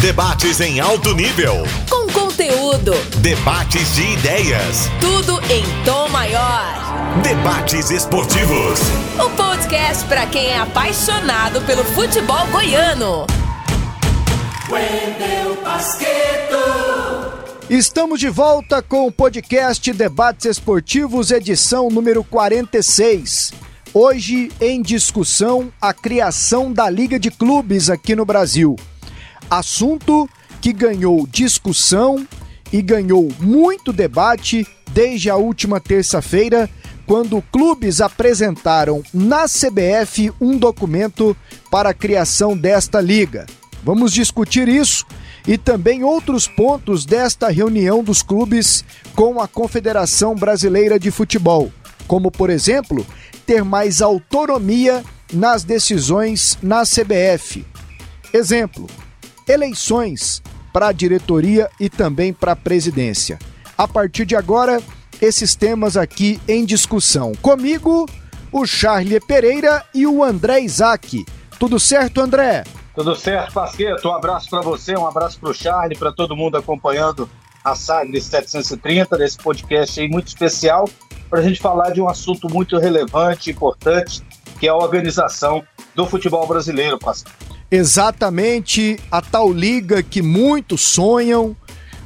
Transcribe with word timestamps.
Debates 0.00 0.60
em 0.60 0.78
alto 0.78 1.14
nível. 1.14 1.54
Com 1.88 2.06
conteúdo. 2.12 2.92
Debates 3.22 3.94
de 3.94 4.02
ideias. 4.02 4.90
Tudo 5.00 5.40
em 5.50 5.64
tom 5.86 6.06
maior. 6.10 7.22
Debates 7.22 7.90
esportivos. 7.90 8.78
O 9.18 9.30
podcast 9.30 10.04
para 10.04 10.26
quem 10.26 10.48
é 10.48 10.58
apaixonado 10.58 11.62
pelo 11.62 11.82
futebol 11.82 12.46
goiano. 12.48 13.26
Wendel 14.68 15.56
Basqueto. 15.64 16.58
Estamos 17.70 18.20
de 18.20 18.28
volta 18.28 18.82
com 18.82 19.06
o 19.06 19.12
podcast 19.12 19.90
Debates 19.94 20.44
Esportivos, 20.44 21.30
edição 21.30 21.88
número 21.88 22.22
46. 22.22 23.54
Hoje 23.94 24.52
em 24.60 24.82
discussão 24.82 25.72
a 25.80 25.94
criação 25.94 26.70
da 26.70 26.90
Liga 26.90 27.18
de 27.18 27.30
Clubes 27.30 27.88
aqui 27.88 28.14
no 28.14 28.26
Brasil. 28.26 28.76
Assunto 29.50 30.28
que 30.60 30.72
ganhou 30.72 31.26
discussão 31.26 32.26
e 32.72 32.82
ganhou 32.82 33.28
muito 33.38 33.92
debate 33.92 34.66
desde 34.90 35.30
a 35.30 35.36
última 35.36 35.78
terça-feira, 35.78 36.68
quando 37.06 37.42
clubes 37.52 38.00
apresentaram 38.00 39.02
na 39.14 39.44
CBF 39.44 40.32
um 40.40 40.58
documento 40.58 41.36
para 41.70 41.90
a 41.90 41.94
criação 41.94 42.56
desta 42.56 43.00
liga. 43.00 43.46
Vamos 43.84 44.12
discutir 44.12 44.68
isso 44.68 45.06
e 45.46 45.56
também 45.56 46.02
outros 46.02 46.48
pontos 46.48 47.06
desta 47.06 47.48
reunião 47.48 48.02
dos 48.02 48.22
clubes 48.22 48.84
com 49.14 49.40
a 49.40 49.46
Confederação 49.46 50.34
Brasileira 50.34 50.98
de 50.98 51.12
Futebol, 51.12 51.72
como, 52.08 52.32
por 52.32 52.50
exemplo, 52.50 53.06
ter 53.46 53.62
mais 53.62 54.02
autonomia 54.02 55.04
nas 55.32 55.62
decisões 55.62 56.58
na 56.60 56.82
CBF. 56.82 57.64
Exemplo: 58.32 58.88
eleições 59.48 60.42
para 60.72 60.88
a 60.88 60.92
diretoria 60.92 61.70
e 61.80 61.88
também 61.88 62.32
para 62.32 62.52
a 62.52 62.56
presidência. 62.56 63.38
A 63.78 63.88
partir 63.88 64.26
de 64.26 64.36
agora, 64.36 64.82
esses 65.20 65.54
temas 65.54 65.96
aqui 65.96 66.40
em 66.46 66.64
discussão. 66.64 67.32
Comigo, 67.40 68.06
o 68.52 68.66
Charlie 68.66 69.20
Pereira 69.20 69.84
e 69.94 70.06
o 70.06 70.22
André 70.22 70.60
Isaac. 70.60 71.24
Tudo 71.58 71.80
certo, 71.80 72.20
André? 72.20 72.64
Tudo 72.94 73.14
certo, 73.14 73.52
Pasqueto. 73.52 74.08
Um 74.08 74.14
abraço 74.14 74.48
para 74.48 74.62
você, 74.62 74.96
um 74.96 75.06
abraço 75.06 75.38
para 75.38 75.50
o 75.50 75.54
Charlie, 75.54 75.98
para 75.98 76.12
todo 76.12 76.36
mundo 76.36 76.56
acompanhando 76.56 77.28
a 77.64 77.74
Sagres 77.74 78.24
730, 78.24 79.18
desse 79.18 79.36
podcast 79.38 80.00
aí 80.00 80.08
muito 80.08 80.28
especial, 80.28 80.88
para 81.28 81.40
a 81.40 81.42
gente 81.42 81.60
falar 81.60 81.90
de 81.90 82.00
um 82.00 82.08
assunto 82.08 82.48
muito 82.48 82.78
relevante, 82.78 83.50
importante, 83.50 84.22
que 84.60 84.66
é 84.66 84.70
a 84.70 84.76
organização 84.76 85.64
do 85.94 86.06
futebol 86.06 86.46
brasileiro, 86.46 86.98
Pasqueto. 86.98 87.55
Exatamente 87.70 88.98
a 89.10 89.20
tal 89.20 89.52
liga 89.52 90.02
que 90.02 90.22
muitos 90.22 90.82
sonham, 90.82 91.56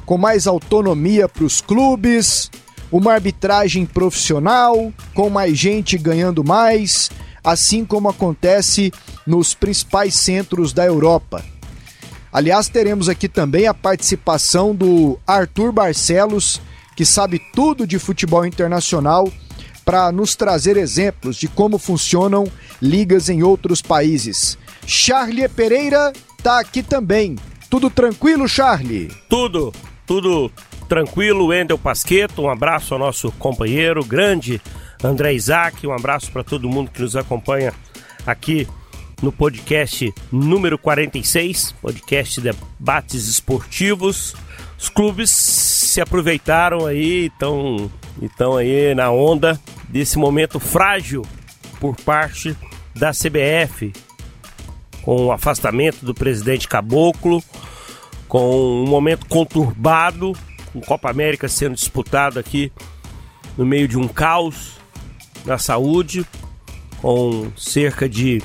com 0.05 0.17
mais 0.17 0.47
autonomia 0.47 1.29
para 1.29 1.43
os 1.43 1.61
clubes, 1.61 2.49
uma 2.91 3.13
arbitragem 3.13 3.85
profissional, 3.85 4.91
com 5.13 5.29
mais 5.29 5.57
gente 5.57 5.97
ganhando 5.99 6.43
mais, 6.43 7.11
assim 7.43 7.85
como 7.85 8.09
acontece 8.09 8.91
nos 9.25 9.53
principais 9.53 10.15
centros 10.15 10.73
da 10.73 10.85
Europa. 10.85 11.43
Aliás, 12.33 12.67
teremos 12.67 13.07
aqui 13.07 13.27
também 13.29 13.67
a 13.67 13.73
participação 13.73 14.73
do 14.73 15.19
Arthur 15.27 15.71
Barcelos, 15.71 16.59
que 16.95 17.05
sabe 17.05 17.39
tudo 17.53 17.85
de 17.85 17.99
futebol 17.99 18.45
internacional, 18.45 19.31
para 19.85 20.11
nos 20.11 20.35
trazer 20.35 20.77
exemplos 20.77 21.35
de 21.35 21.47
como 21.47 21.77
funcionam 21.77 22.45
ligas 22.81 23.29
em 23.29 23.43
outros 23.43 23.81
países. 23.81 24.57
Charlie 24.85 25.47
Pereira 25.49 26.11
tá 26.41 26.59
aqui 26.59 26.81
também. 26.83 27.35
Tudo 27.69 27.89
tranquilo, 27.89 28.47
Charlie? 28.47 29.11
Tudo, 29.29 29.73
tudo 30.05 30.51
tranquilo. 30.89 31.47
Wendel 31.47 31.77
Pasqueto, 31.77 32.41
um 32.41 32.49
abraço 32.49 32.93
ao 32.93 32.99
nosso 32.99 33.31
companheiro, 33.33 34.03
grande 34.03 34.61
André 35.03 35.33
Isaac, 35.33 35.87
um 35.87 35.93
abraço 35.93 36.31
para 36.31 36.43
todo 36.43 36.69
mundo 36.69 36.91
que 36.91 37.01
nos 37.01 37.15
acompanha 37.15 37.73
aqui 38.25 38.67
no 39.21 39.31
podcast 39.31 40.13
número 40.31 40.77
46, 40.77 41.73
podcast 41.81 42.41
Debates 42.41 43.27
Esportivos. 43.27 44.35
Os 44.77 44.89
clubes 44.89 45.29
se 45.29 46.01
aproveitaram 46.01 46.85
aí, 46.85 47.27
estão 47.27 47.89
estão 48.21 48.57
aí 48.57 48.93
na 48.93 49.11
onda 49.11 49.59
desse 49.87 50.17
momento 50.17 50.59
frágil 50.59 51.23
por 51.79 51.95
parte 51.95 52.55
da 52.95 53.11
CBF, 53.11 53.93
com 55.01 55.25
o 55.25 55.31
afastamento 55.31 56.05
do 56.05 56.13
presidente 56.13 56.67
Caboclo, 56.67 57.43
com 58.27 58.83
um 58.83 58.87
momento 58.87 59.25
conturbado, 59.25 60.33
com 60.71 60.79
Copa 60.81 61.09
América 61.09 61.47
sendo 61.47 61.75
disputado 61.75 62.39
aqui 62.39 62.71
no 63.57 63.65
meio 63.65 63.87
de 63.87 63.97
um 63.97 64.07
caos 64.07 64.79
na 65.45 65.57
saúde, 65.57 66.25
com 67.01 67.51
cerca 67.57 68.07
de 68.07 68.41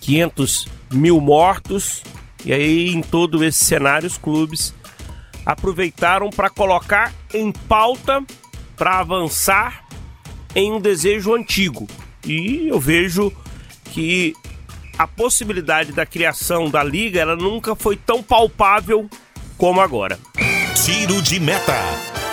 500 0.00 0.68
mil 0.92 1.20
mortos. 1.20 2.02
E 2.44 2.52
aí, 2.52 2.90
em 2.90 3.02
todo 3.02 3.44
esse 3.44 3.64
cenário, 3.64 4.06
os 4.06 4.16
clubes 4.16 4.74
aproveitaram 5.44 6.30
para 6.30 6.48
colocar 6.48 7.12
em 7.34 7.50
pauta, 7.52 8.24
para 8.76 9.00
avançar 9.00 9.84
em 10.54 10.72
um 10.72 10.80
desejo 10.80 11.34
antigo. 11.34 11.86
E 12.24 12.68
eu 12.68 12.78
vejo 12.78 13.32
que 13.86 14.34
a 15.00 15.06
possibilidade 15.06 15.92
da 15.92 16.04
criação 16.04 16.68
da 16.68 16.84
liga 16.84 17.18
ela 17.18 17.34
nunca 17.34 17.74
foi 17.74 17.96
tão 17.96 18.22
palpável 18.22 19.08
como 19.56 19.80
agora. 19.80 20.18
Tiro 20.84 21.22
de 21.22 21.40
meta. 21.40 21.74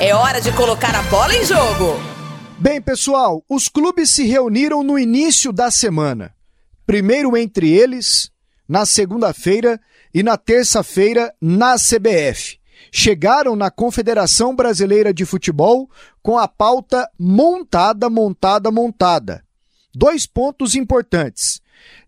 É 0.01 0.13
hora 0.13 0.41
de 0.41 0.51
colocar 0.51 0.93
a 0.93 1.01
bola 1.03 1.33
em 1.33 1.45
jogo. 1.45 1.97
Bem, 2.59 2.81
pessoal, 2.81 3.41
os 3.47 3.69
clubes 3.69 4.09
se 4.09 4.25
reuniram 4.25 4.83
no 4.83 4.99
início 4.99 5.53
da 5.53 5.71
semana. 5.71 6.35
Primeiro 6.85 7.37
entre 7.37 7.71
eles, 7.71 8.31
na 8.67 8.85
segunda-feira 8.85 9.79
e 10.13 10.21
na 10.21 10.35
terça-feira 10.35 11.33
na 11.41 11.75
CBF. 11.75 12.59
Chegaram 12.91 13.55
na 13.55 13.71
Confederação 13.71 14.53
Brasileira 14.53 15.13
de 15.13 15.23
Futebol 15.23 15.89
com 16.21 16.37
a 16.37 16.49
pauta 16.49 17.09
montada, 17.17 18.09
montada, 18.09 18.69
montada. 18.69 19.41
Dois 19.95 20.25
pontos 20.25 20.75
importantes: 20.75 21.61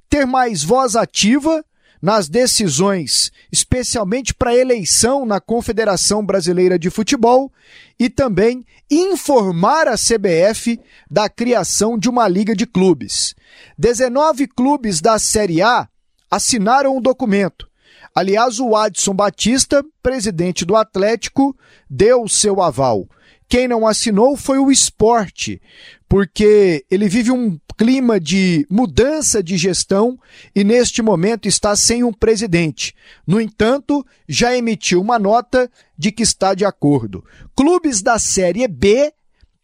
ter 0.10 0.26
mais 0.26 0.64
voz 0.64 0.96
ativa 0.96 1.64
nas 2.02 2.30
decisões, 2.30 3.32
especialmente 3.52 4.34
para 4.34 4.56
eleição 4.56 5.26
na 5.26 5.40
Confederação 5.40 6.26
Brasileira 6.26 6.80
de 6.80 6.90
Futebol, 6.90 7.52
e 8.00 8.10
também 8.10 8.66
informar 8.90 9.88
a 9.88 9.96
CBF 9.96 10.80
da 11.10 11.30
criação 11.30 11.98
de 11.98 12.10
uma 12.10 12.28
liga 12.28 12.56
de 12.56 12.66
clubes. 12.66 13.36
19 13.78 14.48
clubes 14.48 15.02
da 15.02 15.20
Série 15.20 15.62
A 15.62 15.88
assinaram 16.32 16.98
o 16.98 17.02
documento. 17.02 17.68
Aliás, 18.16 18.60
o 18.60 18.76
Adson 18.76 19.14
Batista, 19.14 19.84
presidente 20.02 20.66
do 20.66 20.76
Atlético, 20.76 21.56
deu 21.90 22.28
seu 22.28 22.62
aval. 22.62 23.08
Quem 23.50 23.68
não 23.68 23.88
assinou 23.88 24.38
foi 24.38 24.60
o 24.60 24.72
esporte, 24.72 25.60
porque 26.08 26.86
ele 26.90 27.10
vive 27.10 27.32
um 27.32 27.60
clima 27.76 28.20
de 28.20 28.68
mudança 28.70 29.42
de 29.42 29.58
gestão 29.58 30.20
e 30.56 30.64
neste 30.64 31.02
momento 31.02 31.48
está 31.48 31.76
sem 31.76 32.04
um 32.04 32.14
presidente. 32.14 32.94
No 33.26 33.42
entanto, 33.42 34.06
já 34.28 34.56
emitiu 34.56 35.02
uma 35.02 35.18
nota 35.18 35.72
de 35.98 36.12
que 36.12 36.22
está 36.22 36.54
de 36.54 36.64
acordo. 36.64 37.26
Clubes 37.56 38.04
da 38.04 38.20
Série 38.20 38.68
B 38.68 39.12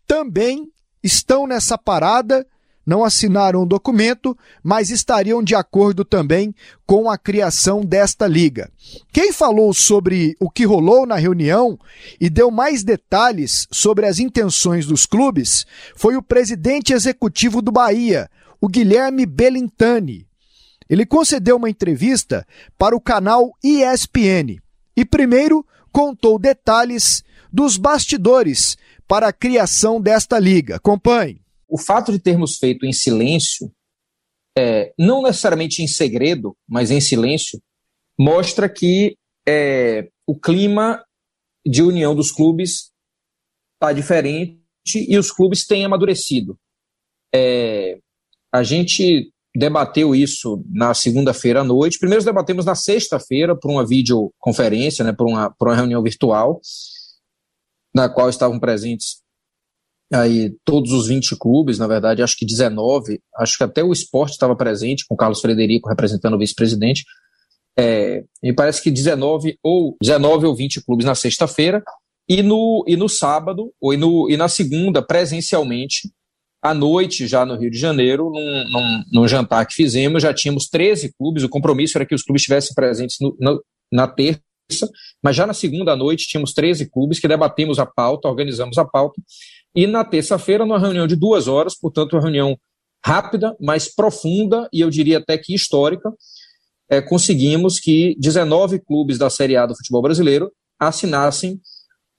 também 0.07 0.71
estão 1.03 1.45
nessa 1.45 1.77
parada 1.77 2.47
não 2.85 3.03
assinaram 3.03 3.63
o 3.63 3.65
documento, 3.65 4.37
mas 4.63 4.89
estariam 4.89 5.43
de 5.43 5.55
acordo 5.55 6.05
também 6.05 6.53
com 6.85 7.09
a 7.09 7.17
criação 7.17 7.81
desta 7.81 8.27
liga. 8.27 8.69
Quem 9.11 9.33
falou 9.33 9.73
sobre 9.73 10.35
o 10.39 10.49
que 10.49 10.65
rolou 10.65 11.05
na 11.05 11.15
reunião 11.15 11.79
e 12.21 12.29
deu 12.29 12.51
mais 12.51 12.83
detalhes 12.83 13.67
sobre 13.71 14.05
as 14.05 14.19
intenções 14.19 14.85
dos 14.85 15.05
clubes 15.05 15.65
foi 15.95 16.15
o 16.15 16.21
presidente 16.21 16.93
executivo 16.93 17.61
do 17.61 17.71
Bahia, 17.71 18.29
o 18.61 18.67
Guilherme 18.67 19.25
Belintani. 19.25 20.27
Ele 20.87 21.05
concedeu 21.05 21.57
uma 21.57 21.69
entrevista 21.69 22.45
para 22.77 22.95
o 22.95 23.01
canal 23.01 23.51
ESPN 23.63 24.61
e 24.95 25.03
primeiro 25.03 25.65
contou 25.91 26.37
detalhes 26.37 27.23
dos 27.51 27.77
bastidores 27.77 28.77
para 29.07 29.29
a 29.29 29.33
criação 29.33 29.99
desta 29.99 30.37
liga. 30.37 30.75
Acompanhe 30.75 31.44
o 31.67 31.77
fato 31.77 32.11
de 32.11 32.19
termos 32.19 32.57
feito 32.57 32.85
em 32.85 32.93
silêncio, 32.93 33.71
é, 34.57 34.93
não 34.97 35.21
necessariamente 35.21 35.81
em 35.81 35.87
segredo, 35.87 36.55
mas 36.67 36.91
em 36.91 37.01
silêncio, 37.01 37.61
mostra 38.17 38.69
que 38.69 39.17
é, 39.47 40.09
o 40.25 40.39
clima 40.39 41.03
de 41.65 41.81
união 41.81 42.15
dos 42.15 42.31
clubes 42.31 42.91
está 43.73 43.91
diferente 43.91 44.59
e 44.95 45.17
os 45.17 45.31
clubes 45.31 45.65
têm 45.65 45.83
amadurecido. 45.83 46.57
É, 47.33 47.99
a 48.51 48.63
gente 48.63 49.31
debateu 49.55 50.13
isso 50.13 50.63
na 50.69 50.93
segunda-feira 50.93 51.61
à 51.61 51.63
noite. 51.63 51.99
Primeiro 51.99 52.23
debatemos 52.23 52.65
na 52.65 52.75
sexta-feira 52.75 53.55
por 53.55 53.71
uma 53.71 53.85
videoconferência, 53.85 55.03
né, 55.03 55.13
por, 55.13 55.27
uma, 55.27 55.49
por 55.49 55.67
uma 55.67 55.75
reunião 55.75 56.01
virtual, 56.03 56.61
na 57.93 58.09
qual 58.09 58.29
estavam 58.29 58.59
presentes 58.59 59.24
aí 60.15 60.55
todos 60.63 60.91
os 60.91 61.07
20 61.07 61.35
clubes, 61.37 61.77
na 61.77 61.87
verdade, 61.87 62.21
acho 62.21 62.37
que 62.37 62.45
19, 62.45 63.19
acho 63.37 63.57
que 63.57 63.63
até 63.63 63.83
o 63.83 63.91
esporte 63.91 64.33
estava 64.33 64.55
presente, 64.55 65.05
com 65.07 65.15
o 65.15 65.17
Carlos 65.17 65.41
Frederico 65.41 65.89
representando 65.89 66.35
o 66.35 66.39
vice-presidente. 66.39 67.03
É, 67.77 68.23
me 68.41 68.53
parece 68.53 68.81
que 68.81 68.89
19 68.89 69.57
ou 69.61 69.95
19 70.01 70.45
ou 70.45 70.55
20 70.55 70.83
clubes 70.85 71.05
na 71.05 71.15
sexta-feira, 71.15 71.83
e 72.27 72.41
no, 72.41 72.83
e 72.87 72.95
no 72.95 73.07
sábado, 73.07 73.71
ou 73.79 73.93
e, 73.93 73.97
no, 73.97 74.29
e 74.29 74.35
na 74.35 74.47
segunda, 74.47 75.01
presencialmente, 75.01 76.09
à 76.61 76.73
noite, 76.73 77.27
já 77.27 77.45
no 77.45 77.55
Rio 77.55 77.69
de 77.69 77.77
Janeiro, 77.77 78.31
num, 78.31 78.71
num, 78.71 79.03
num, 79.11 79.27
jantar 79.27 79.65
que 79.67 79.75
fizemos, 79.75 80.23
já 80.23 80.33
tínhamos 80.33 80.67
13 80.67 81.13
clubes, 81.15 81.43
o 81.43 81.49
compromisso 81.49 81.97
era 81.97 82.05
que 82.05 82.15
os 82.15 82.23
clubes 82.23 82.41
estivessem 82.41 82.73
presentes 82.73 83.17
no, 83.21 83.37
no, 83.39 83.63
na 83.91 84.07
terça, 84.07 84.41
mas 85.23 85.35
já 85.35 85.45
na 85.45 85.53
segunda 85.53 85.95
noite 85.95 86.27
tínhamos 86.27 86.53
13 86.53 86.89
clubes 86.89 87.19
que 87.19 87.27
debatemos 87.27 87.77
a 87.77 87.85
pauta, 87.85 88.27
organizamos 88.27 88.79
a 88.79 88.85
pauta, 88.85 89.21
e 89.75 89.85
na 89.85 90.05
terça-feira, 90.05 90.65
numa 90.65 90.79
reunião 90.79 91.05
de 91.05 91.15
duas 91.15 91.47
horas, 91.47 91.75
portanto, 91.75 92.13
uma 92.13 92.21
reunião 92.21 92.57
rápida, 93.05 93.55
mas 93.59 93.93
profunda, 93.93 94.67
e 94.71 94.81
eu 94.81 94.89
diria 94.89 95.19
até 95.19 95.37
que 95.37 95.53
histórica, 95.53 96.11
é, 96.89 97.01
conseguimos 97.01 97.79
que 97.79 98.15
19 98.19 98.79
clubes 98.79 99.17
da 99.17 99.29
Série 99.29 99.57
A 99.57 99.65
do 99.65 99.75
futebol 99.75 100.01
brasileiro 100.01 100.51
assinassem 100.79 101.59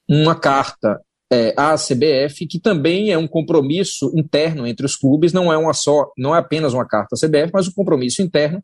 uma 0.08 0.38
carta 0.38 1.00
é, 1.32 1.55
à 1.56 1.75
CBF, 1.75 2.47
que 2.47 2.61
também 2.61 3.11
é 3.11 3.19
um 3.19 3.26
compromisso 3.26 4.12
interno 4.14 4.67
entre 4.67 4.87
os 4.87 4.94
clubes, 4.94 5.32
não 5.32 5.53
é 5.53 5.56
uma 5.56 5.73
só, 5.73 6.12
não 6.17 6.35
é 6.35 6.38
apenas 6.38 6.73
uma 6.73 6.87
carta 6.87 7.17
à 7.17 7.19
CBF, 7.19 7.50
mas 7.53 7.69
um 7.69 7.73
compromisso 7.73 8.23
interno 8.23 8.62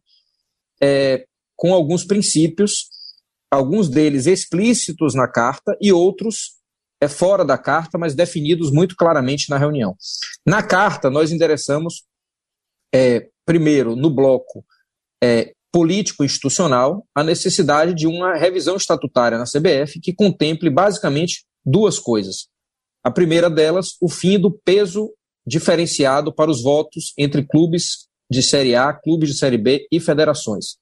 é, 0.81 1.25
com 1.57 1.73
alguns 1.73 2.05
princípios, 2.05 2.89
alguns 3.51 3.89
deles 3.89 4.27
explícitos 4.27 5.15
na 5.15 5.29
carta 5.29 5.77
e 5.81 5.93
outros 5.93 6.62
é 7.03 7.09
fora 7.09 7.45
da 7.45 7.59
carta, 7.59 7.99
mas 7.99 8.15
definidos 8.15 8.71
muito 8.71 8.95
claramente 8.95 9.51
na 9.51 9.59
reunião. 9.59 9.97
Na 10.47 10.63
carta, 10.63 11.11
nós 11.11 11.33
endereçamos, 11.33 12.05
é, 12.95 13.29
primeiro, 13.45 13.97
no 13.97 14.09
bloco 14.09 14.65
é, 15.21 15.53
político-institucional, 15.73 17.05
a 17.13 17.25
necessidade 17.25 17.93
de 17.93 18.07
uma 18.07 18.37
revisão 18.37 18.77
estatutária 18.77 19.37
na 19.37 19.45
CBF 19.45 19.99
que 20.01 20.15
contemple 20.15 20.71
basicamente 20.71 21.45
duas 21.67 21.99
coisas. 21.99 22.47
A 23.03 23.11
primeira 23.11 23.51
delas, 23.51 23.97
o 24.01 24.09
fim 24.09 24.39
do 24.39 24.53
peso 24.65 25.13
diferenciado 25.45 26.33
para 26.33 26.53
os 26.53 26.63
votos 26.63 27.13
entre 27.19 27.45
clubes 27.45 28.07
de 28.31 28.45
Série 28.45 28.77
A, 28.77 28.93
clubes 28.93 29.31
de 29.31 29.39
Série 29.39 29.59
B 29.59 29.89
e 29.91 29.99
federações. 29.99 30.77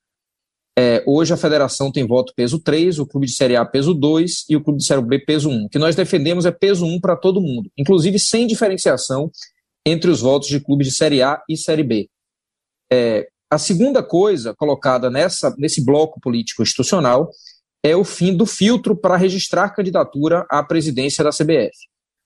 É, 0.82 1.04
hoje 1.06 1.34
a 1.34 1.36
federação 1.36 1.92
tem 1.92 2.06
voto 2.06 2.32
peso 2.34 2.58
3, 2.58 3.00
o 3.00 3.06
clube 3.06 3.26
de 3.26 3.34
Série 3.34 3.54
A 3.54 3.66
peso 3.66 3.92
2 3.92 4.46
e 4.48 4.56
o 4.56 4.64
clube 4.64 4.78
de 4.78 4.86
Série 4.86 5.02
B 5.02 5.18
peso 5.18 5.50
1. 5.50 5.66
O 5.66 5.68
que 5.68 5.78
nós 5.78 5.94
defendemos 5.94 6.46
é 6.46 6.50
peso 6.50 6.86
1 6.86 6.98
para 7.00 7.14
todo 7.14 7.38
mundo, 7.38 7.70
inclusive 7.76 8.18
sem 8.18 8.46
diferenciação 8.46 9.30
entre 9.84 10.10
os 10.10 10.22
votos 10.22 10.48
de 10.48 10.58
clubes 10.58 10.86
de 10.86 10.94
Série 10.94 11.22
A 11.22 11.38
e 11.46 11.54
Série 11.54 11.82
B. 11.82 12.08
É, 12.90 13.28
a 13.50 13.58
segunda 13.58 14.02
coisa 14.02 14.54
colocada 14.54 15.10
nessa, 15.10 15.54
nesse 15.58 15.84
bloco 15.84 16.18
político 16.18 16.62
institucional 16.62 17.28
é 17.84 17.94
o 17.94 18.02
fim 18.02 18.34
do 18.34 18.46
filtro 18.46 18.96
para 18.96 19.18
registrar 19.18 19.68
candidatura 19.74 20.46
à 20.48 20.62
presidência 20.62 21.22
da 21.22 21.28
CBF. 21.28 21.76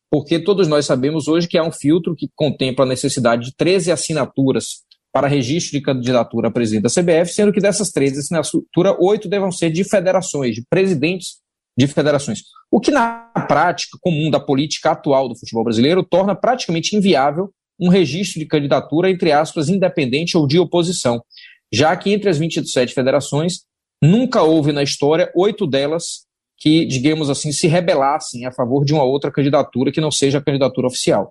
Porque 0.08 0.38
todos 0.38 0.68
nós 0.68 0.86
sabemos 0.86 1.26
hoje 1.26 1.48
que 1.48 1.58
há 1.58 1.64
um 1.64 1.72
filtro 1.72 2.14
que 2.14 2.30
contempla 2.36 2.84
a 2.84 2.88
necessidade 2.88 3.46
de 3.46 3.56
13 3.56 3.90
assinaturas 3.90 4.84
para 5.14 5.28
registro 5.28 5.78
de 5.78 5.80
candidatura 5.80 6.48
a 6.48 6.50
presidente 6.50 6.82
da 6.82 6.90
CBF, 6.90 7.32
sendo 7.32 7.52
que 7.52 7.60
dessas 7.60 7.90
13 7.90 8.18
assinaturas, 8.18 8.96
oito 8.98 9.28
devam 9.28 9.52
ser 9.52 9.70
de 9.70 9.84
federações, 9.84 10.56
de 10.56 10.64
presidentes 10.68 11.36
de 11.78 11.86
federações. 11.86 12.40
O 12.68 12.80
que, 12.80 12.90
na 12.90 13.30
prática 13.46 13.96
comum 14.00 14.28
da 14.28 14.40
política 14.40 14.90
atual 14.90 15.28
do 15.28 15.38
futebol 15.38 15.62
brasileiro, 15.62 16.02
torna 16.02 16.34
praticamente 16.34 16.96
inviável 16.96 17.50
um 17.78 17.88
registro 17.88 18.40
de 18.40 18.46
candidatura, 18.46 19.08
entre 19.08 19.30
aspas, 19.30 19.68
independente 19.68 20.36
ou 20.36 20.48
de 20.48 20.58
oposição, 20.58 21.22
já 21.72 21.96
que 21.96 22.12
entre 22.12 22.28
as 22.28 22.38
27 22.38 22.92
federações, 22.92 23.60
nunca 24.02 24.42
houve 24.42 24.72
na 24.72 24.82
história 24.82 25.30
oito 25.36 25.64
delas 25.64 26.24
que, 26.58 26.84
digamos 26.86 27.30
assim, 27.30 27.52
se 27.52 27.68
rebelassem 27.68 28.46
a 28.46 28.52
favor 28.52 28.84
de 28.84 28.92
uma 28.92 29.04
outra 29.04 29.30
candidatura 29.30 29.92
que 29.92 30.00
não 30.00 30.10
seja 30.10 30.38
a 30.38 30.44
candidatura 30.44 30.88
oficial. 30.88 31.30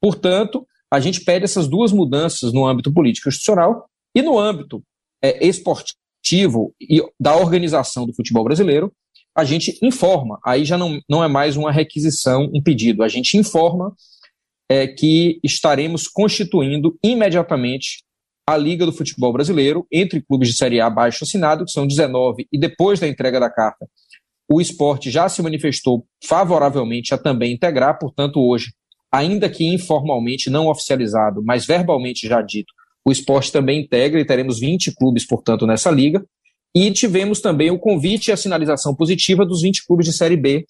Portanto, 0.00 0.66
a 0.90 0.98
gente 0.98 1.20
pede 1.22 1.44
essas 1.44 1.68
duas 1.68 1.92
mudanças 1.92 2.52
no 2.52 2.66
âmbito 2.66 2.92
político 2.92 3.28
institucional 3.28 3.88
e 4.14 4.22
no 4.22 4.38
âmbito 4.38 4.82
é, 5.22 5.46
esportivo 5.46 6.74
e 6.80 7.00
da 7.18 7.36
organização 7.36 8.06
do 8.06 8.14
futebol 8.14 8.44
brasileiro, 8.44 8.92
a 9.34 9.44
gente 9.44 9.78
informa, 9.82 10.40
aí 10.44 10.64
já 10.64 10.76
não, 10.76 11.00
não 11.08 11.22
é 11.22 11.28
mais 11.28 11.56
uma 11.56 11.70
requisição, 11.70 12.50
um 12.52 12.60
pedido, 12.60 13.02
a 13.02 13.08
gente 13.08 13.36
informa 13.36 13.94
é, 14.68 14.86
que 14.86 15.40
estaremos 15.44 16.08
constituindo 16.08 16.98
imediatamente 17.02 18.02
a 18.46 18.56
Liga 18.56 18.84
do 18.84 18.92
Futebol 18.92 19.32
Brasileiro 19.32 19.86
entre 19.92 20.20
clubes 20.20 20.48
de 20.48 20.56
Série 20.56 20.80
A 20.80 20.90
baixo 20.90 21.22
assinado, 21.22 21.64
que 21.64 21.70
são 21.70 21.86
19, 21.86 22.48
e 22.52 22.58
depois 22.58 22.98
da 22.98 23.06
entrega 23.06 23.38
da 23.38 23.48
carta, 23.48 23.86
o 24.50 24.60
esporte 24.60 25.10
já 25.10 25.28
se 25.28 25.40
manifestou 25.42 26.04
favoravelmente 26.24 27.14
a 27.14 27.18
também 27.18 27.52
integrar, 27.52 27.98
portanto, 27.98 28.40
hoje 28.40 28.72
ainda 29.12 29.48
que 29.48 29.64
informalmente 29.64 30.48
não 30.48 30.68
oficializado, 30.68 31.42
mas 31.44 31.66
verbalmente 31.66 32.28
já 32.28 32.40
dito, 32.40 32.72
o 33.04 33.10
esporte 33.10 33.50
também 33.50 33.80
integra 33.80 34.20
e 34.20 34.24
teremos 34.24 34.60
20 34.60 34.94
clubes, 34.94 35.26
portanto, 35.26 35.66
nessa 35.66 35.90
liga. 35.90 36.24
E 36.74 36.90
tivemos 36.92 37.40
também 37.40 37.70
o 37.70 37.78
convite 37.78 38.28
e 38.28 38.32
a 38.32 38.36
sinalização 38.36 38.94
positiva 38.94 39.44
dos 39.44 39.62
20 39.62 39.86
clubes 39.86 40.06
de 40.06 40.12
Série 40.12 40.36
B 40.36 40.64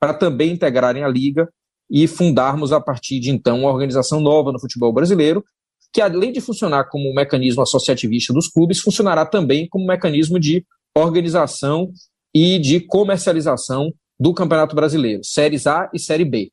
para 0.00 0.14
também 0.14 0.52
integrarem 0.52 1.04
a 1.04 1.08
liga 1.08 1.48
e 1.90 2.06
fundarmos 2.06 2.72
a 2.72 2.80
partir 2.80 3.20
de 3.20 3.30
então 3.30 3.60
uma 3.60 3.70
organização 3.70 4.20
nova 4.20 4.50
no 4.50 4.60
futebol 4.60 4.92
brasileiro, 4.92 5.44
que 5.92 6.00
além 6.00 6.32
de 6.32 6.40
funcionar 6.40 6.88
como 6.88 7.10
um 7.10 7.14
mecanismo 7.14 7.62
associativista 7.62 8.32
dos 8.32 8.48
clubes, 8.48 8.80
funcionará 8.80 9.26
também 9.26 9.68
como 9.68 9.84
um 9.84 9.88
mecanismo 9.88 10.40
de 10.40 10.64
organização 10.96 11.92
e 12.34 12.58
de 12.58 12.80
comercialização 12.80 13.92
do 14.18 14.32
Campeonato 14.32 14.74
Brasileiro, 14.74 15.22
séries 15.22 15.66
A 15.66 15.90
e 15.92 15.98
Série 15.98 16.24
B. 16.24 16.50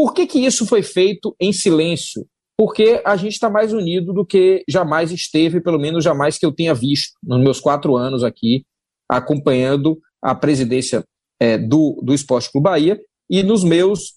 Por 0.00 0.14
que, 0.14 0.26
que 0.26 0.38
isso 0.38 0.64
foi 0.64 0.82
feito 0.82 1.36
em 1.38 1.52
silêncio? 1.52 2.26
Porque 2.56 3.02
a 3.04 3.16
gente 3.16 3.32
está 3.32 3.50
mais 3.50 3.70
unido 3.70 4.14
do 4.14 4.24
que 4.24 4.64
jamais 4.66 5.12
esteve, 5.12 5.60
pelo 5.60 5.78
menos 5.78 6.02
jamais 6.02 6.38
que 6.38 6.46
eu 6.46 6.52
tenha 6.52 6.72
visto 6.72 7.12
nos 7.22 7.38
meus 7.38 7.60
quatro 7.60 7.98
anos 7.98 8.24
aqui, 8.24 8.64
acompanhando 9.06 9.98
a 10.22 10.34
presidência 10.34 11.04
é, 11.38 11.58
do, 11.58 12.00
do 12.02 12.14
Esporte 12.14 12.50
Clube 12.50 12.64
Bahia 12.64 12.98
e 13.28 13.42
nos 13.42 13.62
meus 13.62 14.14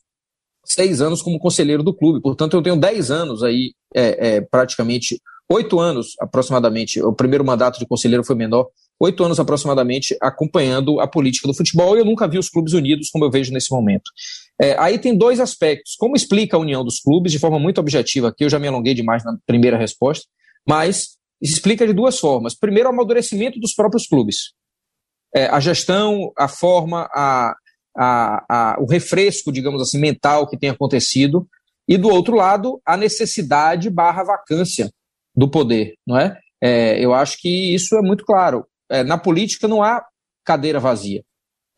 seis 0.66 1.02
anos 1.02 1.22
como 1.22 1.38
conselheiro 1.38 1.84
do 1.84 1.94
clube. 1.94 2.22
Portanto, 2.22 2.56
eu 2.56 2.64
tenho 2.64 2.78
dez 2.80 3.12
anos 3.12 3.44
aí, 3.44 3.74
é, 3.94 4.36
é, 4.36 4.42
praticamente 4.42 5.20
oito 5.52 5.82
anos 5.82 6.14
aproximadamente. 6.18 7.02
O 7.02 7.12
primeiro 7.12 7.44
mandato 7.44 7.78
de 7.78 7.86
conselheiro 7.86 8.24
foi 8.24 8.38
menor, 8.38 8.70
oito 9.02 9.22
anos 9.22 9.38
aproximadamente 9.38 10.16
acompanhando 10.22 11.02
a 11.02 11.08
política 11.10 11.46
do 11.46 11.54
futebol 11.54 11.98
e 11.98 12.00
eu 12.00 12.06
nunca 12.06 12.26
vi 12.26 12.38
os 12.38 12.48
clubes 12.48 12.72
unidos 12.72 13.10
como 13.10 13.26
eu 13.26 13.30
vejo 13.30 13.52
nesse 13.52 13.70
momento. 13.70 14.10
É, 14.62 14.76
aí 14.80 15.00
tem 15.00 15.18
dois 15.18 15.40
aspectos. 15.40 15.96
Como 15.96 16.16
explica 16.16 16.56
a 16.56 16.60
união 16.60 16.84
dos 16.84 17.00
clubes, 17.00 17.32
de 17.32 17.40
forma 17.40 17.60
muito 17.60 17.80
objetiva 17.80 18.30
aqui, 18.30 18.44
eu 18.44 18.50
já 18.50 18.60
me 18.60 18.68
alonguei 18.68 18.94
demais 18.94 19.24
na 19.24 19.38
primeira 19.46 19.78
resposta, 19.78 20.26
mas 20.68 21.18
explica 21.42 21.86
de 21.86 21.94
duas 21.94 22.20
formas. 22.20 22.56
Primeiro, 22.56 22.90
o 22.90 22.92
amadurecimento 22.92 23.60
dos 23.60 23.74
próprios 23.74 24.08
clubes. 24.08 24.54
É, 25.36 25.48
a 25.48 25.60
gestão, 25.60 26.32
a 26.38 26.48
forma, 26.48 27.10
a, 27.14 27.56
a, 27.98 28.46
a, 28.50 28.78
o 28.80 28.86
refresco, 28.86 29.52
digamos 29.52 29.82
assim, 29.82 30.00
mental 30.00 30.48
que 30.48 30.58
tem 30.58 30.70
acontecido. 30.70 31.48
E 31.88 31.98
do 31.98 32.08
outro 32.08 32.36
lado, 32.36 32.82
a 32.86 32.96
necessidade 32.96 33.90
barra 33.90 34.24
vacância 34.24 34.90
do 35.36 35.50
poder, 35.50 35.96
não 36.08 36.18
é? 36.18 36.40
é 36.62 37.04
eu 37.04 37.14
acho 37.14 37.38
que 37.40 37.74
isso 37.74 37.96
é 37.96 38.02
muito 38.02 38.24
claro. 38.24 38.66
É, 38.90 39.04
na 39.04 39.18
política 39.18 39.68
não 39.68 39.84
há 39.84 40.06
cadeira 40.46 40.80
vazia. 40.80 41.24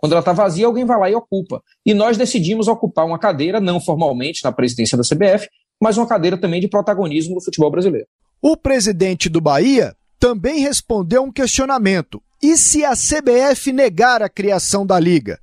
Quando 0.05 0.11
ela 0.11 0.19
está 0.19 0.33
vazia, 0.33 0.67
alguém 0.67 0.85
vai 0.85 0.99
lá 0.99 1.09
e 1.09 1.15
ocupa. 1.15 1.63
E 1.83 1.91
nós 1.91 2.15
decidimos 2.15 2.67
ocupar 2.67 3.07
uma 3.07 3.17
cadeira, 3.17 3.59
não 3.59 3.81
formalmente 3.81 4.43
na 4.43 4.51
presidência 4.51 4.95
da 4.95 5.03
CBF, 5.03 5.49
mas 5.81 5.97
uma 5.97 6.07
cadeira 6.07 6.37
também 6.37 6.61
de 6.61 6.67
protagonismo 6.67 7.33
no 7.33 7.43
futebol 7.43 7.71
brasileiro. 7.71 8.05
O 8.39 8.55
presidente 8.55 9.27
do 9.27 9.41
Bahia 9.41 9.95
também 10.19 10.59
respondeu 10.59 11.23
um 11.23 11.31
questionamento. 11.31 12.21
E 12.39 12.55
se 12.55 12.85
a 12.85 12.91
CBF 12.91 13.73
negar 13.73 14.21
a 14.21 14.29
criação 14.29 14.85
da 14.85 14.99
liga? 14.99 15.39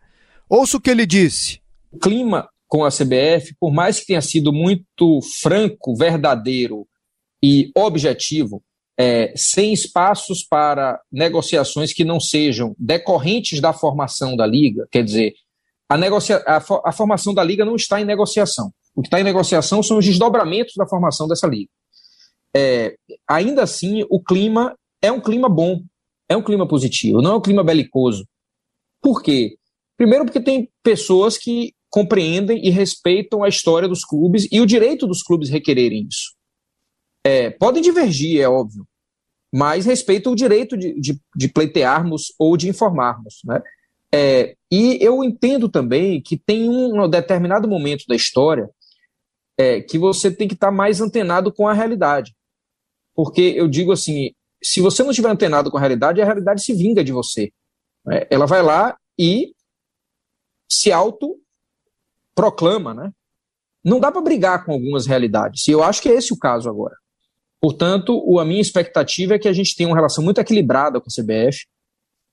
Ouça 0.49 0.77
o 0.77 0.81
que 0.81 0.91
ele 0.91 1.07
disse. 1.07 1.59
O 1.91 1.99
clima 1.99 2.49
com 2.69 2.85
a 2.85 2.89
CBF, 2.89 3.57
por 3.59 3.73
mais 3.73 3.99
que 3.99 4.07
tenha 4.07 4.23
sido 4.23 4.53
muito 4.53 5.19
franco, 5.43 5.97
verdadeiro 5.97 6.87
e 7.43 7.69
objetivo, 7.77 8.63
é, 9.03 9.33
sem 9.35 9.73
espaços 9.73 10.45
para 10.49 11.01
negociações 11.11 11.93
que 11.93 12.05
não 12.05 12.21
sejam 12.21 12.73
decorrentes 12.79 13.61
da 13.61 13.73
formação 13.73 14.37
da 14.37 14.47
liga, 14.47 14.87
quer 14.93 15.03
dizer, 15.03 15.35
a, 15.89 15.99
negocia 15.99 16.37
a, 16.47 16.59
a 16.85 16.93
formação 16.93 17.35
da 17.35 17.43
liga 17.43 17.65
não 17.65 17.75
está 17.75 18.01
em 18.01 18.05
negociação. 18.05 18.73
O 18.95 19.03
que 19.03 19.09
está 19.09 19.21
em 19.21 19.25
negociação 19.25 19.83
são 19.83 19.99
os 19.99 20.05
desdobramentos 20.05 20.75
da 20.77 20.87
formação 20.87 21.27
dessa 21.27 21.49
liga. 21.49 21.69
é, 22.55 22.95
ainda 23.27 23.65
assim 23.65 24.07
o 24.09 24.23
clima 24.23 24.73
é 25.03 25.11
um 25.11 25.21
clima 25.21 25.49
bom, 25.49 25.83
é 26.29 26.37
um 26.37 26.43
clima 26.43 26.69
positivo, 26.69 27.21
não 27.21 27.33
é 27.33 27.35
um 27.35 27.43
clima 27.43 27.65
belicoso. 27.65 28.25
Por 29.01 29.21
quê? 29.21 29.57
Primeiro, 29.97 30.25
porque 30.27 30.41
tem 30.41 30.71
pessoas 30.81 31.37
que 31.37 31.75
compreendem 31.91 32.65
e 32.65 32.71
respeitam 32.71 33.43
a 33.43 33.49
história 33.49 33.89
dos 33.89 34.05
clubes 34.05 34.47
e 34.53 34.61
o 34.61 34.67
direito 34.67 35.09
dos 35.09 35.25
clubes 35.25 35.51
requererem 35.51 36.07
isso. 36.09 36.37
É, 37.25 37.51
podem 37.51 37.83
divergir, 37.83 38.41
é 38.41 38.49
óbvio, 38.49 38.87
mas 39.53 39.85
respeitam 39.85 40.33
o 40.33 40.37
direito 40.37 40.77
de, 40.77 40.99
de, 40.99 41.21
de 41.37 41.49
pleitearmos 41.49 42.33
ou 42.39 42.57
de 42.57 42.69
informarmos. 42.69 43.41
Né? 43.45 43.61
É, 44.15 44.57
e 44.71 44.99
eu 45.01 45.23
entendo 45.23 45.69
também 45.69 46.23
que 46.23 46.39
tem 46.39 46.69
um 46.69 47.09
determinado 47.09 47.69
momento 47.69 48.05
da 48.09 48.15
história 48.15 48.71
é, 49.59 49.83
que 49.83 49.99
você 49.99 50.31
tem 50.31 50.49
que 50.49 50.55
estar 50.55 50.71
mais 50.71 51.01
antenado 51.01 51.53
com 51.53 51.69
a 51.69 51.75
realidade. 51.75 52.35
Porque 53.15 53.53
eu 53.57 53.69
digo 53.69 53.93
assim: 53.93 54.31
se 54.63 54.81
você 54.81 55.03
não 55.03 55.11
estiver 55.11 55.29
antenado 55.29 55.71
com 55.71 55.77
a 55.77 55.81
realidade, 55.81 56.23
a 56.23 56.25
realidade 56.25 56.63
se 56.63 56.73
vinga 56.73 57.05
de 57.05 57.13
você. 57.13 57.53
Né? 58.05 58.27
Ela 58.31 58.47
vai 58.47 58.63
lá 58.63 58.97
e 59.19 59.55
se 60.71 60.91
auto-proclama, 60.91 62.95
né? 62.95 63.13
Não 63.85 64.01
dá 64.01 64.11
para 64.11 64.23
brigar 64.23 64.65
com 64.65 64.73
algumas 64.73 65.07
realidades. 65.07 65.69
E 65.69 65.73
eu 65.73 65.83
acho 65.83 66.01
que 66.01 66.09
é 66.09 66.15
esse 66.15 66.33
o 66.33 66.39
caso 66.39 66.71
agora. 66.71 66.97
Portanto, 67.63 68.41
a 68.41 68.45
minha 68.45 68.61
expectativa 68.61 69.35
é 69.35 69.39
que 69.39 69.47
a 69.47 69.53
gente 69.53 69.77
tenha 69.77 69.89
uma 69.89 69.95
relação 69.95 70.25
muito 70.25 70.41
equilibrada 70.41 71.01
com 71.01 71.07
a 71.07 71.23
CBF. 71.23 71.65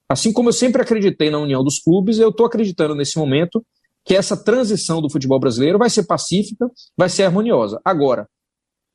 Assim 0.09 0.33
como 0.33 0.49
eu 0.49 0.53
sempre 0.53 0.81
acreditei 0.81 1.29
na 1.29 1.37
união 1.37 1.63
dos 1.63 1.77
clubes, 1.77 2.17
eu 2.17 2.29
estou 2.29 2.47
acreditando 2.47 2.95
nesse 2.95 3.15
momento 3.15 3.63
que 4.03 4.15
essa 4.15 4.35
transição 4.35 4.99
do 5.03 5.09
futebol 5.09 5.39
brasileiro 5.39 5.77
vai 5.77 5.87
ser 5.87 6.07
pacífica, 6.07 6.65
vai 6.97 7.09
ser 7.09 7.23
harmoniosa. 7.23 7.79
Agora, 7.85 8.27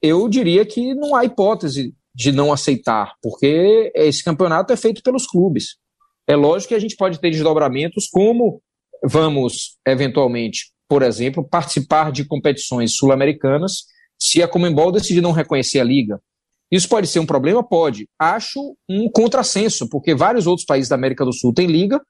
eu 0.03 0.29
diria 0.29 0.67
que 0.67 0.93
não 0.93 1.15
há 1.15 1.25
hipótese 1.25 1.95
de 2.13 2.33
não 2.33 2.53
aceitar, 2.53 3.15
porque 3.23 3.93
esse 3.95 4.25
campeonato 4.25 4.73
é 4.73 4.77
feito 4.77 5.03
pelos 5.05 5.29
clubes. 5.29 5.77
É 6.27 6.35
lógico 6.35 6.71
que 6.71 6.75
a 6.75 6.81
gente 6.81 6.97
pode 6.97 7.21
ter 7.21 7.31
desdobramentos, 7.31 8.09
como 8.09 8.61
vamos, 9.05 9.77
eventualmente, 9.87 10.73
por 10.89 11.03
exemplo, 11.03 11.47
participar 11.49 12.11
de 12.11 12.25
competições 12.25 12.97
sul-americanas 12.97 13.85
se 14.19 14.43
a 14.43 14.49
Comembol 14.49 14.93
decidir 14.93 15.21
não 15.21 15.33
reconhecer 15.33 15.81
a 15.81 15.85
liga. 15.85 16.21
Isso 16.71 16.89
pode 16.89 17.07
ser 17.07 17.21
um 17.21 17.27
problema? 17.27 17.63
Pode. 17.63 18.09
Acho 18.19 18.77
um 18.89 19.09
contrassenso, 19.11 19.89
porque 19.89 20.15
vários 20.15 20.47
outros 20.47 20.67
países 20.67 20.89
da 20.89 20.97
América 20.97 21.25
do 21.25 21.33
Sul 21.33 21.53
têm 21.53 21.67
liga 21.67 22.01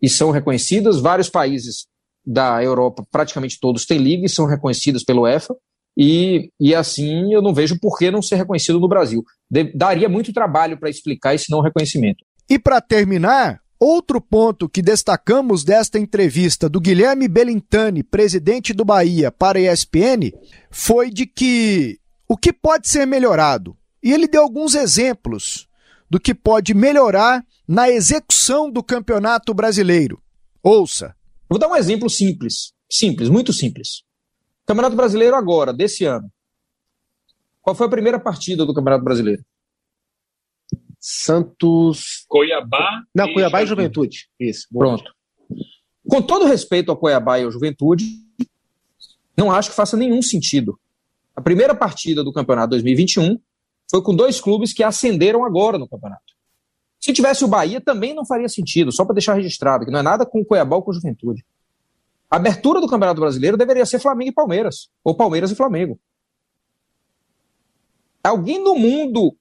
e 0.00 0.08
são 0.08 0.30
reconhecidas, 0.30 1.00
vários 1.00 1.28
países 1.28 1.86
da 2.26 2.62
Europa, 2.62 3.04
praticamente 3.10 3.58
todos 3.60 3.84
têm 3.84 3.98
liga 3.98 4.24
e 4.24 4.28
são 4.28 4.46
reconhecidas 4.46 5.04
pelo 5.04 5.26
EFA, 5.26 5.54
e, 5.96 6.50
e 6.58 6.74
assim 6.74 7.32
eu 7.32 7.40
não 7.40 7.54
vejo 7.54 7.78
por 7.78 7.96
que 7.96 8.10
não 8.10 8.22
ser 8.22 8.36
reconhecido 8.36 8.80
no 8.80 8.88
Brasil. 8.88 9.22
De, 9.50 9.72
daria 9.76 10.08
muito 10.08 10.32
trabalho 10.32 10.78
para 10.78 10.90
explicar 10.90 11.34
esse 11.34 11.50
não 11.50 11.60
reconhecimento. 11.60 12.24
E 12.48 12.58
para 12.58 12.80
terminar, 12.80 13.60
outro 13.78 14.20
ponto 14.20 14.68
que 14.68 14.82
destacamos 14.82 15.64
desta 15.64 15.98
entrevista 15.98 16.68
do 16.68 16.80
Guilherme 16.80 17.28
Belintani, 17.28 18.02
presidente 18.02 18.72
do 18.72 18.84
Bahia, 18.84 19.30
para 19.30 19.58
a 19.58 19.72
ESPN, 19.72 20.32
foi 20.70 21.10
de 21.10 21.26
que 21.26 21.98
o 22.28 22.36
que 22.36 22.52
pode 22.52 22.88
ser 22.88 23.06
melhorado. 23.06 23.76
E 24.02 24.12
ele 24.12 24.28
deu 24.28 24.42
alguns 24.42 24.74
exemplos 24.74 25.68
do 26.10 26.20
que 26.20 26.34
pode 26.34 26.74
melhorar 26.74 27.44
na 27.66 27.90
execução 27.90 28.70
do 28.70 28.82
Campeonato 28.82 29.54
Brasileiro. 29.54 30.22
Ouça. 30.62 31.14
Vou 31.48 31.58
dar 31.58 31.68
um 31.68 31.76
exemplo 31.76 32.08
simples, 32.08 32.72
simples, 32.90 33.28
muito 33.28 33.52
simples. 33.52 34.02
Campeonato 34.66 34.96
Brasileiro 34.96 35.36
agora, 35.36 35.72
desse 35.72 36.04
ano. 36.04 36.30
Qual 37.60 37.74
foi 37.74 37.86
a 37.86 37.90
primeira 37.90 38.20
partida 38.20 38.64
do 38.64 38.74
Campeonato 38.74 39.04
Brasileiro? 39.04 39.42
Santos. 41.06 42.24
Cuiabá. 42.26 43.02
Não, 43.14 43.26
e 43.26 43.34
Cuiabá 43.34 43.62
e 43.62 43.66
Juventude. 43.66 44.26
Isso. 44.40 44.66
Pronto. 44.72 45.12
Com 46.08 46.22
todo 46.22 46.46
respeito 46.46 46.90
ao 46.90 46.96
Cuiabá 46.96 47.38
e 47.38 47.44
ao 47.44 47.50
Juventude, 47.50 48.06
não 49.36 49.52
acho 49.52 49.68
que 49.68 49.76
faça 49.76 49.98
nenhum 49.98 50.22
sentido. 50.22 50.80
A 51.36 51.42
primeira 51.42 51.74
partida 51.74 52.24
do 52.24 52.32
Campeonato 52.32 52.70
2021 52.70 53.38
foi 53.90 54.02
com 54.02 54.16
dois 54.16 54.40
clubes 54.40 54.72
que 54.72 54.82
ascenderam 54.82 55.44
agora 55.44 55.76
no 55.76 55.86
campeonato. 55.86 56.32
Se 56.98 57.12
tivesse 57.12 57.44
o 57.44 57.48
Bahia, 57.48 57.82
também 57.82 58.14
não 58.14 58.24
faria 58.24 58.48
sentido, 58.48 58.90
só 58.90 59.04
para 59.04 59.16
deixar 59.16 59.34
registrado, 59.34 59.84
que 59.84 59.90
não 59.90 59.98
é 59.98 60.02
nada 60.02 60.24
com 60.24 60.40
o 60.40 60.44
Cuiabá 60.44 60.76
ou 60.76 60.82
com 60.82 60.90
o 60.90 60.94
Juventude. 60.94 61.44
A 62.30 62.36
abertura 62.36 62.80
do 62.80 62.88
Campeonato 62.88 63.20
Brasileiro 63.20 63.58
deveria 63.58 63.84
ser 63.84 63.98
Flamengo 63.98 64.30
e 64.30 64.34
Palmeiras, 64.34 64.88
ou 65.04 65.14
Palmeiras 65.14 65.50
e 65.50 65.54
Flamengo. 65.54 66.00
Alguém 68.22 68.58
no 68.58 68.74
mundo 68.74 69.36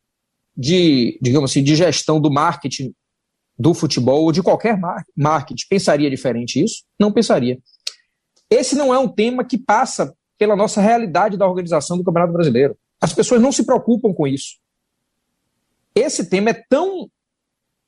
de, 0.55 1.17
digamos 1.21 1.51
assim, 1.51 1.63
de 1.63 1.75
gestão 1.75 2.19
do 2.19 2.31
marketing 2.31 2.93
do 3.57 3.73
futebol 3.73 4.23
ou 4.23 4.31
de 4.31 4.41
qualquer 4.41 4.77
marketing 5.15 5.65
pensaria 5.69 6.09
diferente 6.09 6.63
isso? 6.63 6.83
Não 6.99 7.11
pensaria. 7.11 7.59
Esse 8.49 8.75
não 8.75 8.93
é 8.93 8.99
um 8.99 9.07
tema 9.07 9.43
que 9.43 9.57
passa 9.57 10.15
pela 10.37 10.55
nossa 10.55 10.81
realidade 10.81 11.37
da 11.37 11.47
organização 11.47 11.97
do 11.97 12.03
Campeonato 12.03 12.33
Brasileiro. 12.33 12.77
As 12.99 13.13
pessoas 13.13 13.41
não 13.41 13.51
se 13.51 13.65
preocupam 13.65 14.13
com 14.13 14.27
isso. 14.27 14.57
Esse 15.95 16.29
tema 16.29 16.49
é 16.49 16.63
tão 16.69 17.09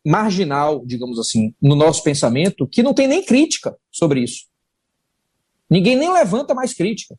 marginal, 0.05 0.85
digamos 0.85 1.19
assim, 1.19 1.53
no 1.61 1.75
nosso 1.75 2.03
pensamento, 2.03 2.67
que 2.67 2.83
não 2.83 2.93
tem 2.93 3.07
nem 3.07 3.23
crítica 3.23 3.75
sobre 3.91 4.21
isso. 4.21 4.45
Ninguém 5.69 5.95
nem 5.95 6.11
levanta 6.11 6.53
mais 6.53 6.73
crítica. 6.73 7.17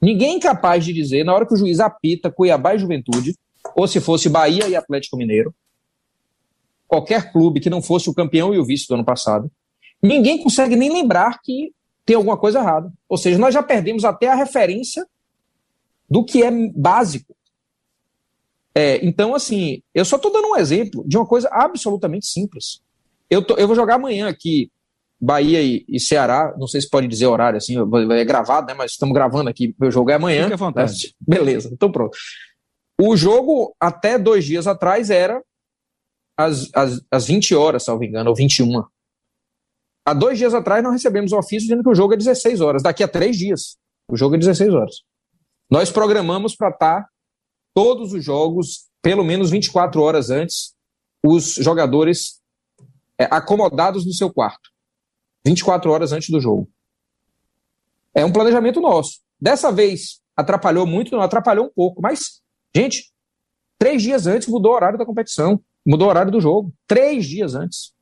Ninguém 0.00 0.34
é 0.34 0.36
incapaz 0.36 0.84
de 0.84 0.92
dizer, 0.92 1.24
na 1.24 1.34
hora 1.34 1.46
que 1.46 1.54
o 1.54 1.56
juiz 1.56 1.80
apita 1.80 2.30
Cuiabá 2.30 2.74
e 2.74 2.78
Juventude, 2.78 3.34
ou 3.74 3.88
se 3.88 4.00
fosse 4.00 4.28
Bahia 4.28 4.68
e 4.68 4.76
Atlético 4.76 5.16
Mineiro, 5.16 5.54
qualquer 6.86 7.32
clube 7.32 7.60
que 7.60 7.70
não 7.70 7.82
fosse 7.82 8.08
o 8.08 8.14
campeão 8.14 8.54
e 8.54 8.58
o 8.58 8.64
vice 8.64 8.86
do 8.86 8.94
ano 8.94 9.04
passado, 9.04 9.50
ninguém 10.02 10.42
consegue 10.42 10.76
nem 10.76 10.92
lembrar 10.92 11.40
que 11.42 11.72
tem 12.04 12.14
alguma 12.16 12.36
coisa 12.36 12.60
errada. 12.60 12.92
Ou 13.08 13.16
seja, 13.16 13.38
nós 13.38 13.52
já 13.52 13.62
perdemos 13.62 14.04
até 14.04 14.28
a 14.28 14.34
referência 14.34 15.06
do 16.08 16.24
que 16.24 16.42
é 16.42 16.50
básico. 16.74 17.34
É, 18.74 19.04
então, 19.04 19.34
assim, 19.34 19.82
eu 19.94 20.04
só 20.04 20.16
estou 20.16 20.32
dando 20.32 20.48
um 20.48 20.56
exemplo 20.56 21.02
de 21.06 21.16
uma 21.16 21.26
coisa 21.26 21.48
absolutamente 21.50 22.26
simples. 22.26 22.80
Eu, 23.28 23.42
tô, 23.42 23.54
eu 23.54 23.66
vou 23.66 23.74
jogar 23.74 23.94
amanhã 23.94 24.28
aqui 24.28 24.70
Bahia 25.20 25.62
e, 25.62 25.84
e, 25.88 25.98
Ceará, 25.98 26.54
não 26.58 26.66
sei 26.66 26.80
se 26.80 26.90
pode 26.90 27.08
dizer 27.08 27.26
horário 27.26 27.56
assim, 27.56 27.74
é 28.12 28.24
gravado, 28.24 28.66
né? 28.66 28.74
Mas 28.74 28.92
estamos 28.92 29.14
gravando 29.14 29.48
aqui, 29.48 29.74
meu 29.80 29.90
jogo 29.90 30.10
é 30.10 30.14
amanhã. 30.14 30.42
Fique 30.42 30.54
à 30.54 30.56
vontade. 30.56 30.92
Né? 31.26 31.38
Beleza, 31.38 31.70
então 31.72 31.90
pronto. 31.90 32.16
O 33.00 33.16
jogo, 33.16 33.74
até 33.80 34.18
dois 34.18 34.44
dias 34.44 34.66
atrás, 34.66 35.10
era 35.10 35.42
às, 36.36 36.70
às, 36.74 37.00
às 37.10 37.26
20 37.26 37.54
horas, 37.54 37.86
me 37.88 38.06
engano, 38.06 38.30
ou 38.30 38.36
21. 38.36 38.82
Há 40.04 40.14
dois 40.14 40.38
dias 40.38 40.54
atrás, 40.54 40.82
nós 40.82 40.92
recebemos 40.92 41.32
o 41.32 41.38
ofício 41.38 41.68
dizendo 41.68 41.82
que 41.82 41.90
o 41.90 41.94
jogo 41.94 42.14
é 42.14 42.16
16 42.16 42.60
horas. 42.60 42.82
Daqui 42.82 43.02
a 43.02 43.08
três 43.08 43.36
dias, 43.36 43.76
o 44.08 44.16
jogo 44.16 44.36
é 44.36 44.38
16 44.38 44.72
horas. 44.72 45.02
Nós 45.70 45.90
programamos 45.90 46.54
para 46.54 46.70
estar 46.70 47.02
tá 47.02 47.08
todos 47.74 48.12
os 48.12 48.24
jogos, 48.24 48.88
pelo 49.02 49.24
menos 49.24 49.50
24 49.50 50.00
horas 50.00 50.30
antes, 50.30 50.74
os 51.24 51.54
jogadores 51.54 52.40
é, 53.18 53.24
acomodados 53.24 54.06
no 54.06 54.12
seu 54.12 54.32
quarto. 54.32 54.70
24 55.44 55.90
horas 55.90 56.12
antes 56.12 56.30
do 56.30 56.40
jogo. 56.40 56.68
É 58.14 58.24
um 58.24 58.32
planejamento 58.32 58.80
nosso. 58.80 59.20
Dessa 59.40 59.70
vez, 59.70 60.20
atrapalhou 60.36 60.86
muito, 60.86 61.12
não 61.12 61.20
atrapalhou 61.20 61.66
um 61.66 61.72
pouco, 61.74 62.00
mas, 62.00 62.40
gente, 62.76 63.12
três 63.78 64.02
dias 64.02 64.26
antes 64.26 64.48
mudou 64.48 64.72
o 64.72 64.74
horário 64.74 64.98
da 64.98 65.06
competição, 65.06 65.60
mudou 65.84 66.06
o 66.06 66.10
horário 66.10 66.30
do 66.30 66.40
jogo. 66.40 66.72
Três 66.86 67.26
dias 67.26 67.54
antes. 67.54 67.92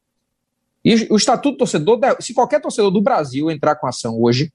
E 0.85 1.07
o 1.11 1.17
Estatuto 1.17 1.59
Torcedor, 1.59 1.99
se 2.21 2.35
qualquer 2.35 2.61
torcedor 2.61 2.91
do 2.91 3.01
Brasil 3.01 3.51
entrar 3.51 3.77
com 3.77 3.87
ação 3.87 4.21
hoje, 4.21 4.53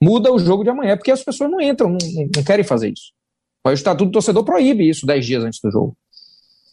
muda 0.00 0.32
o 0.32 0.38
jogo 0.38 0.62
de 0.62 0.70
amanhã, 0.70 0.96
porque 0.96 1.10
as 1.10 1.24
pessoas 1.24 1.50
não 1.50 1.60
entram, 1.60 1.90
não, 1.90 1.98
não 2.36 2.44
querem 2.44 2.64
fazer 2.64 2.92
isso. 2.92 3.12
O 3.64 3.70
Estatuto 3.70 4.10
do 4.10 4.12
Torcedor 4.12 4.44
proíbe 4.44 4.88
isso 4.88 5.06
dez 5.06 5.24
dias 5.24 5.42
antes 5.42 5.60
do 5.60 5.70
jogo. 5.70 5.96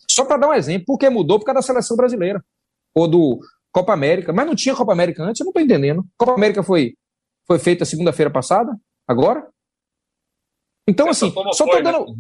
Só 0.10 0.25
para 0.25 0.38
dar 0.38 0.50
um 0.50 0.53
exemplo, 0.53 0.86
por 0.86 0.98
que 0.98 1.10
mudou? 1.10 1.39
Por 1.39 1.45
causa 1.45 1.60
da 1.60 1.62
seleção 1.62 1.95
brasileira. 1.95 2.43
Ou 2.93 3.07
do 3.07 3.39
Copa 3.71 3.93
América. 3.93 4.33
Mas 4.33 4.45
não 4.45 4.53
tinha 4.53 4.75
Copa 4.75 4.91
América 4.91 5.24
antes, 5.24 5.39
eu 5.39 5.45
não 5.45 5.51
estou 5.51 5.63
entendendo. 5.63 6.05
Copa 6.17 6.33
América 6.33 6.62
foi, 6.62 6.95
foi 7.48 7.57
feita 7.57 7.86
segunda-feira 7.86 8.29
passada? 8.29 8.77
Agora? 9.07 9.48
Então, 10.88 11.10
assim, 11.10 11.31
só 11.31 11.65
estou 11.65 11.81
dando 11.81 12.05
né? 12.07 12.15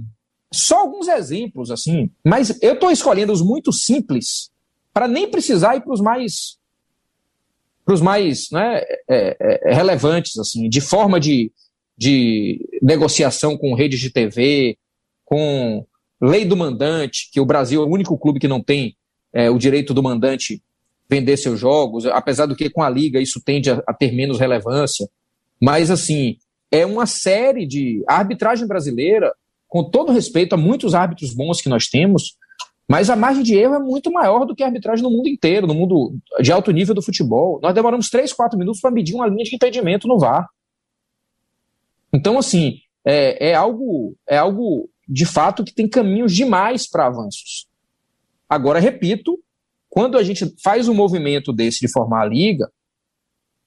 Só 0.53 0.79
alguns 0.79 1.07
exemplos, 1.07 1.71
assim. 1.71 2.09
Mas 2.25 2.61
eu 2.61 2.73
estou 2.73 2.91
escolhendo 2.91 3.31
os 3.31 3.41
muito 3.41 3.71
simples 3.71 4.51
para 4.93 5.07
nem 5.07 5.29
precisar 5.29 5.75
ir 5.75 5.81
para 5.81 5.93
os 5.93 6.01
mais 6.01 6.59
para 7.83 7.95
os 7.95 8.01
mais 8.01 8.49
né, 8.51 8.77
é, 8.77 9.35
é, 9.39 9.71
é, 9.71 9.73
relevantes, 9.73 10.37
assim, 10.37 10.69
de 10.69 10.79
forma 10.79 11.19
de, 11.19 11.51
de 11.97 12.59
negociação 12.81 13.57
com 13.57 13.73
redes 13.73 13.99
de 13.99 14.11
TV, 14.11 14.77
com 15.25 15.83
lei 16.21 16.45
do 16.45 16.55
mandante, 16.55 17.29
que 17.33 17.39
o 17.39 17.45
Brasil 17.45 17.81
é 17.81 17.85
o 17.85 17.89
único 17.89 18.17
clube 18.19 18.39
que 18.39 18.47
não 18.47 18.61
tem 18.61 18.95
é, 19.33 19.49
o 19.49 19.57
direito 19.57 19.95
do 19.95 20.03
mandante 20.03 20.61
vender 21.09 21.37
seus 21.37 21.59
jogos, 21.59 22.05
apesar 22.05 22.45
do 22.45 22.55
que 22.55 22.69
com 22.69 22.83
a 22.83 22.89
liga 22.89 23.19
isso 23.19 23.41
tende 23.43 23.71
a, 23.71 23.81
a 23.87 23.93
ter 23.93 24.13
menos 24.13 24.39
relevância. 24.39 25.09
Mas, 25.59 25.89
assim, 25.89 26.37
é 26.71 26.85
uma 26.85 27.05
série 27.05 27.65
de. 27.65 28.03
A 28.07 28.15
arbitragem 28.15 28.67
brasileira 28.67 29.33
com 29.71 29.85
todo 29.85 30.11
respeito 30.11 30.53
a 30.53 30.57
muitos 30.57 30.93
árbitros 30.93 31.33
bons 31.33 31.61
que 31.61 31.69
nós 31.69 31.87
temos, 31.87 32.35
mas 32.89 33.09
a 33.09 33.15
margem 33.15 33.41
de 33.41 33.55
erro 33.55 33.75
é 33.75 33.79
muito 33.79 34.11
maior 34.11 34.45
do 34.45 34.53
que 34.53 34.63
a 34.63 34.65
arbitragem 34.65 35.01
no 35.01 35.09
mundo 35.09 35.29
inteiro, 35.29 35.65
no 35.65 35.73
mundo 35.73 36.13
de 36.41 36.51
alto 36.51 36.71
nível 36.71 36.93
do 36.93 37.01
futebol. 37.01 37.57
Nós 37.63 37.73
demoramos 37.73 38.09
3, 38.09 38.33
4 38.33 38.59
minutos 38.59 38.81
para 38.81 38.91
medir 38.91 39.15
uma 39.15 39.25
linha 39.27 39.45
de 39.45 39.55
impedimento 39.55 40.09
no 40.09 40.19
VAR. 40.19 40.45
Então, 42.11 42.37
assim, 42.37 42.79
é, 43.05 43.51
é, 43.51 43.55
algo, 43.55 44.13
é 44.27 44.37
algo 44.37 44.89
de 45.07 45.25
fato 45.25 45.63
que 45.63 45.73
tem 45.73 45.87
caminhos 45.87 46.35
demais 46.35 46.85
para 46.85 47.07
avanços. 47.07 47.65
Agora, 48.49 48.77
repito, 48.77 49.39
quando 49.89 50.17
a 50.17 50.23
gente 50.23 50.53
faz 50.61 50.89
um 50.89 50.93
movimento 50.93 51.53
desse 51.53 51.79
de 51.79 51.89
formar 51.89 52.23
a 52.23 52.25
liga, 52.25 52.69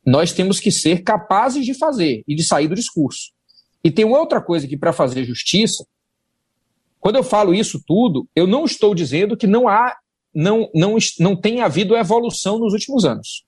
nós 0.04 0.34
temos 0.34 0.60
que 0.60 0.70
ser 0.70 1.02
capazes 1.02 1.64
de 1.64 1.72
fazer 1.72 2.22
e 2.28 2.34
de 2.34 2.44
sair 2.44 2.68
do 2.68 2.74
discurso. 2.74 3.32
E 3.82 3.90
tem 3.90 4.04
outra 4.04 4.38
coisa 4.42 4.68
que, 4.68 4.76
para 4.76 4.92
fazer 4.92 5.24
justiça, 5.24 5.82
quando 7.04 7.16
eu 7.16 7.22
falo 7.22 7.52
isso 7.52 7.84
tudo, 7.86 8.26
eu 8.34 8.46
não 8.46 8.64
estou 8.64 8.94
dizendo 8.94 9.36
que 9.36 9.46
não 9.46 9.68
há, 9.68 9.94
não, 10.34 10.70
não, 10.74 10.96
não 11.20 11.36
tem 11.36 11.60
havido 11.60 11.94
evolução 11.94 12.58
nos 12.58 12.72
últimos 12.72 13.04
anos. 13.04 13.44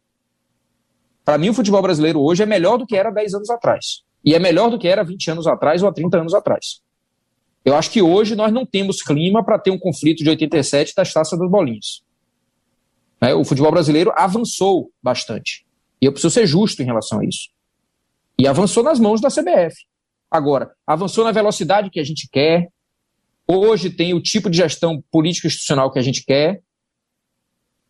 Para 1.24 1.38
mim, 1.38 1.48
o 1.48 1.54
futebol 1.54 1.80
brasileiro 1.80 2.20
hoje 2.20 2.42
é 2.42 2.46
melhor 2.46 2.76
do 2.76 2.84
que 2.84 2.94
era 2.94 3.10
10 3.10 3.32
anos 3.32 3.48
atrás. 3.48 4.02
E 4.22 4.34
é 4.34 4.38
melhor 4.38 4.70
do 4.70 4.78
que 4.78 4.86
era 4.86 5.02
20 5.02 5.30
anos 5.30 5.46
atrás 5.46 5.82
ou 5.82 5.88
há 5.88 5.92
30 5.92 6.18
anos 6.18 6.34
atrás. 6.34 6.82
Eu 7.64 7.74
acho 7.74 7.90
que 7.90 8.02
hoje 8.02 8.36
nós 8.36 8.52
não 8.52 8.66
temos 8.66 9.00
clima 9.00 9.42
para 9.42 9.58
ter 9.58 9.70
um 9.70 9.78
conflito 9.78 10.22
de 10.22 10.28
87 10.28 10.92
das 10.94 11.10
taças 11.10 11.38
das 11.38 11.50
bolinhas. 11.50 12.02
Né? 13.22 13.32
O 13.32 13.42
futebol 13.42 13.70
brasileiro 13.70 14.12
avançou 14.14 14.90
bastante. 15.02 15.64
E 15.98 16.04
eu 16.04 16.12
preciso 16.12 16.34
ser 16.34 16.46
justo 16.46 16.82
em 16.82 16.84
relação 16.84 17.20
a 17.20 17.24
isso. 17.24 17.48
E 18.38 18.46
avançou 18.46 18.82
nas 18.82 19.00
mãos 19.00 19.18
da 19.18 19.30
CBF. 19.30 19.76
Agora, 20.30 20.70
avançou 20.86 21.24
na 21.24 21.32
velocidade 21.32 21.88
que 21.88 21.98
a 21.98 22.04
gente 22.04 22.28
quer, 22.30 22.68
Hoje 23.46 23.90
tem 23.90 24.12
o 24.12 24.20
tipo 24.20 24.50
de 24.50 24.56
gestão 24.56 25.02
política 25.10 25.46
institucional 25.46 25.90
que 25.92 25.98
a 25.98 26.02
gente 26.02 26.24
quer. 26.24 26.60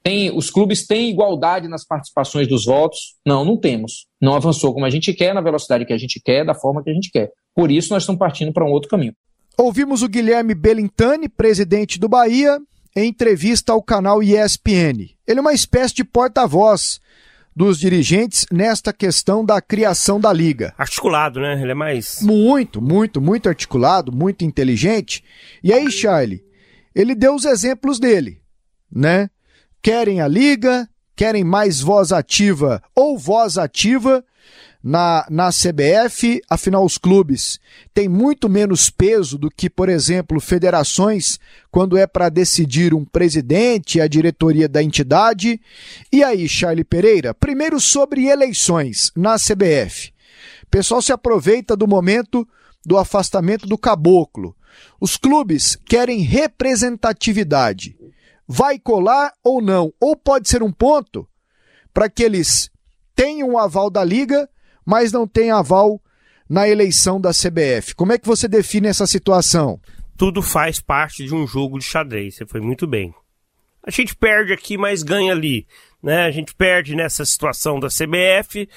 Tem, 0.03 0.31
os 0.31 0.51
clubes 0.51 0.87
têm 0.87 1.11
igualdade 1.11 1.67
nas 1.67 1.85
participações 1.85 2.47
dos 2.47 2.65
votos? 2.67 3.17
Não, 3.27 3.45
não 3.45 3.57
temos. 3.57 4.07
Não 4.21 4.35
avançou 4.35 4.73
como 4.73 4.85
a 4.85 4.91
gente 4.91 5.13
quer, 5.13 5.35
na 5.35 5.41
velocidade 5.41 5.85
que 5.85 5.93
a 5.93 5.99
gente 5.99 6.21
quer, 6.23 6.45
da 6.45 6.55
forma 6.55 6.83
que 6.83 6.91
a 6.91 6.95
gente 6.95 7.11
quer. 7.11 7.33
Por 7.55 7.71
isso, 7.71 7.93
nós 7.93 8.03
estamos 8.03 8.19
partindo 8.19 8.53
para 8.53 8.65
um 8.65 8.71
outro 8.71 8.89
caminho. 8.89 9.15
Ouvimos 9.59 10.03
o 10.03 10.09
Guilherme 10.09 10.55
Belintani, 10.55 11.29
presidente 11.29 11.99
do 11.99 12.09
Bahia, 12.09 12.61
em 12.95 13.09
entrevista 13.09 13.73
ao 13.73 13.83
canal 13.83 14.23
ESPN. 14.23 15.17
Ele 15.27 15.39
é 15.39 15.41
uma 15.41 15.55
espécie 15.55 15.95
de 15.95 16.05
porta-voz 16.05 17.01
dos 17.57 17.79
dirigentes 17.81 18.45
nesta 18.53 18.93
questão 18.93 19.43
da 19.43 19.63
criação 19.63 20.21
da 20.21 20.31
liga. 20.31 20.75
Articulado, 20.77 21.41
né? 21.41 21.59
Ele 21.63 21.71
é 21.71 21.75
mais. 21.75 22.21
Muito, 22.21 22.83
muito, 22.83 23.19
muito 23.19 23.49
articulado, 23.49 24.13
muito 24.13 24.45
inteligente. 24.45 25.25
E 25.65 25.73
aí, 25.73 25.91
Charlie, 25.91 26.45
ele 26.95 27.15
deu 27.15 27.35
os 27.35 27.47
exemplos 27.47 27.99
dele, 27.99 28.43
né? 28.93 29.31
Querem 29.81 30.21
a 30.21 30.29
liga, 30.29 30.87
querem 31.15 31.45
mais 31.45 31.81
voz 31.81 32.13
ativa 32.13 32.83
ou 32.95 33.19
voz 33.19 33.57
ativa 33.57 34.23
na, 34.89 35.27
na 35.29 35.49
CBF, 35.51 36.41
afinal, 36.49 36.85
os 36.85 36.97
clubes 36.97 37.59
têm 37.93 38.09
muito 38.09 38.49
menos 38.49 38.89
peso 38.89 39.37
do 39.37 39.51
que, 39.51 39.69
por 39.69 39.89
exemplo, 39.89 40.39
federações, 40.39 41.41
quando 41.73 41.97
é 41.97 42.07
para 42.07 42.29
decidir 42.29 42.95
um 42.95 43.05
presidente 43.05 44.01
a 44.01 44.07
diretoria 44.07 44.69
da 44.69 44.81
entidade. 44.81 45.61
E 46.13 46.23
aí, 46.23 46.49
Charlie 46.49 46.85
Pereira, 46.85 47.35
primeiro 47.35 47.81
sobre 47.81 48.29
eleições 48.29 49.11
na 49.17 49.35
CBF. 49.35 50.13
O 50.63 50.67
pessoal 50.71 51.03
se 51.03 51.11
aproveita 51.11 51.77
do 51.77 51.89
momento 51.89 52.47
do 52.85 52.97
afastamento 52.97 53.67
do 53.67 53.77
caboclo. 53.77 54.55
Os 55.01 55.17
clubes 55.17 55.77
querem 55.85 56.21
representatividade. 56.21 57.97
Vai 58.47 58.79
colar 58.79 59.33
ou 59.43 59.61
não? 59.61 59.93
Ou 59.99 60.15
pode 60.15 60.49
ser 60.49 60.63
um 60.63 60.71
ponto 60.71 61.27
para 61.93 62.09
que 62.09 62.23
eles 62.23 62.71
tenham 63.17 63.51
o 63.51 63.59
aval 63.59 63.91
da 63.91 64.05
liga 64.05 64.49
mas 64.87 65.11
não 65.11 65.27
tem 65.27 65.51
aval 65.51 66.01
na 66.49 66.69
eleição 66.69 67.21
da 67.21 67.31
CBF. 67.31 67.95
Como 67.97 68.13
é 68.13 68.19
que 68.19 68.27
você 68.27 68.47
define 68.47 68.87
essa 68.87 69.07
situação? 69.07 69.81
Tudo 70.17 70.41
faz 70.41 70.81
parte 70.81 71.25
de 71.25 71.35
um 71.35 71.47
jogo 71.47 71.79
de 71.79 71.85
xadrez, 71.85 72.37
você 72.37 72.47
foi 72.47 72.61
muito 72.61 72.87
bem. 72.87 73.13
A 73.83 73.91
gente 73.91 74.15
perde 74.15 74.53
aqui, 74.53 74.79
mas 74.79 75.03
ganha 75.03 75.33
ali. 75.33 75.67
Né? 76.03 76.25
A 76.25 76.31
gente 76.31 76.55
perde 76.55 76.95
nessa 76.95 77.25
situação 77.25 77.81
da 77.81 77.89
CBF 77.89 78.69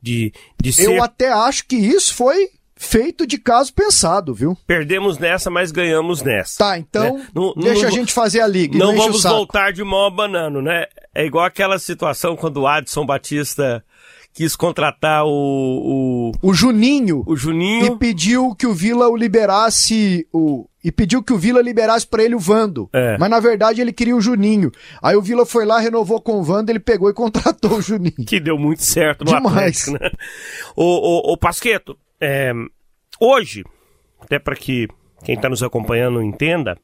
de, 0.00 0.32
de 0.60 0.72
ser... 0.72 0.86
Eu 0.86 1.02
até 1.02 1.30
acho 1.30 1.66
que 1.66 1.76
isso 1.76 2.14
foi 2.14 2.50
feito 2.78 3.26
de 3.26 3.38
caso 3.38 3.74
pensado, 3.74 4.32
viu? 4.32 4.56
Perdemos 4.66 5.18
nessa, 5.18 5.50
mas 5.50 5.72
ganhamos 5.72 6.22
nessa. 6.22 6.58
Tá, 6.58 6.78
então 6.78 7.18
né? 7.18 7.26
não, 7.34 7.52
deixa 7.54 7.82
não, 7.82 7.88
a 7.88 7.90
gente 7.90 8.12
fazer 8.12 8.40
a 8.40 8.46
liga. 8.46 8.78
Não, 8.78 8.96
vamos 8.96 9.22
voltar 9.24 9.72
de 9.72 9.82
mó 9.82 10.08
banano, 10.08 10.62
né? 10.62 10.86
É 11.12 11.26
igual 11.26 11.44
aquela 11.44 11.78
situação 11.78 12.36
quando 12.36 12.58
o 12.58 12.66
Adson 12.66 13.04
Batista 13.04 13.84
quis 14.38 14.54
contratar 14.54 15.24
o, 15.24 15.30
o. 15.30 16.32
O 16.40 16.54
Juninho. 16.54 17.24
O 17.26 17.34
Juninho. 17.34 17.86
E 17.86 17.98
pediu 17.98 18.54
que 18.54 18.68
o 18.68 18.72
Vila 18.72 19.08
o 19.08 19.16
liberasse. 19.16 20.28
O, 20.32 20.68
e 20.82 20.92
pediu 20.92 21.24
que 21.24 21.32
o 21.32 21.36
Vila 21.36 21.60
liberasse 21.60 22.06
para 22.06 22.22
ele 22.22 22.36
o 22.36 22.38
Vando. 22.38 22.88
É. 22.92 23.18
Mas 23.18 23.28
na 23.28 23.40
verdade 23.40 23.80
ele 23.80 23.92
queria 23.92 24.14
o 24.14 24.20
Juninho. 24.20 24.70
Aí 25.02 25.16
o 25.16 25.22
Vila 25.22 25.44
foi 25.44 25.66
lá, 25.66 25.80
renovou 25.80 26.20
com 26.20 26.38
o 26.38 26.44
Vando, 26.44 26.70
ele 26.70 26.78
pegou 26.78 27.10
e 27.10 27.14
contratou 27.14 27.78
o 27.78 27.82
Juninho. 27.82 28.24
Que 28.24 28.38
deu 28.38 28.56
muito 28.56 28.84
certo 28.84 29.24
no 29.24 29.34
Demais. 29.34 29.88
Atlético, 29.88 29.92
né? 30.04 30.10
O, 30.76 30.84
o, 30.84 31.32
o 31.32 31.36
Pasqueto, 31.36 31.98
é, 32.20 32.52
hoje, 33.18 33.64
até 34.20 34.38
para 34.38 34.54
que 34.54 34.86
quem 35.24 35.34
está 35.34 35.48
nos 35.48 35.64
acompanhando 35.64 36.22
entenda, 36.22 36.78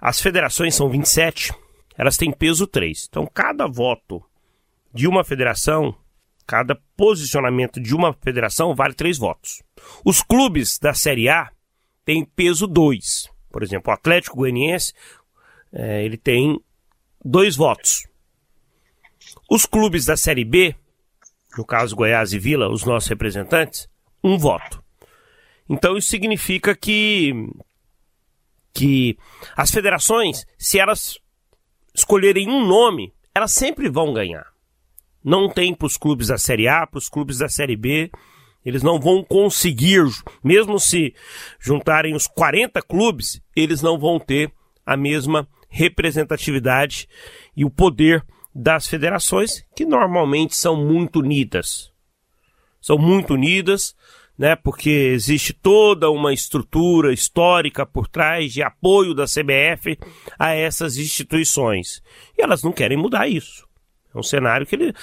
as 0.00 0.20
federações 0.20 0.76
são 0.76 0.88
27, 0.88 1.52
elas 1.98 2.16
têm 2.16 2.30
peso 2.30 2.64
3. 2.64 3.08
Então 3.08 3.28
cada 3.34 3.66
voto 3.66 4.22
de 4.94 5.08
uma 5.08 5.24
federação 5.24 5.96
Cada 6.52 6.78
posicionamento 6.98 7.80
de 7.80 7.94
uma 7.94 8.12
federação 8.12 8.74
vale 8.74 8.92
três 8.92 9.16
votos. 9.16 9.62
Os 10.04 10.20
clubes 10.20 10.78
da 10.78 10.92
Série 10.92 11.26
A 11.26 11.50
têm 12.04 12.26
peso 12.26 12.66
2. 12.66 13.30
Por 13.50 13.62
exemplo, 13.62 13.90
o 13.90 13.94
Atlético 13.94 14.36
Goianiense 14.36 14.92
é, 15.72 16.04
ele 16.04 16.18
tem 16.18 16.62
dois 17.24 17.56
votos. 17.56 18.06
Os 19.50 19.64
clubes 19.64 20.04
da 20.04 20.14
Série 20.14 20.44
B, 20.44 20.76
no 21.56 21.64
caso 21.64 21.96
Goiás 21.96 22.34
e 22.34 22.38
Vila, 22.38 22.68
os 22.68 22.84
nossos 22.84 23.08
representantes, 23.08 23.88
um 24.22 24.36
voto. 24.36 24.84
Então 25.66 25.96
isso 25.96 26.10
significa 26.10 26.76
que 26.76 27.32
que 28.74 29.16
as 29.56 29.70
federações, 29.70 30.44
se 30.58 30.78
elas 30.78 31.18
escolherem 31.94 32.46
um 32.46 32.66
nome, 32.66 33.10
elas 33.34 33.52
sempre 33.52 33.88
vão 33.88 34.12
ganhar. 34.12 34.51
Não 35.24 35.48
tem 35.48 35.74
para 35.74 35.86
os 35.86 35.96
clubes 35.96 36.28
da 36.28 36.38
Série 36.38 36.68
A, 36.68 36.86
para 36.86 36.98
os 36.98 37.08
clubes 37.08 37.38
da 37.38 37.48
Série 37.48 37.76
B. 37.76 38.10
Eles 38.64 38.82
não 38.82 39.00
vão 39.00 39.24
conseguir, 39.24 40.04
mesmo 40.42 40.78
se 40.78 41.14
juntarem 41.58 42.14
os 42.14 42.26
40 42.26 42.80
clubes, 42.82 43.40
eles 43.56 43.82
não 43.82 43.98
vão 43.98 44.20
ter 44.20 44.52
a 44.86 44.96
mesma 44.96 45.48
representatividade 45.68 47.08
e 47.56 47.64
o 47.64 47.70
poder 47.70 48.24
das 48.54 48.86
federações, 48.86 49.64
que 49.74 49.84
normalmente 49.84 50.54
são 50.54 50.76
muito 50.76 51.20
unidas. 51.20 51.90
São 52.80 52.98
muito 52.98 53.34
unidas, 53.34 53.94
né, 54.36 54.56
porque 54.56 54.90
existe 54.90 55.52
toda 55.52 56.10
uma 56.10 56.32
estrutura 56.32 57.12
histórica 57.12 57.86
por 57.86 58.08
trás 58.08 58.52
de 58.52 58.62
apoio 58.62 59.14
da 59.14 59.24
CBF 59.24 59.98
a 60.38 60.52
essas 60.52 60.96
instituições. 60.96 62.02
E 62.36 62.42
elas 62.42 62.62
não 62.62 62.72
querem 62.72 62.98
mudar 62.98 63.28
isso. 63.28 63.66
É 64.14 64.18
um 64.18 64.22
cenário 64.22 64.66
que, 64.66 64.76
ele, 64.76 64.94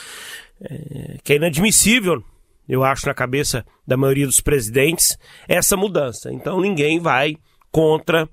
é, 0.62 1.18
que 1.24 1.34
é 1.34 1.36
inadmissível, 1.38 2.24
eu 2.68 2.84
acho, 2.84 3.08
na 3.08 3.14
cabeça 3.14 3.66
da 3.86 3.98
maioria 3.98 4.28
dos 4.28 4.42
presidentes, 4.42 5.18
essa 5.48 5.76
mudança. 5.76 6.32
Então 6.32 6.62
ninguém 6.62 7.00
vai 7.00 7.36
contra. 7.72 8.30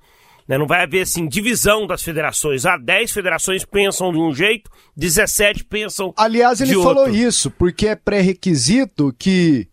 Né, 0.47 0.57
não 0.57 0.67
vai 0.67 0.85
haver 0.85 1.03
assim 1.03 1.27
divisão 1.27 1.87
das 1.87 2.03
federações. 2.03 2.65
Ah, 2.65 2.77
10 2.77 3.11
federações 3.11 3.65
pensam 3.65 4.13
de 4.13 4.19
um 4.19 4.33
jeito, 4.33 4.71
17 4.97 5.65
pensam. 5.65 6.15
Aliás, 6.17 6.61
ele 6.61 6.75
falou 6.75 7.09
isso, 7.09 7.51
porque 7.51 7.89
é 7.89 7.97
pré-requisito 7.97 9.13
que 9.19 9.69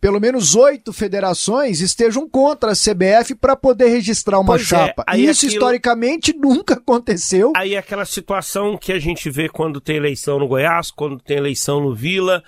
pelo 0.00 0.20
menos 0.20 0.54
oito 0.54 0.92
federações 0.92 1.80
estejam 1.80 2.28
contra 2.28 2.72
a 2.72 2.74
CBF 2.74 3.34
para 3.34 3.56
poder 3.56 3.88
registrar 3.88 4.38
uma 4.38 4.54
pois 4.54 4.62
é, 4.62 4.64
chapa. 4.64 5.04
É, 5.08 5.18
Isso 5.18 5.46
aquilo... 5.46 5.52
historicamente 5.52 6.32
nunca 6.38 6.74
aconteceu. 6.74 7.52
Aí 7.56 7.76
aquela 7.76 8.04
situação 8.04 8.76
que 8.76 8.92
a 8.92 8.98
gente 8.98 9.28
vê 9.28 9.48
quando 9.48 9.80
tem 9.80 9.96
eleição 9.96 10.38
no 10.38 10.46
Goiás, 10.46 10.90
quando 10.90 11.18
tem 11.18 11.36
eleição 11.36 11.80
no 11.80 11.94
Vila. 11.94 12.42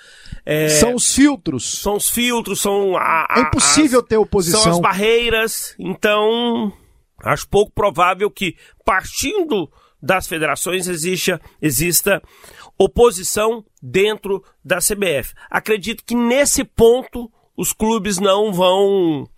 É... 0.46 0.68
São 0.68 0.94
os 0.94 1.12
filtros. 1.12 1.80
São 1.80 1.96
os 1.96 2.08
filtros, 2.08 2.60
são. 2.60 2.96
A, 2.96 3.26
a, 3.28 3.38
é 3.38 3.40
impossível 3.42 4.00
as, 4.00 4.06
ter 4.06 4.16
oposição. 4.16 4.60
São 4.60 4.72
as 4.72 4.78
barreiras. 4.78 5.74
Então, 5.78 6.72
acho 7.24 7.48
pouco 7.48 7.72
provável 7.72 8.30
que, 8.30 8.54
partindo 8.84 9.68
das 10.02 10.26
federações, 10.26 10.86
exista, 10.86 11.40
exista 11.60 12.22
oposição 12.78 13.64
dentro 13.82 14.42
da 14.64 14.78
CBF. 14.78 15.34
Acredito 15.50 16.02
que 16.04 16.14
nesse 16.14 16.64
ponto 16.64 17.30
os 17.60 17.74
clubes 17.74 18.18
não 18.18 18.54
vão 18.54 19.28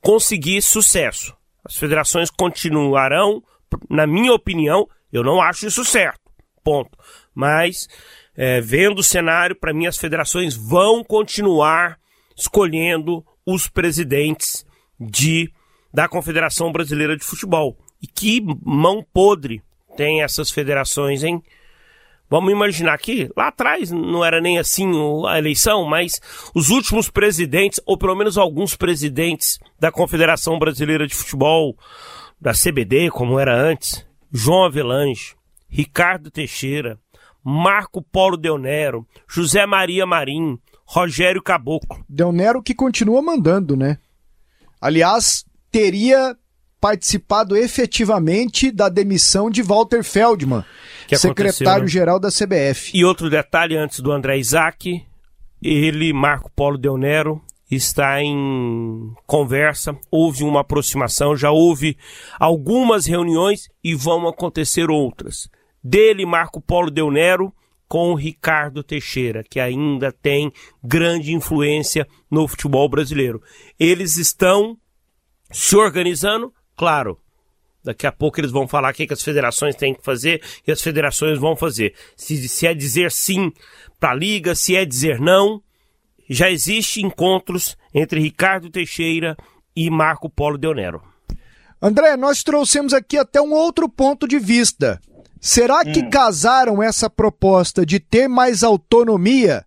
conseguir 0.00 0.62
sucesso. 0.62 1.36
As 1.64 1.76
federações 1.76 2.30
continuarão, 2.30 3.42
na 3.90 4.06
minha 4.06 4.32
opinião, 4.32 4.88
eu 5.12 5.24
não 5.24 5.42
acho 5.42 5.66
isso 5.66 5.84
certo. 5.84 6.20
Ponto. 6.62 6.96
Mas, 7.34 7.88
é, 8.36 8.60
vendo 8.60 9.00
o 9.00 9.02
cenário, 9.02 9.56
para 9.56 9.74
mim 9.74 9.86
as 9.86 9.96
federações 9.98 10.54
vão 10.54 11.02
continuar 11.02 11.98
escolhendo 12.36 13.26
os 13.44 13.66
presidentes 13.66 14.64
de 15.00 15.52
da 15.92 16.08
Confederação 16.08 16.70
Brasileira 16.70 17.16
de 17.16 17.24
Futebol. 17.24 17.76
E 18.00 18.06
que 18.06 18.40
mão 18.64 19.04
podre 19.12 19.60
tem 19.96 20.22
essas 20.22 20.52
federações, 20.52 21.24
hein? 21.24 21.42
Vamos 22.32 22.50
imaginar 22.50 22.96
que 22.96 23.28
lá 23.36 23.48
atrás 23.48 23.90
não 23.90 24.24
era 24.24 24.40
nem 24.40 24.58
assim 24.58 24.90
a 25.28 25.36
eleição, 25.36 25.84
mas 25.84 26.18
os 26.54 26.70
últimos 26.70 27.10
presidentes, 27.10 27.78
ou 27.84 27.98
pelo 27.98 28.16
menos 28.16 28.38
alguns 28.38 28.74
presidentes 28.74 29.58
da 29.78 29.92
Confederação 29.92 30.58
Brasileira 30.58 31.06
de 31.06 31.14
Futebol, 31.14 31.76
da 32.40 32.52
CBD, 32.54 33.10
como 33.10 33.38
era 33.38 33.54
antes, 33.54 34.06
João 34.32 34.64
Avelange, 34.64 35.36
Ricardo 35.68 36.30
Teixeira, 36.30 36.98
Marco 37.44 38.00
Polo 38.00 38.38
Deonero, 38.38 39.06
José 39.28 39.66
Maria 39.66 40.06
Marim, 40.06 40.58
Rogério 40.86 41.42
Caboclo. 41.42 42.02
Deonero 42.08 42.62
que 42.62 42.74
continua 42.74 43.20
mandando, 43.20 43.76
né? 43.76 43.98
Aliás, 44.80 45.44
teria 45.70 46.34
participado 46.82 47.56
efetivamente 47.56 48.72
da 48.72 48.88
demissão 48.88 49.48
de 49.48 49.62
Walter 49.62 50.02
Feldman, 50.02 50.64
secretário-geral 51.14 52.18
da 52.18 52.28
CBF. 52.28 52.90
E 52.92 53.04
outro 53.04 53.30
detalhe 53.30 53.76
antes 53.76 54.00
do 54.00 54.10
André 54.10 54.36
Isaac, 54.38 55.06
ele, 55.62 56.12
Marco 56.12 56.50
Polo 56.50 56.76
Deonero, 56.76 57.40
está 57.70 58.20
em 58.20 59.14
conversa, 59.28 59.96
houve 60.10 60.42
uma 60.42 60.62
aproximação, 60.62 61.36
já 61.36 61.52
houve 61.52 61.96
algumas 62.36 63.06
reuniões 63.06 63.68
e 63.82 63.94
vão 63.94 64.26
acontecer 64.26 64.90
outras. 64.90 65.48
Dele, 65.84 66.26
Marco 66.26 66.60
Polo 66.60 66.90
Deonero, 66.90 67.54
com 67.86 68.12
Ricardo 68.14 68.82
Teixeira, 68.82 69.44
que 69.48 69.60
ainda 69.60 70.10
tem 70.10 70.52
grande 70.82 71.32
influência 71.32 72.08
no 72.28 72.48
futebol 72.48 72.88
brasileiro. 72.88 73.40
Eles 73.78 74.16
estão 74.16 74.76
se 75.48 75.76
organizando 75.76 76.52
Claro, 76.82 77.16
daqui 77.84 78.08
a 78.08 78.10
pouco 78.10 78.40
eles 78.40 78.50
vão 78.50 78.66
falar 78.66 78.90
o 78.90 78.92
que, 78.92 79.06
que 79.06 79.12
as 79.12 79.22
federações 79.22 79.76
têm 79.76 79.94
que 79.94 80.02
fazer 80.02 80.42
e 80.66 80.72
as 80.72 80.82
federações 80.82 81.38
vão 81.38 81.54
fazer. 81.54 81.94
Se, 82.16 82.48
se 82.48 82.66
é 82.66 82.74
dizer 82.74 83.12
sim 83.12 83.52
para 84.00 84.10
a 84.10 84.14
liga, 84.16 84.52
se 84.56 84.74
é 84.74 84.84
dizer 84.84 85.20
não. 85.20 85.62
Já 86.28 86.50
existe 86.50 87.00
encontros 87.00 87.76
entre 87.94 88.18
Ricardo 88.18 88.68
Teixeira 88.68 89.36
e 89.76 89.88
Marco 89.90 90.28
Polo 90.28 90.58
Deonero. 90.58 91.00
André, 91.80 92.16
nós 92.16 92.42
trouxemos 92.42 92.92
aqui 92.92 93.16
até 93.16 93.40
um 93.40 93.52
outro 93.52 93.88
ponto 93.88 94.26
de 94.26 94.40
vista. 94.40 95.00
Será 95.40 95.84
que 95.84 96.00
hum. 96.00 96.10
casaram 96.10 96.82
essa 96.82 97.08
proposta 97.08 97.86
de 97.86 98.00
ter 98.00 98.26
mais 98.26 98.64
autonomia 98.64 99.64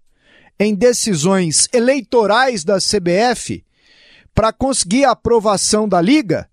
em 0.60 0.76
decisões 0.76 1.70
eleitorais 1.72 2.66
da 2.66 2.76
CBF 2.76 3.64
para 4.34 4.52
conseguir 4.52 5.06
a 5.06 5.12
aprovação 5.12 5.88
da 5.88 6.02
liga? 6.02 6.50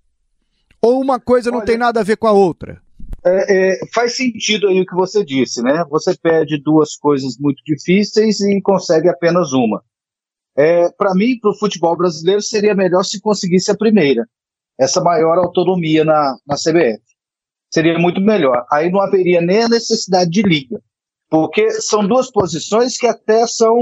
Ou 0.82 1.00
uma 1.00 1.20
coisa 1.20 1.50
não 1.50 1.58
Olha, 1.58 1.66
tem 1.66 1.78
nada 1.78 2.00
a 2.00 2.04
ver 2.04 2.16
com 2.16 2.26
a 2.26 2.32
outra? 2.32 2.82
É, 3.24 3.82
é, 3.82 3.86
faz 3.94 4.16
sentido 4.16 4.66
aí 4.66 4.80
o 4.80 4.86
que 4.86 4.96
você 4.96 5.24
disse, 5.24 5.62
né? 5.62 5.84
Você 5.88 6.16
pede 6.16 6.60
duas 6.60 6.96
coisas 6.96 7.38
muito 7.38 7.62
difíceis 7.64 8.40
e 8.40 8.60
consegue 8.60 9.08
apenas 9.08 9.52
uma. 9.52 9.82
É, 10.56 10.90
para 10.90 11.14
mim, 11.14 11.38
para 11.38 11.50
o 11.50 11.56
futebol 11.56 11.96
brasileiro, 11.96 12.42
seria 12.42 12.74
melhor 12.74 13.04
se 13.04 13.20
conseguisse 13.20 13.70
a 13.70 13.76
primeira, 13.76 14.26
essa 14.78 15.00
maior 15.00 15.38
autonomia 15.38 16.04
na, 16.04 16.36
na 16.44 16.56
CBF. 16.56 17.00
Seria 17.72 17.98
muito 17.98 18.20
melhor. 18.20 18.66
Aí 18.70 18.90
não 18.90 19.00
haveria 19.00 19.40
nem 19.40 19.62
a 19.62 19.68
necessidade 19.68 20.30
de 20.30 20.42
liga, 20.42 20.82
porque 21.30 21.70
são 21.80 22.06
duas 22.06 22.30
posições 22.30 22.98
que 22.98 23.06
até 23.06 23.46
são 23.46 23.78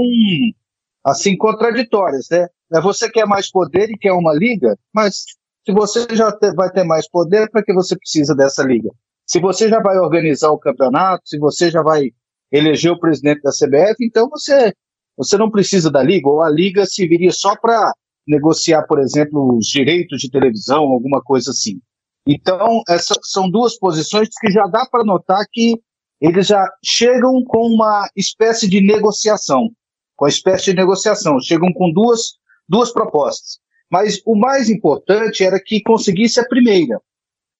assim 1.03 1.35
contraditórias, 1.35 2.27
né? 2.29 2.47
Você 2.83 3.09
quer 3.09 3.25
mais 3.25 3.51
poder 3.51 3.89
e 3.89 3.97
quer 3.97 4.13
uma 4.13 4.33
liga, 4.33 4.77
mas 4.93 5.25
se 5.65 5.71
você 5.71 6.07
já 6.15 6.35
vai 6.55 6.71
ter 6.71 6.83
mais 6.83 7.09
poder, 7.09 7.49
para 7.49 7.63
que 7.63 7.73
você 7.73 7.95
precisa 7.95 8.35
dessa 8.35 8.63
liga? 8.63 8.89
Se 9.25 9.39
você 9.39 9.69
já 9.69 9.79
vai 9.79 9.97
organizar 9.97 10.51
o 10.51 10.59
campeonato, 10.59 11.27
se 11.27 11.37
você 11.37 11.69
já 11.69 11.81
vai 11.81 12.11
eleger 12.51 12.91
o 12.91 12.99
presidente 12.99 13.41
da 13.41 13.51
CBF, 13.51 13.95
então 14.01 14.29
você, 14.29 14.73
você 15.15 15.37
não 15.37 15.49
precisa 15.49 15.89
da 15.89 16.03
liga, 16.03 16.27
ou 16.27 16.41
a 16.41 16.49
liga 16.49 16.85
serviria 16.85 17.31
só 17.31 17.55
para 17.55 17.93
negociar, 18.27 18.83
por 18.87 18.99
exemplo, 18.99 19.57
os 19.57 19.67
direitos 19.67 20.19
de 20.19 20.29
televisão, 20.29 20.83
alguma 20.83 21.21
coisa 21.21 21.51
assim. 21.51 21.79
Então, 22.27 22.81
essas 22.87 23.17
são 23.23 23.49
duas 23.49 23.77
posições 23.77 24.29
que 24.39 24.51
já 24.51 24.65
dá 24.67 24.85
para 24.85 25.03
notar 25.03 25.45
que 25.51 25.79
eles 26.19 26.47
já 26.47 26.63
chegam 26.83 27.43
com 27.45 27.67
uma 27.67 28.07
espécie 28.15 28.67
de 28.69 28.79
negociação, 28.79 29.69
com 30.15 30.25
a 30.25 30.29
espécie 30.29 30.65
de 30.65 30.75
negociação, 30.75 31.39
chegam 31.39 31.73
com 31.73 31.91
duas, 31.91 32.33
duas 32.69 32.91
propostas. 32.91 33.59
Mas 33.91 34.21
o 34.25 34.35
mais 34.35 34.69
importante 34.69 35.43
era 35.43 35.59
que 35.59 35.81
conseguisse 35.81 36.39
a 36.39 36.47
primeira, 36.47 37.01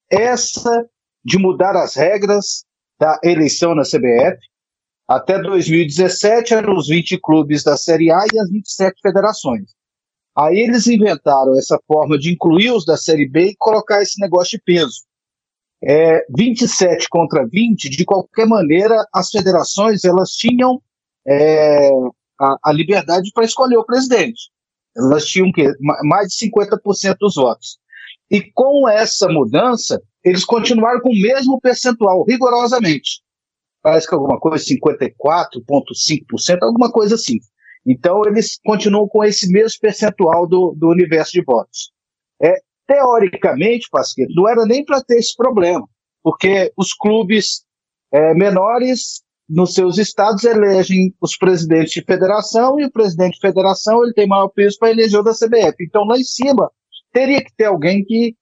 essa 0.09 0.87
de 1.23 1.37
mudar 1.37 1.75
as 1.75 1.95
regras 1.95 2.63
da 2.99 3.19
eleição 3.23 3.75
na 3.75 3.83
CBF. 3.83 4.37
Até 5.07 5.41
2017 5.41 6.53
eram 6.53 6.75
os 6.77 6.87
20 6.87 7.19
clubes 7.19 7.63
da 7.63 7.75
Série 7.75 8.11
A 8.11 8.23
e 8.33 8.39
as 8.39 8.49
27 8.49 9.01
federações. 9.01 9.71
Aí 10.37 10.59
eles 10.59 10.87
inventaram 10.87 11.57
essa 11.57 11.77
forma 11.85 12.17
de 12.17 12.31
incluir 12.31 12.71
os 12.71 12.85
da 12.85 12.95
Série 12.95 13.27
B 13.27 13.47
e 13.47 13.55
colocar 13.57 14.01
esse 14.01 14.19
negócio 14.21 14.57
de 14.57 14.63
peso. 14.63 15.01
É, 15.83 16.25
27 16.35 17.09
contra 17.09 17.45
20, 17.45 17.89
de 17.89 18.05
qualquer 18.05 18.45
maneira, 18.45 19.03
as 19.13 19.31
federações 19.31 20.05
elas 20.05 20.31
tinham 20.31 20.81
é, 21.27 21.89
a, 22.39 22.57
a 22.65 22.71
liberdade 22.71 23.31
para 23.33 23.43
escolher 23.43 23.77
o 23.77 23.85
presidente. 23.85 24.50
Elas 24.95 25.25
tinham 25.25 25.51
que 25.51 25.71
mais 26.03 26.27
de 26.29 26.49
50% 26.49 27.15
dos 27.19 27.35
votos. 27.35 27.77
E 28.29 28.41
com 28.53 28.87
essa 28.87 29.27
mudança, 29.27 30.01
eles 30.23 30.45
continuaram 30.45 31.01
com 31.01 31.09
o 31.09 31.21
mesmo 31.21 31.59
percentual, 31.59 32.23
rigorosamente. 32.23 33.21
Parece 33.81 34.07
que 34.07 34.13
alguma 34.13 34.39
coisa, 34.39 34.63
54,5%, 34.63 36.59
alguma 36.61 36.91
coisa 36.91 37.15
assim. 37.15 37.39
Então, 37.85 38.21
eles 38.25 38.59
continuam 38.63 39.07
com 39.07 39.23
esse 39.23 39.51
mesmo 39.51 39.79
percentual 39.81 40.47
do, 40.47 40.75
do 40.77 40.89
universo 40.89 41.31
de 41.31 41.43
votos. 41.43 41.91
É, 42.41 42.61
teoricamente, 42.87 43.87
Pasqueiro, 43.91 44.31
não 44.35 44.47
era 44.47 44.65
nem 44.65 44.85
para 44.85 45.01
ter 45.03 45.17
esse 45.17 45.35
problema, 45.35 45.87
porque 46.23 46.71
os 46.77 46.93
clubes 46.93 47.65
é, 48.11 48.33
menores 48.33 49.23
nos 49.51 49.73
seus 49.73 49.97
estados 49.97 50.45
elegem 50.45 51.13
os 51.19 51.37
presidentes 51.37 51.91
de 51.91 52.01
federação 52.01 52.79
e 52.79 52.85
o 52.85 52.91
presidente 52.91 53.33
de 53.33 53.41
federação 53.41 54.01
ele 54.01 54.13
tem 54.13 54.25
maior 54.25 54.47
peso 54.47 54.77
para 54.79 54.91
eleger 54.91 55.19
o 55.19 55.23
da 55.23 55.33
CBF. 55.33 55.75
Então 55.81 56.05
lá 56.05 56.17
em 56.17 56.23
cima 56.23 56.71
teria 57.11 57.43
que 57.43 57.53
ter 57.57 57.65
alguém 57.65 58.01
que, 58.05 58.33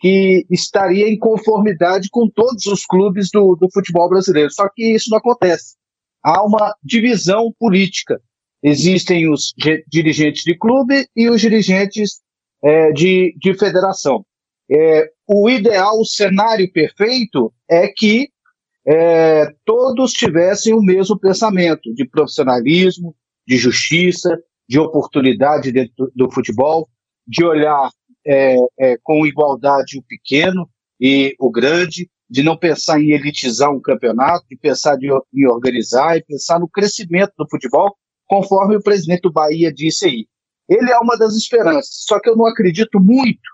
que 0.00 0.44
estaria 0.50 1.08
em 1.08 1.16
conformidade 1.16 2.08
com 2.10 2.28
todos 2.28 2.66
os 2.66 2.84
clubes 2.84 3.30
do, 3.32 3.54
do 3.54 3.68
futebol 3.72 4.08
brasileiro. 4.08 4.50
Só 4.50 4.68
que 4.68 4.92
isso 4.92 5.08
não 5.08 5.18
acontece. 5.18 5.76
Há 6.20 6.44
uma 6.44 6.74
divisão 6.82 7.54
política. 7.60 8.20
Existem 8.60 9.30
os 9.30 9.54
dirigentes 9.86 10.42
de 10.42 10.58
clube 10.58 11.06
e 11.14 11.30
os 11.30 11.40
dirigentes 11.40 12.20
é, 12.64 12.90
de, 12.90 13.36
de 13.38 13.54
federação. 13.54 14.26
É, 14.68 15.08
o 15.28 15.48
ideal, 15.48 16.00
o 16.00 16.04
cenário 16.04 16.68
perfeito 16.72 17.52
é 17.70 17.86
que 17.86 18.30
é, 18.86 19.52
todos 19.64 20.12
tivessem 20.12 20.72
o 20.72 20.80
mesmo 20.80 21.18
pensamento 21.18 21.92
de 21.92 22.08
profissionalismo, 22.08 23.16
de 23.46 23.56
justiça, 23.56 24.38
de 24.68 24.78
oportunidade 24.78 25.72
dentro 25.72 26.10
do, 26.14 26.30
futebol, 26.30 26.88
de 27.26 27.44
olhar 27.44 27.90
é, 28.24 28.56
é, 28.78 28.96
com 29.02 29.26
igualdade 29.26 29.98
o 29.98 30.02
pequeno 30.02 30.68
e 31.00 31.34
o 31.40 31.50
grande, 31.50 32.08
de 32.30 32.42
não 32.42 32.56
pensar 32.56 33.00
em 33.00 33.10
elitizar 33.10 33.72
um 33.72 33.80
campeonato, 33.80 34.46
de 34.48 34.56
pensar 34.56 34.96
de, 34.96 35.08
em 35.34 35.46
organizar 35.46 36.16
e 36.16 36.24
pensar 36.24 36.60
no 36.60 36.68
crescimento 36.68 37.32
do 37.36 37.48
futebol, 37.48 37.96
conforme 38.26 38.76
o 38.76 38.82
presidente 38.82 39.22
do 39.22 39.32
Bahia 39.32 39.72
disse 39.72 40.06
aí. 40.06 40.26
Ele 40.68 40.90
é 40.90 40.98
uma 40.98 41.16
das 41.16 41.34
esperanças, 41.34 42.04
só 42.06 42.18
que 42.20 42.28
eu 42.28 42.36
não 42.36 42.46
acredito 42.46 42.98
muito 43.00 43.48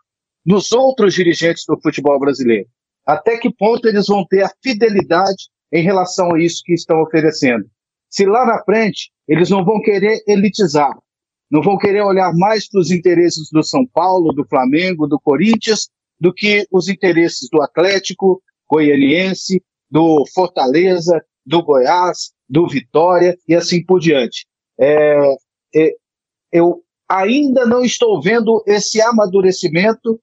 nos 0.45 0.73
outros 0.73 1.15
dirigentes 1.15 1.65
do 1.67 1.79
futebol 1.81 2.19
brasileiro 2.19 2.69
até 3.07 3.39
que 3.39 3.53
ponto 3.53 3.87
eles 3.87 4.07
vão 4.07 4.25
ter 4.27 4.43
a 4.43 4.53
fidelidade 4.63 5.49
em 5.73 5.83
relação 5.83 6.35
a 6.35 6.41
isso 6.41 6.63
que 6.65 6.75
estão 6.75 7.03
oferecendo. 7.03 7.65
Se 8.09 8.27
lá 8.27 8.45
na 8.45 8.63
frente 8.65 9.11
eles 9.27 9.51
não 9.51 9.65
vão 9.65 9.81
querer 9.81 10.23
elitizar, 10.27 10.93
não 11.51 11.63
vão 11.63 11.77
querer 11.79 12.03
olhar 12.03 12.33
mais 12.35 12.69
para 12.69 12.81
os 12.81 12.91
interesses 12.91 13.49
do 13.51 13.63
São 13.63 13.87
Paulo, 13.87 14.33
do 14.33 14.47
Flamengo, 14.47 15.07
do 15.07 15.21
Corinthians, 15.21 15.89
do 16.21 16.33
que 16.33 16.67
os 16.71 16.89
interesses 16.89 17.49
do 17.51 17.61
Atlético 17.61 18.43
Goianiense, 18.71 19.63
do 19.91 20.25
Fortaleza, 20.35 21.23
do 21.45 21.63
Goiás, 21.63 22.33
do 22.49 22.67
Vitória 22.67 23.37
e 23.47 23.55
assim 23.55 23.85
por 23.85 24.01
diante. 24.01 24.47
É, 24.79 25.35
é, 25.75 25.91
eu 26.51 26.83
ainda 27.09 27.67
não 27.67 27.85
estou 27.85 28.23
vendo 28.23 28.63
esse 28.67 29.01
amadurecimento 29.03 30.19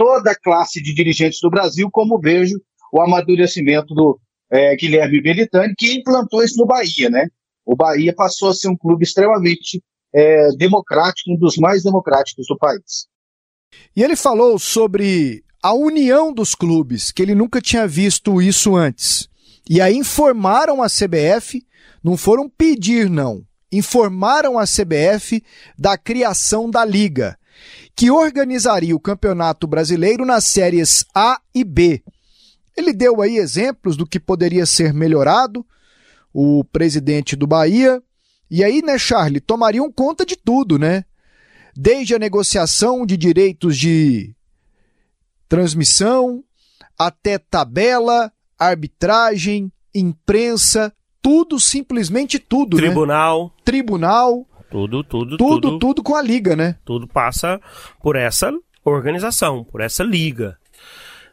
toda 0.00 0.30
a 0.30 0.34
classe 0.34 0.82
de 0.82 0.94
dirigentes 0.94 1.40
do 1.42 1.50
Brasil, 1.50 1.90
como 1.92 2.18
vejo 2.18 2.58
o 2.90 3.02
amadurecimento 3.02 3.94
do 3.94 4.18
é, 4.50 4.74
Guilherme 4.74 5.20
Belitani, 5.20 5.74
que 5.76 5.92
implantou 5.92 6.42
isso 6.42 6.56
no 6.56 6.64
Bahia, 6.64 7.10
né? 7.10 7.28
O 7.66 7.76
Bahia 7.76 8.14
passou 8.14 8.48
a 8.48 8.54
ser 8.54 8.68
um 8.68 8.76
clube 8.76 9.04
extremamente 9.04 9.82
é, 10.14 10.48
democrático, 10.56 11.30
um 11.30 11.36
dos 11.36 11.58
mais 11.58 11.82
democráticos 11.82 12.46
do 12.48 12.56
país. 12.56 13.08
E 13.94 14.02
ele 14.02 14.16
falou 14.16 14.58
sobre 14.58 15.44
a 15.62 15.74
união 15.74 16.32
dos 16.32 16.54
clubes, 16.54 17.12
que 17.12 17.20
ele 17.20 17.34
nunca 17.34 17.60
tinha 17.60 17.86
visto 17.86 18.40
isso 18.40 18.74
antes. 18.74 19.28
E 19.68 19.82
aí 19.82 19.94
informaram 19.94 20.82
a 20.82 20.86
CBF, 20.86 21.62
não 22.02 22.16
foram 22.16 22.48
pedir, 22.48 23.10
não. 23.10 23.44
Informaram 23.70 24.58
a 24.58 24.64
CBF 24.64 25.44
da 25.78 25.98
criação 25.98 26.70
da 26.70 26.86
liga, 26.86 27.38
que 27.94 28.10
organizaria 28.10 28.94
o 28.94 29.00
Campeonato 29.00 29.66
Brasileiro 29.66 30.24
nas 30.24 30.44
séries 30.44 31.04
A 31.14 31.40
e 31.54 31.64
B. 31.64 32.02
Ele 32.76 32.92
deu 32.92 33.20
aí 33.20 33.36
exemplos 33.36 33.96
do 33.96 34.06
que 34.06 34.18
poderia 34.18 34.64
ser 34.64 34.94
melhorado, 34.94 35.64
o 36.32 36.64
presidente 36.64 37.36
do 37.36 37.46
Bahia. 37.46 38.02
E 38.50 38.64
aí, 38.64 38.82
né, 38.82 38.98
Charlie, 38.98 39.40
tomariam 39.40 39.90
conta 39.92 40.24
de 40.24 40.36
tudo, 40.36 40.78
né? 40.78 41.04
Desde 41.76 42.14
a 42.14 42.18
negociação 42.18 43.04
de 43.04 43.16
direitos 43.16 43.76
de 43.76 44.34
transmissão, 45.48 46.42
até 46.98 47.38
tabela, 47.38 48.32
arbitragem, 48.58 49.72
imprensa, 49.94 50.92
tudo, 51.22 51.58
simplesmente 51.58 52.38
tudo? 52.38 52.76
Tribunal. 52.76 53.44
Né? 53.44 53.50
Tribunal. 53.64 54.46
Tudo, 54.70 55.02
tudo, 55.02 55.36
tudo. 55.36 55.60
Tudo, 55.60 55.78
tudo 55.78 56.02
com 56.02 56.14
a 56.14 56.22
liga, 56.22 56.54
né? 56.54 56.76
Tudo 56.84 57.06
passa 57.06 57.60
por 58.00 58.16
essa 58.16 58.52
organização, 58.84 59.64
por 59.64 59.80
essa 59.80 60.02
liga. 60.02 60.56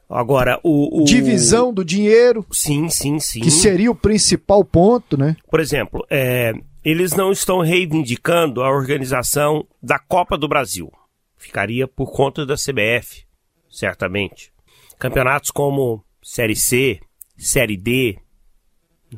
Agora, 0.09 0.59
o, 0.63 1.01
o, 1.01 1.05
Divisão 1.05 1.73
do 1.73 1.83
dinheiro. 1.83 2.45
Sim, 2.51 2.89
sim, 2.89 3.19
sim. 3.19 3.41
Que 3.41 3.51
seria 3.51 3.91
o 3.91 3.95
principal 3.95 4.63
ponto, 4.63 5.17
né? 5.17 5.35
Por 5.49 5.59
exemplo, 5.59 6.05
é, 6.09 6.53
eles 6.83 7.13
não 7.13 7.31
estão 7.31 7.59
reivindicando 7.59 8.63
a 8.63 8.71
organização 8.71 9.67
da 9.83 9.99
Copa 9.99 10.37
do 10.37 10.47
Brasil. 10.47 10.89
Ficaria 11.37 11.87
por 11.87 12.11
conta 12.11 12.45
da 12.45 12.55
CBF, 12.55 13.25
certamente. 13.69 14.51
Campeonatos 14.97 15.51
como 15.51 16.03
Série 16.23 16.55
C, 16.55 16.99
Série 17.37 17.77
D, 17.77 18.17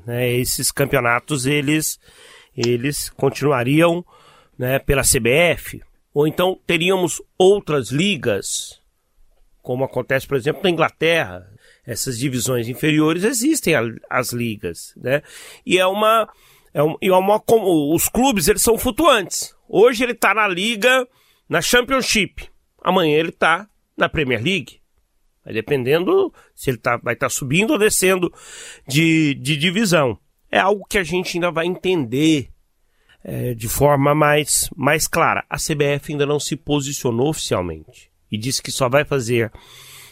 né, 0.05 0.33
esses 0.33 0.71
campeonatos 0.71 1.45
eles, 1.45 1.99
eles 2.55 3.09
continuariam 3.09 4.05
né, 4.57 4.79
pela 4.79 5.03
CBF. 5.03 5.81
Ou 6.13 6.27
então 6.27 6.59
teríamos 6.65 7.21
outras 7.37 7.91
ligas 7.91 8.79
como 9.61 9.83
acontece, 9.83 10.25
por 10.27 10.35
exemplo, 10.35 10.63
na 10.63 10.69
Inglaterra. 10.69 11.47
Essas 11.85 12.17
divisões 12.17 12.67
inferiores 12.67 13.23
existem 13.23 13.73
as 14.09 14.31
ligas, 14.31 14.93
né? 14.97 15.21
E 15.65 15.77
é 15.77 15.85
uma, 15.85 16.27
é, 16.73 16.83
um, 16.83 16.95
é 17.01 17.11
uma 17.11 17.41
os 17.93 18.07
clubes 18.09 18.47
eles 18.47 18.61
são 18.61 18.77
flutuantes. 18.77 19.55
Hoje 19.67 20.03
ele 20.03 20.13
está 20.13 20.33
na 20.33 20.47
liga, 20.47 21.07
na 21.47 21.61
Championship. 21.61 22.49
Amanhã 22.81 23.17
ele 23.17 23.29
está 23.29 23.67
na 23.97 24.09
Premier 24.09 24.43
League. 24.43 24.79
Vai 25.43 25.53
dependendo 25.53 26.33
se 26.55 26.71
ele 26.71 26.77
tá, 26.77 26.97
vai 26.97 27.13
estar 27.13 27.27
tá 27.27 27.29
subindo 27.29 27.71
ou 27.71 27.79
descendo 27.79 28.33
de, 28.87 29.35
de 29.35 29.55
divisão. 29.55 30.17
É 30.51 30.59
algo 30.59 30.85
que 30.87 30.97
a 30.97 31.03
gente 31.03 31.37
ainda 31.37 31.51
vai 31.51 31.65
entender 31.65 32.49
é, 33.23 33.53
de 33.53 33.67
forma 33.67 34.15
mais, 34.15 34.69
mais 34.75 35.07
clara. 35.07 35.45
A 35.49 35.57
CBF 35.57 36.11
ainda 36.11 36.25
não 36.25 36.39
se 36.39 36.55
posicionou 36.55 37.29
oficialmente 37.29 38.09
e 38.31 38.37
disse 38.37 38.61
que 38.61 38.71
só 38.71 38.87
vai 38.87 39.03
fazer 39.03 39.51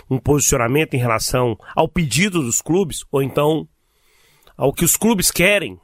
um 0.10 0.18
posicionamento 0.18 0.94
em 0.94 1.00
relação 1.00 1.58
ao 1.76 1.88
pedido 1.88 2.42
dos 2.42 2.62
clubes, 2.62 3.04
ou 3.12 3.22
então 3.22 3.68
ao 4.56 4.74
que 4.74 4.86
os 4.86 4.96
clubes 4.96 5.30
querem, 5.30 5.80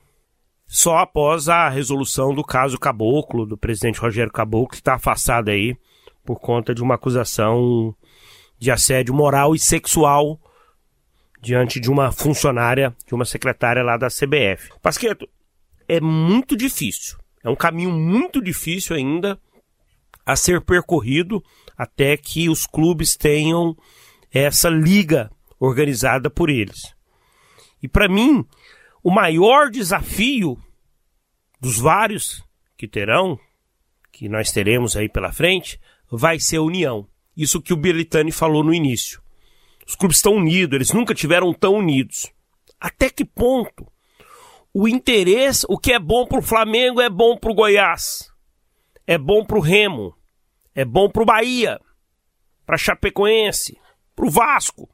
só 0.65 0.97
após 0.97 1.49
a 1.49 1.69
resolução 1.69 2.33
do 2.33 2.43
caso 2.43 2.79
Caboclo, 2.79 3.45
do 3.45 3.57
presidente 3.57 3.99
Rogério 3.99 4.31
Caboclo, 4.31 4.69
que 4.69 4.75
está 4.75 4.95
afastado 4.95 5.49
aí 5.49 5.77
por 6.25 6.39
conta 6.39 6.73
de 6.73 6.81
uma 6.81 6.95
acusação 6.95 7.93
de 8.57 8.71
assédio 8.71 9.13
moral 9.13 9.53
e 9.53 9.59
sexual 9.59 10.39
diante 11.43 11.77
de 11.77 11.91
uma 11.91 12.09
funcionária, 12.09 12.95
de 13.05 13.13
uma 13.13 13.25
secretária 13.25 13.83
lá 13.83 13.97
da 13.97 14.07
CBF. 14.07 14.69
Pasqueto, 14.81 15.27
é 15.89 15.99
muito 15.99 16.55
difícil. 16.55 17.17
É 17.43 17.49
um 17.49 17.55
caminho 17.55 17.91
muito 17.91 18.41
difícil 18.41 18.95
ainda 18.95 19.37
a 20.25 20.37
ser 20.37 20.61
percorrido 20.61 21.43
até 21.77 22.15
que 22.15 22.49
os 22.49 22.65
clubes 22.65 23.17
tenham 23.17 23.75
essa 24.31 24.69
liga 24.69 25.29
organizada 25.59 26.29
por 26.29 26.49
eles. 26.49 26.95
E 27.81 27.89
para 27.89 28.07
mim, 28.07 28.45
o 29.03 29.11
maior 29.11 29.69
desafio 29.69 30.57
dos 31.59 31.77
vários 31.77 32.41
que 32.77 32.87
terão, 32.87 33.37
que 34.13 34.29
nós 34.29 34.49
teremos 34.49 34.95
aí 34.95 35.09
pela 35.09 35.33
frente, 35.33 35.77
vai 36.09 36.39
ser 36.39 36.57
a 36.57 36.61
união. 36.61 37.05
Isso 37.35 37.61
que 37.61 37.73
o 37.73 37.77
Bertani 37.77 38.31
falou 38.31 38.63
no 38.63 38.73
início. 38.73 39.22
Os 39.87 39.95
clubes 39.95 40.17
estão 40.17 40.33
unidos, 40.33 40.75
eles 40.75 40.91
nunca 40.91 41.13
tiveram 41.13 41.53
tão 41.53 41.75
unidos. 41.75 42.31
Até 42.79 43.09
que 43.09 43.25
ponto 43.25 43.87
o 44.73 44.87
interesse, 44.87 45.65
o 45.69 45.77
que 45.77 45.93
é 45.93 45.99
bom 45.99 46.25
para 46.25 46.39
o 46.39 46.43
Flamengo 46.43 46.99
é 46.99 47.09
bom 47.09 47.37
para 47.37 47.51
o 47.51 47.55
Goiás, 47.55 48.31
é 49.05 49.17
bom 49.17 49.45
para 49.45 49.57
o 49.57 49.61
Remo, 49.61 50.15
é 50.73 50.83
bom 50.83 51.09
para 51.09 51.21
o 51.21 51.25
Bahia, 51.25 51.79
para 52.65 52.77
Chapecoense, 52.77 53.77
para 54.15 54.25
o 54.25 54.31
Vasco. 54.31 54.89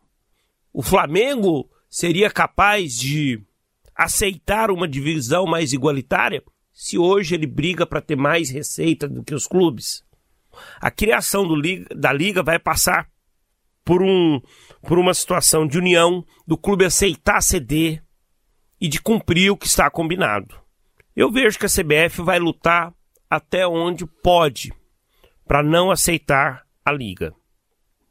O 0.73 0.81
Flamengo 0.83 1.69
seria 1.89 2.29
capaz 2.29 2.95
de 2.97 3.41
aceitar 3.95 4.69
uma 4.69 4.87
divisão 4.87 5.45
mais 5.45 5.71
igualitária 5.71 6.43
se 6.73 6.97
hoje 6.97 7.35
ele 7.35 7.47
briga 7.47 7.85
para 7.85 8.01
ter 8.01 8.15
mais 8.15 8.49
receita 8.49 9.07
do 9.07 9.23
que 9.23 9.33
os 9.33 9.47
clubes. 9.47 10.03
A 10.79 10.91
criação 10.91 11.45
liga, 11.55 11.93
da 11.95 12.11
liga 12.11 12.43
vai 12.43 12.59
passar 12.59 13.09
por, 13.89 14.03
um, 14.03 14.39
por 14.83 14.99
uma 14.99 15.15
situação 15.15 15.65
de 15.65 15.79
união 15.79 16.23
do 16.45 16.55
clube 16.55 16.85
aceitar 16.85 17.41
ceder 17.41 18.03
e 18.79 18.87
de 18.87 19.01
cumprir 19.01 19.49
o 19.49 19.57
que 19.57 19.65
está 19.65 19.89
combinado. 19.89 20.55
Eu 21.15 21.31
vejo 21.31 21.57
que 21.57 21.65
a 21.65 21.69
CBF 21.69 22.21
vai 22.21 22.37
lutar 22.37 22.93
até 23.27 23.65
onde 23.65 24.05
pode 24.05 24.71
para 25.43 25.63
não 25.63 25.89
aceitar 25.89 26.67
a 26.85 26.91
liga. 26.91 27.33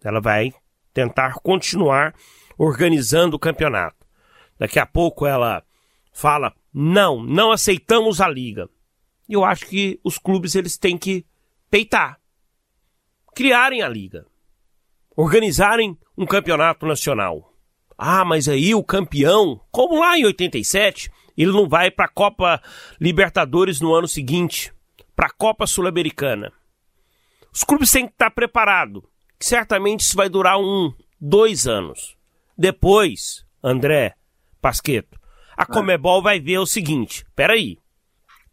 Ela 0.03 0.21
vai 0.21 0.53
tentar 0.93 1.35
continuar 1.35 2.12
organizando 2.59 3.37
o 3.37 3.38
campeonato. 3.38 4.05
Daqui 4.59 4.81
a 4.81 4.87
pouco 4.87 5.27
ela 5.27 5.62
fala: 6.12 6.53
"Não, 6.75 7.23
não 7.23 7.53
aceitamos 7.53 8.21
a 8.21 8.29
liga". 8.29 8.69
E 9.29 9.35
eu 9.35 9.45
acho 9.45 9.64
que 9.64 10.01
os 10.03 10.19
clubes 10.19 10.57
eles 10.57 10.77
têm 10.77 10.99
que 10.99 11.25
peitar, 11.71 12.21
criarem 13.33 13.81
a 13.81 13.88
liga, 13.88 14.27
organizarem 15.21 15.99
um 16.17 16.25
campeonato 16.25 16.87
nacional. 16.87 17.53
Ah, 17.99 18.25
mas 18.25 18.49
aí 18.49 18.73
o 18.73 18.85
campeão, 18.85 19.61
como 19.69 19.99
lá 19.99 20.17
em 20.17 20.25
87, 20.25 21.11
ele 21.37 21.51
não 21.51 21.69
vai 21.69 21.91
para 21.91 22.05
a 22.05 22.09
Copa 22.09 22.63
Libertadores 23.01 23.81
no 23.81 23.93
ano 23.93 24.07
seguinte, 24.07 24.73
para 25.17 25.27
a 25.27 25.33
Copa 25.37 25.67
Sul-Americana. 25.67 26.53
Os 27.53 27.65
clubes 27.65 27.91
têm 27.91 28.07
que 28.07 28.13
estar 28.13 28.31
preparados. 28.31 29.03
Certamente 29.41 30.03
isso 30.03 30.17
vai 30.17 30.29
durar 30.29 30.57
um, 30.57 30.95
dois 31.21 31.67
anos. 31.67 32.17
Depois, 32.57 33.45
André 33.61 34.15
Pasqueto, 34.63 35.19
a 35.57 35.67
Comebol 35.67 36.23
vai 36.23 36.39
ver 36.39 36.59
o 36.59 36.67
seguinte: 36.67 37.27
peraí, 37.35 37.79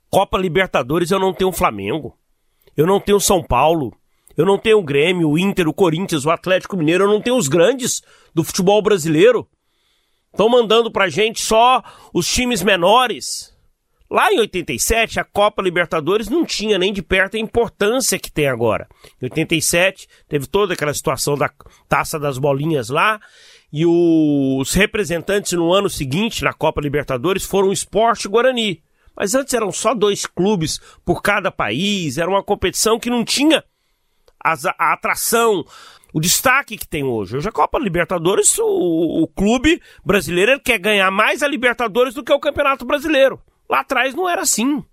Copa 0.09 0.35
Libertadores 0.35 1.11
eu 1.11 1.19
não 1.19 1.31
tenho 1.31 1.51
Flamengo, 1.51 2.17
eu 2.75 2.87
não 2.87 2.99
tenho 2.99 3.19
São 3.19 3.43
Paulo, 3.43 3.95
eu 4.37 4.45
não 4.45 4.57
tenho 4.57 4.79
o 4.79 4.83
Grêmio, 4.83 5.29
o 5.29 5.37
Inter, 5.37 5.67
o 5.67 5.73
Corinthians, 5.73 6.25
o 6.25 6.31
Atlético 6.31 6.77
Mineiro, 6.77 7.05
eu 7.05 7.09
não 7.09 7.21
tenho 7.21 7.37
os 7.37 7.47
grandes 7.47 8.01
do 8.33 8.43
futebol 8.43 8.81
brasileiro. 8.81 9.47
Estão 10.31 10.49
mandando 10.49 10.91
pra 10.91 11.07
gente 11.07 11.41
só 11.41 11.81
os 12.13 12.27
times 12.27 12.61
menores. 12.61 13.55
Lá 14.09 14.31
em 14.31 14.39
87, 14.39 15.19
a 15.19 15.23
Copa 15.23 15.61
Libertadores 15.61 16.29
não 16.29 16.45
tinha 16.45 16.77
nem 16.77 16.93
de 16.93 17.01
perto 17.01 17.37
a 17.37 17.39
importância 17.39 18.19
que 18.19 18.31
tem 18.31 18.47
agora. 18.47 18.87
Em 19.21 19.25
87, 19.25 20.07
teve 20.27 20.45
toda 20.45 20.73
aquela 20.73 20.93
situação 20.93 21.35
da 21.35 21.49
taça 21.87 22.19
das 22.19 22.37
bolinhas 22.37 22.89
lá, 22.89 23.19
e 23.73 23.85
os 23.85 24.73
representantes 24.73 25.53
no 25.53 25.73
ano 25.73 25.89
seguinte, 25.89 26.43
na 26.43 26.53
Copa 26.53 26.81
Libertadores, 26.81 27.43
foram 27.43 27.69
o 27.69 27.73
Esporte 27.73 28.27
Guarani. 28.27 28.81
Mas 29.17 29.33
antes 29.33 29.53
eram 29.53 29.71
só 29.71 29.93
dois 29.93 30.25
clubes 30.25 30.79
por 31.03 31.21
cada 31.21 31.49
país, 31.49 32.17
era 32.17 32.29
uma 32.29 32.43
competição 32.43 32.99
que 32.99 33.09
não 33.09 33.23
tinha 33.23 33.63
a 34.77 34.93
atração, 34.93 35.65
o 36.13 36.19
destaque 36.19 36.77
que 36.77 36.87
tem 36.87 37.03
hoje. 37.03 37.37
Hoje 37.37 37.49
a 37.49 37.51
Copa 37.51 37.79
Libertadores, 37.79 38.57
o, 38.59 39.23
o 39.23 39.27
clube 39.27 39.81
brasileiro 40.05 40.59
quer 40.59 40.77
ganhar 40.77 41.09
mais 41.11 41.41
a 41.41 41.47
Libertadores 41.47 42.13
do 42.13 42.23
que 42.23 42.31
o 42.31 42.39
Campeonato 42.39 42.85
Brasileiro. 42.85 43.41
Lá 43.69 43.79
atrás 43.79 44.13
não 44.13 44.29
era 44.29 44.41
assim. 44.41 44.83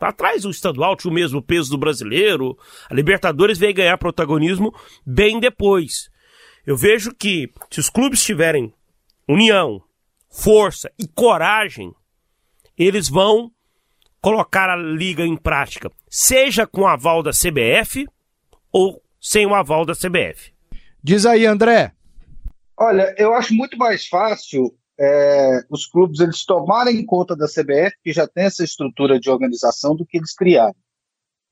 Lá 0.00 0.08
atrás 0.08 0.44
o 0.44 0.50
estadual 0.50 0.96
tinha 0.96 1.10
o 1.10 1.14
mesmo 1.14 1.40
peso 1.40 1.70
do 1.70 1.78
brasileiro. 1.78 2.58
A 2.90 2.94
Libertadores 2.94 3.58
veio 3.58 3.74
ganhar 3.74 3.96
protagonismo 3.98 4.74
bem 5.06 5.38
depois. 5.38 6.10
Eu 6.66 6.76
vejo 6.76 7.14
que 7.14 7.48
se 7.70 7.80
os 7.80 7.90
clubes 7.90 8.24
tiverem 8.24 8.72
união, 9.28 9.80
força 10.28 10.90
e 10.98 11.06
coragem, 11.06 11.92
eles 12.76 13.08
vão 13.08 13.50
colocar 14.20 14.70
a 14.70 14.76
liga 14.76 15.24
em 15.24 15.36
prática, 15.36 15.90
seja 16.08 16.66
com 16.66 16.86
aval 16.86 17.22
da 17.22 17.32
CBF 17.32 18.06
ou 18.72 19.02
sem 19.20 19.46
o 19.46 19.54
aval 19.54 19.84
da 19.84 19.94
CBF. 19.94 20.52
Diz 21.02 21.26
aí, 21.26 21.46
André. 21.46 21.92
Olha, 22.76 23.14
eu 23.18 23.34
acho 23.34 23.54
muito 23.54 23.76
mais 23.76 24.06
fácil 24.06 24.74
é, 24.98 25.64
os 25.70 25.86
clubes 25.86 26.20
eles 26.20 26.44
tomarem 26.44 27.04
conta 27.04 27.36
da 27.36 27.46
CBF, 27.46 27.96
que 28.02 28.12
já 28.12 28.26
tem 28.26 28.44
essa 28.44 28.64
estrutura 28.64 29.18
de 29.18 29.30
organização, 29.30 29.96
do 29.96 30.06
que 30.06 30.16
eles 30.16 30.34
criarem. 30.34 30.74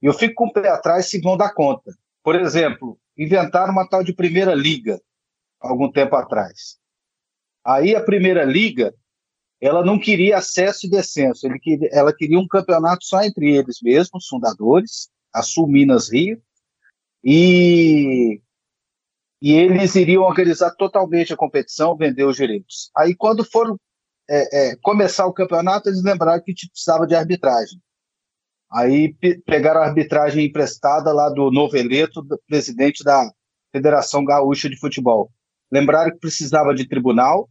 E 0.02 0.06
eu 0.06 0.14
fico 0.14 0.35
com 0.35 0.46
o 0.46 0.52
pé 0.52 0.68
atrás 0.68 1.06
se 1.06 1.20
vão 1.20 1.37
dar 1.37 1.52
conta. 1.52 1.92
Por 2.22 2.37
exemplo, 2.37 2.98
inventaram 3.16 3.72
uma 3.72 3.88
tal 3.88 4.04
de 4.04 4.12
Primeira 4.12 4.54
Liga, 4.54 5.00
algum 5.61 5.90
tempo 5.90 6.16
atrás. 6.16 6.78
Aí 7.64 7.94
a 7.94 8.02
Primeira 8.02 8.44
Liga, 8.44 8.94
ela 9.61 9.85
não 9.85 9.98
queria 9.98 10.38
acesso 10.38 10.87
e 10.87 10.90
descenso, 10.90 11.46
ele 11.46 11.59
queria, 11.59 11.88
ela 11.92 12.14
queria 12.14 12.38
um 12.38 12.48
campeonato 12.48 13.04
só 13.04 13.22
entre 13.22 13.54
eles 13.54 13.78
mesmos, 13.83 14.26
fundadores, 14.26 15.11
a 15.33 15.42
Sul 15.42 15.66
Minas 15.66 16.11
Rio, 16.11 16.40
e, 17.24 18.40
e 19.40 19.52
eles 19.52 19.94
iriam 19.94 20.22
organizar 20.22 20.70
totalmente 20.72 21.33
a 21.33 21.37
competição, 21.37 21.96
vender 21.96 22.24
os 22.24 22.37
direitos. 22.37 22.90
Aí 22.96 23.14
quando 23.14 23.44
foram 23.44 23.78
é, 24.28 24.70
é, 24.70 24.76
começar 24.76 25.26
o 25.26 25.33
campeonato, 25.33 25.88
eles 25.88 26.02
lembraram 26.02 26.42
que 26.42 26.54
precisava 26.54 27.06
de 27.06 27.14
arbitragem. 27.14 27.80
Aí 28.72 29.12
pegaram 29.44 29.80
a 29.80 29.87
arbitragem 29.87 30.46
emprestada 30.46 31.12
lá 31.12 31.28
do 31.28 31.50
Noveleto, 31.50 32.22
do 32.22 32.40
presidente 32.46 33.02
da 33.02 33.28
Federação 33.72 34.24
Gaúcha 34.24 34.70
de 34.70 34.78
Futebol. 34.78 35.30
Lembraram 35.72 36.12
que 36.12 36.18
precisava 36.18 36.72
de 36.72 36.88
tribunal, 36.88 37.50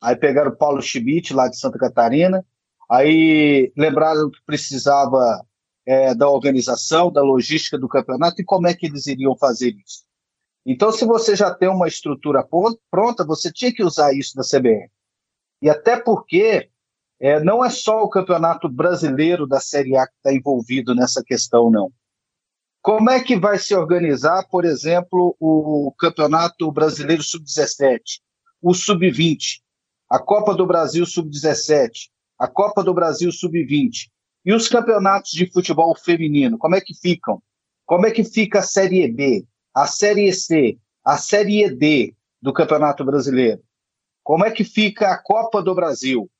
aí 0.00 0.16
pegaram 0.16 0.50
o 0.50 0.56
Paulo 0.56 0.80
Schmidt, 0.80 1.34
lá 1.34 1.48
de 1.48 1.58
Santa 1.58 1.78
Catarina, 1.78 2.44
aí 2.90 3.70
lembraram 3.76 4.30
que 4.30 4.38
precisava 4.46 5.44
é, 5.88 6.14
da 6.14 6.28
organização, 6.28 7.10
da 7.10 7.22
logística 7.22 7.78
do 7.78 7.88
campeonato 7.88 8.42
e 8.42 8.44
como 8.44 8.66
é 8.66 8.74
que 8.74 8.84
eles 8.84 9.06
iriam 9.06 9.34
fazer 9.34 9.74
isso. 9.74 10.04
Então, 10.66 10.92
se 10.92 11.06
você 11.06 11.34
já 11.34 11.52
tem 11.54 11.66
uma 11.66 11.88
estrutura 11.88 12.46
pronta, 12.90 13.24
você 13.24 13.50
tinha 13.50 13.72
que 13.72 13.82
usar 13.82 14.12
isso 14.12 14.36
da 14.36 14.42
CBN. 14.42 14.90
E 15.62 15.70
até 15.70 15.98
porque 15.98 16.68
é, 17.18 17.42
não 17.42 17.64
é 17.64 17.70
só 17.70 18.02
o 18.02 18.10
campeonato 18.10 18.68
brasileiro 18.68 19.46
da 19.46 19.60
Série 19.60 19.96
A 19.96 20.06
que 20.06 20.12
está 20.16 20.30
envolvido 20.30 20.94
nessa 20.94 21.24
questão, 21.24 21.70
não. 21.70 21.90
Como 22.82 23.08
é 23.08 23.22
que 23.22 23.38
vai 23.38 23.58
se 23.58 23.74
organizar, 23.74 24.46
por 24.50 24.66
exemplo, 24.66 25.34
o 25.40 25.90
Campeonato 25.98 26.70
Brasileiro 26.70 27.22
Sub-17, 27.22 28.00
o 28.60 28.74
Sub-20, 28.74 29.60
a 30.10 30.18
Copa 30.18 30.54
do 30.54 30.66
Brasil 30.66 31.06
Sub-17, 31.06 32.10
a 32.38 32.46
Copa 32.46 32.84
do 32.84 32.92
Brasil 32.92 33.32
Sub-20 33.32 34.10
e 34.48 34.54
os 34.54 34.66
campeonatos 34.66 35.30
de 35.30 35.46
futebol 35.52 35.94
feminino? 35.94 36.56
Como 36.56 36.74
é 36.74 36.80
que 36.80 36.94
ficam? 36.94 37.42
Como 37.84 38.06
é 38.06 38.10
que 38.10 38.24
fica 38.24 38.60
a 38.60 38.62
Série 38.62 39.06
B, 39.06 39.44
a 39.74 39.86
Série 39.86 40.32
C, 40.32 40.78
a 41.04 41.18
Série 41.18 41.68
D 41.70 42.14
do 42.40 42.52
Campeonato 42.52 43.04
Brasileiro? 43.04 43.62
Como 44.24 44.44
é 44.44 44.50
que 44.50 44.64
fica 44.64 45.12
a 45.12 45.22
Copa 45.22 45.62
do 45.62 45.74
Brasil? 45.74 46.30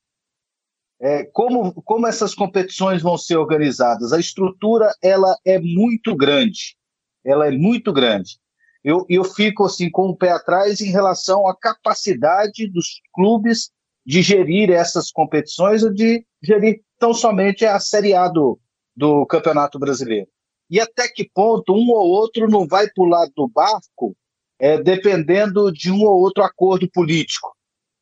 é, 0.99 1.23
como, 1.23 1.73
como 1.83 2.07
essas 2.07 2.33
competições 2.35 3.01
vão 3.01 3.17
ser 3.17 3.37
organizadas. 3.37 4.11
A 4.11 4.19
estrutura 4.19 4.93
ela 5.01 5.35
é 5.45 5.57
muito 5.59 6.15
grande, 6.15 6.75
ela 7.23 7.47
é 7.47 7.51
muito 7.51 7.93
grande. 7.93 8.37
Eu, 8.83 9.05
eu 9.09 9.23
fico 9.23 9.65
assim 9.65 9.89
com 9.89 10.09
o 10.09 10.15
pé 10.15 10.31
atrás 10.31 10.81
em 10.81 10.91
relação 10.91 11.47
à 11.47 11.55
capacidade 11.55 12.67
dos 12.69 13.01
clubes 13.13 13.71
de 14.05 14.21
gerir 14.21 14.69
essas 14.71 15.11
competições 15.11 15.83
ou 15.83 15.93
de 15.93 16.25
gerir 16.41 16.81
tão 16.97 17.13
somente 17.13 17.65
a 17.65 17.79
Série 17.79 18.13
A 18.13 18.27
do, 18.27 18.59
do 18.95 19.25
Campeonato 19.25 19.79
Brasileiro. 19.79 20.27
E 20.69 20.79
até 20.79 21.07
que 21.07 21.29
ponto 21.33 21.73
um 21.73 21.89
ou 21.89 22.07
outro 22.07 22.47
não 22.47 22.67
vai 22.67 22.89
pular 22.89 23.27
do 23.35 23.47
barco 23.47 24.15
é, 24.59 24.81
dependendo 24.81 25.71
de 25.71 25.91
um 25.91 26.03
ou 26.03 26.19
outro 26.19 26.43
acordo 26.43 26.89
político. 26.91 27.55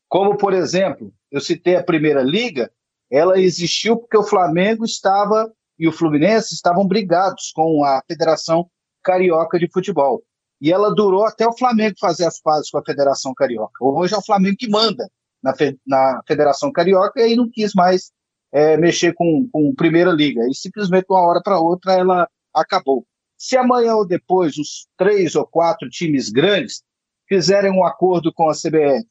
Como, 0.08 0.36
por 0.36 0.52
exemplo, 0.52 1.12
eu 1.30 1.40
citei 1.40 1.76
a 1.76 1.84
Primeira 1.84 2.22
Liga, 2.22 2.70
ela 3.10 3.40
existiu 3.40 3.96
porque 3.96 4.18
o 4.18 4.24
Flamengo 4.24 4.84
estava 4.84 5.50
e 5.78 5.86
o 5.86 5.92
Fluminense 5.92 6.54
estavam 6.54 6.86
brigados 6.86 7.52
com 7.54 7.84
a 7.84 8.02
Federação 8.06 8.68
Carioca 9.02 9.58
de 9.58 9.70
Futebol. 9.70 10.22
E 10.60 10.72
ela 10.72 10.92
durou 10.92 11.24
até 11.24 11.46
o 11.46 11.56
Flamengo 11.56 11.94
fazer 12.00 12.26
as 12.26 12.40
pazes 12.40 12.70
com 12.70 12.78
a 12.78 12.84
Federação 12.84 13.32
Carioca. 13.32 13.72
Hoje 13.80 14.14
é 14.14 14.18
o 14.18 14.24
Flamengo 14.24 14.56
que 14.58 14.68
manda 14.68 15.08
na, 15.42 15.54
na 15.86 16.20
Federação 16.26 16.72
Carioca 16.72 17.26
e 17.26 17.36
não 17.36 17.48
quis 17.50 17.72
mais 17.74 18.10
é, 18.52 18.76
mexer 18.76 19.14
com, 19.14 19.48
com 19.52 19.74
Primeira 19.74 20.10
Liga. 20.10 20.42
E 20.48 20.54
simplesmente, 20.54 21.06
uma 21.10 21.20
hora 21.20 21.40
para 21.42 21.60
outra, 21.60 21.94
ela 21.94 22.28
acabou. 22.54 23.06
Se 23.36 23.56
amanhã 23.56 23.94
ou 23.94 24.06
depois 24.06 24.56
os 24.56 24.88
três 24.96 25.34
ou 25.34 25.46
quatro 25.46 25.88
times 25.88 26.28
grandes 26.28 26.82
fizerem 27.28 27.70
um 27.70 27.84
acordo 27.84 28.32
com 28.32 28.48
a 28.48 28.54
CBF 28.54 29.06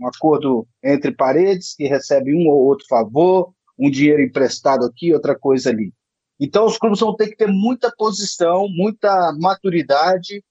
um 0.00 0.08
acordo 0.08 0.66
entre 0.82 1.12
paredes, 1.12 1.74
que 1.74 1.86
recebe 1.86 2.34
um 2.34 2.48
ou 2.48 2.64
outro 2.64 2.86
favor, 2.88 3.52
um 3.78 3.90
dinheiro 3.90 4.22
emprestado 4.22 4.86
aqui, 4.86 5.12
outra 5.12 5.38
coisa 5.38 5.68
ali. 5.68 5.92
Então, 6.40 6.64
os 6.64 6.78
clubes 6.78 7.00
vão 7.00 7.14
ter 7.14 7.28
que 7.28 7.36
ter 7.36 7.48
muita 7.48 7.92
posição, 7.96 8.66
muita 8.66 9.32
maturidade, 9.38 10.42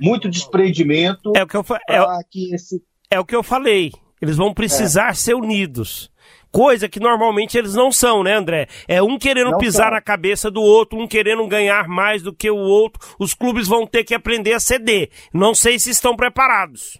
muito 0.00 0.28
desprendimento. 0.28 1.32
É 1.36 1.44
o 1.44 1.46
que 1.46 1.56
eu, 1.56 1.64
é, 1.88 2.24
que 2.28 2.52
esse... 2.52 2.82
é 3.08 3.20
o 3.20 3.24
que 3.24 3.36
eu 3.36 3.44
falei. 3.44 3.92
Eles 4.20 4.36
vão 4.36 4.54
precisar 4.54 5.10
é. 5.10 5.14
ser 5.14 5.34
unidos. 5.34 6.10
Coisa 6.50 6.88
que 6.88 6.98
normalmente 6.98 7.58
eles 7.58 7.74
não 7.74 7.92
são, 7.92 8.22
né, 8.22 8.34
André? 8.34 8.66
É 8.88 9.02
um 9.02 9.18
querendo 9.18 9.50
não 9.50 9.58
pisar 9.58 9.88
são. 9.88 9.92
na 9.92 10.00
cabeça 10.00 10.50
do 10.50 10.62
outro, 10.62 10.98
um 10.98 11.06
querendo 11.06 11.46
ganhar 11.46 11.86
mais 11.86 12.22
do 12.22 12.32
que 12.34 12.50
o 12.50 12.56
outro. 12.56 13.00
Os 13.18 13.34
clubes 13.34 13.68
vão 13.68 13.86
ter 13.86 14.04
que 14.04 14.14
aprender 14.14 14.54
a 14.54 14.60
ceder. 14.60 15.10
Não 15.34 15.54
sei 15.54 15.78
se 15.78 15.90
estão 15.90 16.16
preparados. 16.16 16.98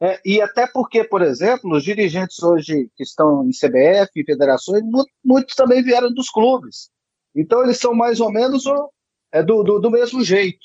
É, 0.00 0.20
e 0.24 0.40
até 0.40 0.66
porque, 0.66 1.04
por 1.04 1.22
exemplo, 1.22 1.74
os 1.74 1.82
dirigentes 1.82 2.42
hoje 2.42 2.90
que 2.96 3.02
estão 3.02 3.44
em 3.44 3.50
CBF 3.50 4.10
e 4.16 4.24
federações, 4.24 4.82
muitos 5.24 5.54
também 5.54 5.82
vieram 5.82 6.12
dos 6.12 6.28
clubes. 6.28 6.90
Então, 7.34 7.62
eles 7.62 7.78
são 7.78 7.94
mais 7.94 8.20
ou 8.20 8.30
menos 8.30 8.64
é, 9.32 9.42
do, 9.42 9.62
do, 9.62 9.78
do, 9.78 9.90
mesmo 9.90 10.22
jeito. 10.22 10.64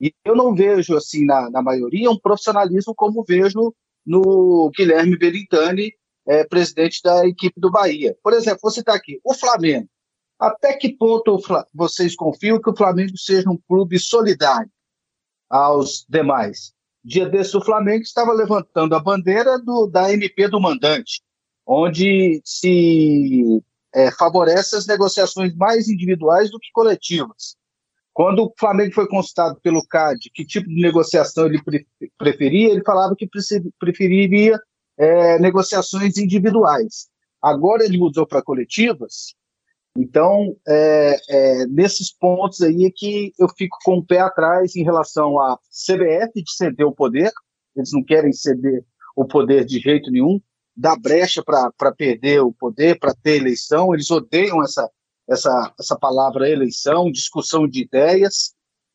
E 0.00 0.12
eu 0.24 0.34
não 0.34 0.54
vejo, 0.54 0.96
assim, 0.96 1.24
na, 1.24 1.50
na 1.50 1.62
maioria, 1.62 2.10
um 2.10 2.18
profissionalismo 2.18 2.94
como 2.94 3.24
vejo 3.24 3.74
no 4.06 4.70
Guilherme 4.76 5.16
Belintani, 5.16 5.92
é, 6.26 6.44
presidente 6.44 7.00
da 7.02 7.26
equipe 7.26 7.60
do 7.60 7.70
Bahia. 7.70 8.16
Por 8.22 8.32
exemplo, 8.32 8.60
você 8.62 8.80
está 8.80 8.94
aqui, 8.94 9.20
o 9.24 9.34
Flamengo. 9.34 9.88
Até 10.38 10.72
que 10.74 10.96
ponto 10.96 11.38
vocês 11.74 12.16
confiam 12.16 12.60
que 12.60 12.70
o 12.70 12.76
Flamengo 12.76 13.16
seja 13.16 13.50
um 13.50 13.58
clube 13.68 13.98
solidário 13.98 14.70
aos 15.50 16.06
demais? 16.08 16.72
dia 17.04 17.28
desse 17.28 17.56
o 17.56 17.64
Flamengo 17.64 18.02
estava 18.02 18.32
levantando 18.32 18.94
a 18.94 19.00
bandeira 19.00 19.58
do, 19.58 19.86
da 19.86 20.12
MP 20.12 20.48
do 20.48 20.60
mandante, 20.60 21.22
onde 21.66 22.40
se 22.44 23.62
é, 23.94 24.10
favorece 24.10 24.76
as 24.76 24.86
negociações 24.86 25.54
mais 25.54 25.88
individuais 25.88 26.50
do 26.50 26.58
que 26.58 26.70
coletivas. 26.72 27.56
Quando 28.20 28.44
o 28.44 28.52
Flamengo 28.58 28.92
foi 28.92 29.08
consultado 29.08 29.58
pelo 29.62 29.82
CAD 29.86 30.30
que 30.34 30.44
tipo 30.44 30.68
de 30.68 30.82
negociação 30.82 31.46
ele 31.46 31.58
preferia, 32.18 32.68
ele 32.68 32.82
falava 32.84 33.16
que 33.16 33.26
preferiria 33.78 34.60
é, 34.98 35.38
negociações 35.38 36.18
individuais. 36.18 37.08
Agora 37.40 37.82
ele 37.82 37.96
mudou 37.96 38.26
para 38.26 38.42
coletivas, 38.42 39.34
então, 39.96 40.54
é, 40.68 41.16
é, 41.30 41.66
nesses 41.68 42.12
pontos 42.12 42.60
aí 42.60 42.84
é 42.84 42.90
que 42.94 43.32
eu 43.38 43.48
fico 43.56 43.78
com 43.82 43.96
o 43.96 44.04
pé 44.04 44.20
atrás 44.20 44.76
em 44.76 44.84
relação 44.84 45.40
à 45.40 45.58
CBF 45.70 46.42
de 46.42 46.52
ceder 46.52 46.86
o 46.86 46.94
poder, 46.94 47.32
eles 47.74 47.90
não 47.90 48.04
querem 48.04 48.34
ceder 48.34 48.84
o 49.16 49.24
poder 49.24 49.64
de 49.64 49.78
jeito 49.78 50.10
nenhum, 50.10 50.38
dar 50.76 50.98
brecha 50.98 51.42
para 51.42 51.92
perder 51.96 52.40
o 52.40 52.52
poder, 52.52 52.98
para 52.98 53.14
ter 53.14 53.36
eleição, 53.36 53.94
eles 53.94 54.10
odeiam 54.10 54.62
essa, 54.62 54.90
essa, 55.30 55.72
essa 55.78 55.96
palavra 55.96 56.48
eleição, 56.48 57.10
discussão 57.10 57.68
de 57.68 57.82
ideias, 57.82 58.52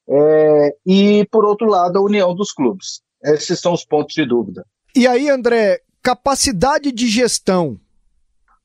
é, 0.07 0.75
e, 0.85 1.27
por 1.31 1.45
outro 1.45 1.67
lado, 1.67 1.97
a 1.97 2.01
união 2.01 2.35
dos 2.35 2.51
clubes. 2.51 3.01
Esses 3.23 3.59
são 3.59 3.73
os 3.73 3.85
pontos 3.85 4.13
de 4.13 4.25
dúvida. 4.25 4.65
E 4.95 5.07
aí, 5.07 5.29
André, 5.29 5.81
capacidade 6.03 6.91
de 6.91 7.07
gestão 7.07 7.79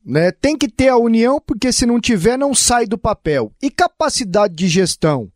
né? 0.05 0.33
Tem 0.33 0.57
que 0.57 0.68
ter 0.68 0.89
a 0.89 0.97
união, 0.97 1.41
porque 1.45 1.73
se 1.73 1.85
não 1.85 2.01
tiver, 2.01 2.39
não 2.39 2.55
sai 2.55 2.87
do 2.87 2.99
papel. 2.99 3.53
E 3.62 3.71
capacidade 3.71 4.55
de 4.55 4.68
gestão? 4.68 5.31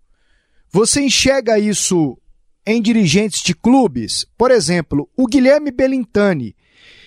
Você 0.71 1.03
enxerga 1.03 1.59
isso 1.59 2.19
em 2.67 2.81
dirigentes 2.81 3.43
de 3.43 3.55
clubes? 3.55 4.27
Por 4.37 4.51
exemplo, 4.51 5.09
o 5.17 5.27
Guilherme 5.27 5.71
Belintani, 5.71 6.57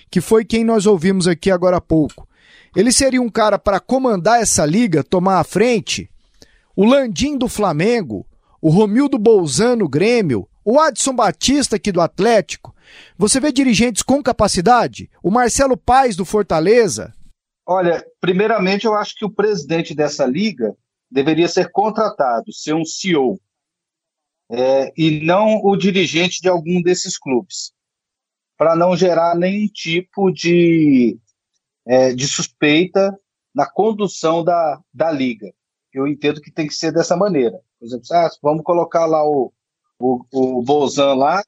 que 0.09 0.21
foi 0.21 0.45
quem 0.45 0.63
nós 0.63 0.85
ouvimos 0.85 1.27
aqui 1.27 1.51
agora 1.51 1.77
há 1.77 1.81
pouco. 1.81 2.27
Ele 2.75 2.91
seria 2.91 3.21
um 3.21 3.29
cara 3.29 3.57
para 3.57 3.79
comandar 3.79 4.41
essa 4.41 4.65
liga, 4.65 5.03
tomar 5.03 5.39
a 5.39 5.43
frente? 5.43 6.09
O 6.75 6.85
Landim 6.85 7.37
do 7.37 7.47
Flamengo, 7.47 8.25
o 8.61 8.69
Romildo 8.69 9.17
Bolzano 9.17 9.87
Grêmio, 9.87 10.47
o 10.63 10.79
Adson 10.79 11.13
Batista 11.15 11.77
aqui 11.77 11.91
do 11.91 12.01
Atlético, 12.01 12.75
Você 13.17 13.39
vê 13.39 13.51
dirigentes 13.51 14.01
com 14.01 14.23
capacidade? 14.23 15.09
O 15.21 15.29
Marcelo 15.29 15.75
Paes 15.75 16.15
do 16.15 16.23
Fortaleza? 16.23 17.13
Olha, 17.65 18.05
primeiramente 18.21 18.85
eu 18.85 18.93
acho 18.93 19.13
que 19.15 19.25
o 19.25 19.29
presidente 19.29 19.93
dessa 19.93 20.25
liga 20.25 20.73
deveria 21.11 21.47
ser 21.47 21.69
contratado, 21.71 22.53
ser 22.53 22.73
um 22.73 22.85
CEO, 22.85 23.39
é, 24.49 24.93
e 24.97 25.19
não 25.25 25.61
o 25.63 25.75
dirigente 25.75 26.41
de 26.41 26.47
algum 26.47 26.81
desses 26.81 27.17
clubes, 27.17 27.73
para 28.57 28.75
não 28.75 28.95
gerar 28.95 29.35
nenhum 29.35 29.67
tipo 29.67 30.31
de, 30.31 31.19
é, 31.87 32.13
de 32.13 32.27
suspeita 32.27 33.17
na 33.53 33.69
condução 33.69 34.43
da, 34.43 34.79
da 34.93 35.11
liga. 35.11 35.51
Eu 35.93 36.07
entendo 36.07 36.41
que 36.41 36.51
tem 36.51 36.67
que 36.67 36.75
ser 36.75 36.91
dessa 36.91 37.15
maneira. 37.15 37.59
Por 37.79 37.85
exemplo, 37.85 38.05
ah, 38.11 38.29
vamos 38.41 38.63
colocar 38.63 39.05
lá 39.05 39.25
o, 39.25 39.51
o, 39.99 40.21
o 40.31 40.61
Bolzan 40.61 41.13
lá, 41.13 41.41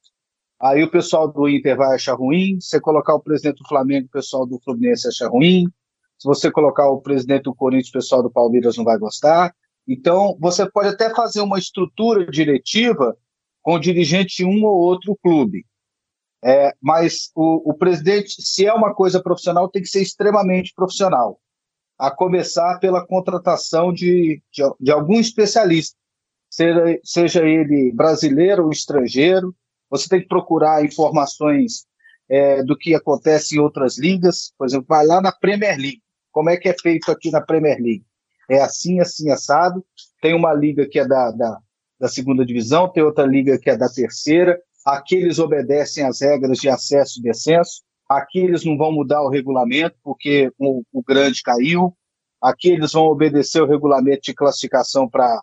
aí 0.60 0.84
o 0.84 0.90
pessoal 0.90 1.28
do 1.32 1.48
Inter 1.48 1.78
vai 1.78 1.96
achar 1.96 2.16
ruim, 2.16 2.60
você 2.60 2.80
colocar 2.80 3.14
o 3.14 3.20
presidente 3.20 3.58
do 3.58 3.68
Flamengo, 3.68 4.08
o 4.08 4.12
pessoal 4.12 4.46
do 4.46 4.60
Fluminense 4.60 5.08
acha 5.08 5.28
ruim, 5.28 5.66
se 6.18 6.28
você 6.28 6.52
colocar 6.52 6.90
o 6.90 7.02
presidente 7.02 7.44
do 7.44 7.56
Corinthians, 7.56 7.90
o 7.90 7.94
pessoal 7.94 8.22
do 8.22 8.30
Palmeiras 8.30 8.76
não 8.76 8.84
vai 8.84 8.98
gostar. 8.98 9.56
Então, 9.88 10.38
você 10.40 10.70
pode 10.70 10.90
até 10.90 11.14
fazer 11.16 11.42
uma 11.42 11.58
estrutura 11.58 12.30
diretiva 12.30 13.16
com 13.62 13.80
dirigente 13.80 14.38
de 14.38 14.46
um 14.46 14.66
ou 14.66 14.78
outro 14.78 15.18
clube. 15.24 15.66
É, 16.44 16.74
mas 16.82 17.32
o, 17.36 17.72
o, 17.72 17.74
presidente, 17.74 18.42
se 18.42 18.66
é 18.66 18.74
uma 18.74 18.94
coisa 18.94 19.22
profissional, 19.22 19.68
tem 19.68 19.82
que 19.82 19.90
ser 19.90 20.02
extremamente 20.02 20.74
profissional. 20.74 21.40
A 21.98 22.10
começar 22.10 22.80
pela 22.80 23.06
contratação 23.06 23.92
de, 23.92 24.42
de, 24.52 24.64
de 24.80 24.92
algum 24.92 25.20
especialista, 25.20 25.98
seja, 26.50 27.00
seja, 27.04 27.46
ele 27.46 27.92
brasileiro 27.94 28.66
ou 28.66 28.72
estrangeiro. 28.72 29.54
Você 29.90 30.08
tem 30.08 30.22
que 30.22 30.28
procurar 30.28 30.86
informações 30.86 31.86
é, 32.30 32.64
do 32.64 32.78
que 32.78 32.96
acontece 32.96 33.56
em 33.56 33.60
outras 33.60 33.98
ligas. 33.98 34.54
Por 34.58 34.66
exemplo, 34.66 34.86
vai 34.88 35.06
lá 35.06 35.20
na 35.20 35.32
Premier 35.32 35.78
League. 35.78 36.02
Como 36.32 36.50
é 36.50 36.56
que 36.56 36.70
é 36.70 36.76
feito 36.80 37.12
aqui 37.12 37.32
na 37.32 37.42
Premier 37.42 37.78
League? 37.82 38.06
É 38.50 38.62
assim, 38.62 39.00
assim, 39.02 39.30
assado. 39.30 39.86
Tem 40.22 40.34
uma 40.34 40.54
liga 40.54 40.88
que 40.88 41.00
é 41.00 41.08
da, 41.08 41.32
da, 41.32 41.60
da 42.00 42.08
segunda 42.08 42.46
divisão, 42.46 42.88
tem 42.88 43.04
outra 43.04 43.26
liga 43.26 43.58
que 43.60 43.70
é 43.70 43.76
da 43.76 43.90
terceira. 43.90 44.60
Aqui 44.86 45.16
eles 45.16 45.40
obedecem 45.40 46.06
às 46.06 46.22
regras 46.22 46.58
de 46.60 46.70
acesso 46.70 47.20
e 47.20 47.24
descenso. 47.24 47.82
Aqui 48.08 48.40
eles 48.40 48.66
não 48.66 48.78
vão 48.78 48.92
mudar 48.92 49.22
o 49.22 49.30
regulamento, 49.30 49.96
porque 50.04 50.52
o, 50.58 50.82
o 50.92 51.04
grande 51.04 51.44
caiu. 51.44 51.96
Aqui 52.42 52.70
eles 52.70 52.94
vão 52.94 53.06
obedecer 53.06 53.62
o 53.62 53.68
regulamento 53.68 54.22
de 54.24 54.34
classificação 54.34 55.08
para 55.08 55.42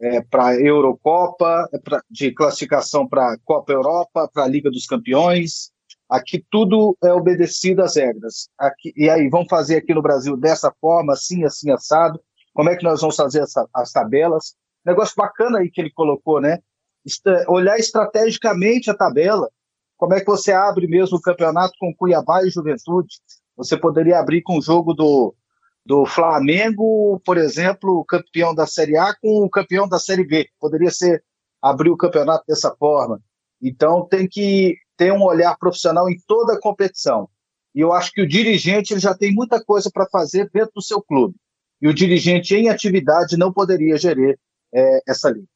é, 0.00 0.22
para 0.22 0.58
Eurocopa, 0.58 1.68
pra, 1.84 2.02
de 2.10 2.32
classificação 2.32 3.06
para 3.06 3.36
Copa 3.44 3.72
Europa, 3.72 4.28
para 4.32 4.44
a 4.44 4.48
Liga 4.48 4.70
dos 4.70 4.86
Campeões. 4.86 5.70
Aqui 6.08 6.44
tudo 6.50 6.96
é 7.04 7.12
obedecido 7.12 7.82
às 7.82 7.96
regras. 7.96 8.48
Aqui, 8.58 8.92
e 8.96 9.08
aí, 9.08 9.28
vamos 9.28 9.48
fazer 9.48 9.76
aqui 9.76 9.94
no 9.94 10.02
Brasil 10.02 10.36
dessa 10.36 10.72
forma, 10.80 11.12
assim, 11.12 11.44
assim, 11.44 11.70
assado. 11.70 12.20
Como 12.52 12.68
é 12.68 12.76
que 12.76 12.82
nós 12.82 13.00
vamos 13.00 13.14
fazer 13.14 13.42
essa, 13.42 13.68
as 13.74 13.92
tabelas? 13.92 14.56
Negócio 14.84 15.14
bacana 15.16 15.58
aí 15.58 15.70
que 15.70 15.80
ele 15.80 15.90
colocou, 15.92 16.40
né? 16.40 16.58
Olhar 17.48 17.78
estrategicamente 17.78 18.90
a 18.90 18.94
tabela. 18.94 19.48
Como 19.96 20.14
é 20.14 20.20
que 20.20 20.26
você 20.26 20.52
abre 20.52 20.86
mesmo 20.86 21.18
o 21.18 21.20
campeonato 21.20 21.74
com 21.78 21.94
Cuiabá 21.94 22.42
e 22.44 22.50
Juventude? 22.50 23.16
Você 23.56 23.76
poderia 23.76 24.18
abrir 24.18 24.42
com 24.42 24.58
o 24.58 24.62
jogo 24.62 24.94
do, 24.94 25.34
do 25.84 26.06
Flamengo, 26.06 27.20
por 27.24 27.36
exemplo, 27.36 28.04
campeão 28.06 28.54
da 28.54 28.66
Série 28.66 28.96
A 28.96 29.14
com 29.14 29.44
o 29.44 29.50
campeão 29.50 29.88
da 29.88 29.98
Série 29.98 30.24
B. 30.24 30.48
Poderia 30.58 30.90
ser 30.90 31.22
abrir 31.60 31.90
o 31.90 31.96
campeonato 31.96 32.44
dessa 32.48 32.74
forma. 32.76 33.20
Então 33.62 34.06
tem 34.06 34.26
que 34.26 34.76
ter 34.96 35.12
um 35.12 35.22
olhar 35.22 35.56
profissional 35.58 36.08
em 36.08 36.16
toda 36.26 36.54
a 36.54 36.60
competição. 36.60 37.28
E 37.74 37.80
eu 37.80 37.92
acho 37.92 38.10
que 38.12 38.22
o 38.22 38.28
dirigente 38.28 38.92
ele 38.92 39.00
já 39.00 39.14
tem 39.14 39.32
muita 39.32 39.62
coisa 39.62 39.90
para 39.92 40.08
fazer 40.10 40.50
dentro 40.52 40.72
do 40.76 40.82
seu 40.82 41.02
clube. 41.02 41.34
E 41.80 41.88
o 41.88 41.94
dirigente 41.94 42.54
em 42.54 42.68
atividade 42.68 43.36
não 43.36 43.52
poderia 43.52 43.96
gerir 43.96 44.38
é, 44.74 45.00
essa 45.08 45.30
liga. 45.30 45.46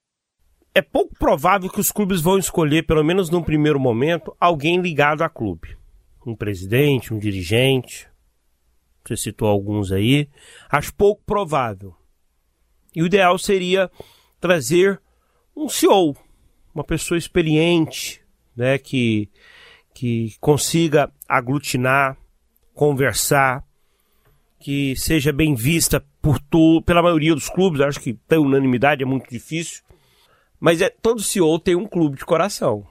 É 0.76 0.82
pouco 0.82 1.14
provável 1.16 1.70
que 1.70 1.78
os 1.78 1.92
clubes 1.92 2.20
vão 2.20 2.36
escolher, 2.36 2.84
pelo 2.84 3.04
menos 3.04 3.30
num 3.30 3.44
primeiro 3.44 3.78
momento, 3.78 4.34
alguém 4.40 4.80
ligado 4.80 5.22
a 5.22 5.28
clube. 5.28 5.76
Um 6.26 6.34
presidente, 6.34 7.14
um 7.14 7.18
dirigente. 7.18 8.08
Você 9.04 9.16
citou 9.16 9.46
alguns 9.46 9.92
aí. 9.92 10.28
Acho 10.68 10.92
pouco 10.92 11.22
provável. 11.24 11.94
E 12.92 13.02
o 13.02 13.06
ideal 13.06 13.38
seria 13.38 13.88
trazer 14.40 15.00
um 15.56 15.68
CEO, 15.68 16.16
uma 16.74 16.82
pessoa 16.82 17.16
experiente, 17.16 18.20
né, 18.56 18.76
que, 18.76 19.30
que 19.94 20.34
consiga 20.40 21.08
aglutinar, 21.28 22.16
conversar, 22.74 23.62
que 24.58 24.96
seja 24.96 25.32
bem 25.32 25.54
vista 25.54 26.04
por 26.20 26.40
tu, 26.40 26.82
pela 26.82 27.02
maioria 27.02 27.32
dos 27.32 27.48
clubes. 27.48 27.80
Acho 27.80 28.00
que 28.00 28.14
ter 28.14 28.38
unanimidade 28.38 29.04
é 29.04 29.06
muito 29.06 29.30
difícil. 29.30 29.83
Mas 30.60 30.80
é, 30.80 30.88
todo 30.88 31.22
CEO 31.22 31.58
tem 31.58 31.74
um 31.74 31.86
clube 31.86 32.16
de 32.16 32.24
coração. 32.24 32.86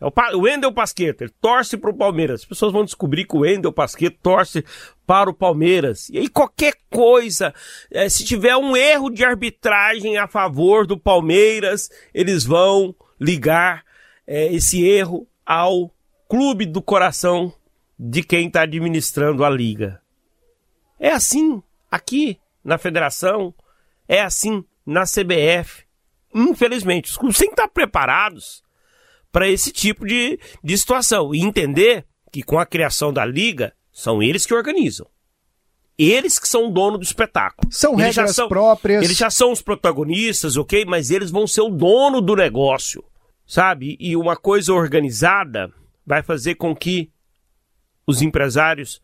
É 0.00 0.06
o, 0.06 0.38
o 0.38 0.42
Wendel 0.42 0.72
Pasqueta, 0.72 1.24
ele 1.24 1.32
torce 1.40 1.76
para 1.76 1.90
o 1.90 1.96
Palmeiras. 1.96 2.40
As 2.40 2.46
pessoas 2.46 2.72
vão 2.72 2.84
descobrir 2.84 3.24
que 3.24 3.36
o 3.36 3.40
Wendel 3.40 3.72
Pasqueta 3.72 4.16
torce 4.20 4.64
para 5.06 5.30
o 5.30 5.34
Palmeiras. 5.34 6.08
E 6.08 6.18
aí 6.18 6.28
qualquer 6.28 6.74
coisa, 6.90 7.54
é, 7.90 8.08
se 8.08 8.24
tiver 8.24 8.56
um 8.56 8.76
erro 8.76 9.10
de 9.10 9.24
arbitragem 9.24 10.18
a 10.18 10.26
favor 10.26 10.86
do 10.86 10.98
Palmeiras, 10.98 11.88
eles 12.12 12.44
vão 12.44 12.94
ligar 13.20 13.84
é, 14.26 14.52
esse 14.52 14.84
erro 14.84 15.26
ao 15.46 15.94
clube 16.28 16.66
do 16.66 16.82
coração 16.82 17.52
de 17.98 18.22
quem 18.22 18.48
está 18.48 18.62
administrando 18.62 19.44
a 19.44 19.50
liga. 19.50 20.00
É 20.98 21.10
assim 21.10 21.62
aqui 21.90 22.38
na 22.64 22.78
federação, 22.78 23.54
é 24.08 24.20
assim 24.20 24.64
na 24.84 25.02
CBF. 25.02 25.84
Infelizmente, 26.34 27.10
os 27.10 27.16
clubes 27.16 27.38
têm 27.38 27.48
que 27.48 27.54
estar 27.54 27.68
preparados 27.68 28.62
para 29.30 29.48
esse 29.48 29.72
tipo 29.72 30.06
de, 30.06 30.38
de 30.62 30.78
situação 30.78 31.34
e 31.34 31.40
entender 31.40 32.04
que 32.30 32.42
com 32.42 32.58
a 32.58 32.66
criação 32.66 33.12
da 33.12 33.24
liga 33.24 33.72
são 33.92 34.22
eles 34.22 34.46
que 34.46 34.54
organizam. 34.54 35.06
Eles 35.98 36.38
que 36.38 36.48
são 36.48 36.68
o 36.68 36.70
dono 36.70 36.98
do 36.98 37.04
espetáculo. 37.04 37.70
São 37.72 37.94
eles 37.94 38.16
regras 38.16 38.34
são, 38.34 38.48
próprias. 38.48 39.04
Eles 39.04 39.16
já 39.16 39.30
são 39.30 39.52
os 39.52 39.60
protagonistas, 39.60 40.56
ok? 40.56 40.84
Mas 40.86 41.10
eles 41.10 41.30
vão 41.30 41.46
ser 41.46 41.60
o 41.60 41.68
dono 41.68 42.20
do 42.20 42.34
negócio 42.34 43.04
sabe? 43.52 43.98
E 44.00 44.16
uma 44.16 44.34
coisa 44.34 44.72
organizada 44.72 45.70
vai 46.06 46.22
fazer 46.22 46.54
com 46.54 46.74
que 46.74 47.10
os 48.06 48.22
empresários 48.22 49.00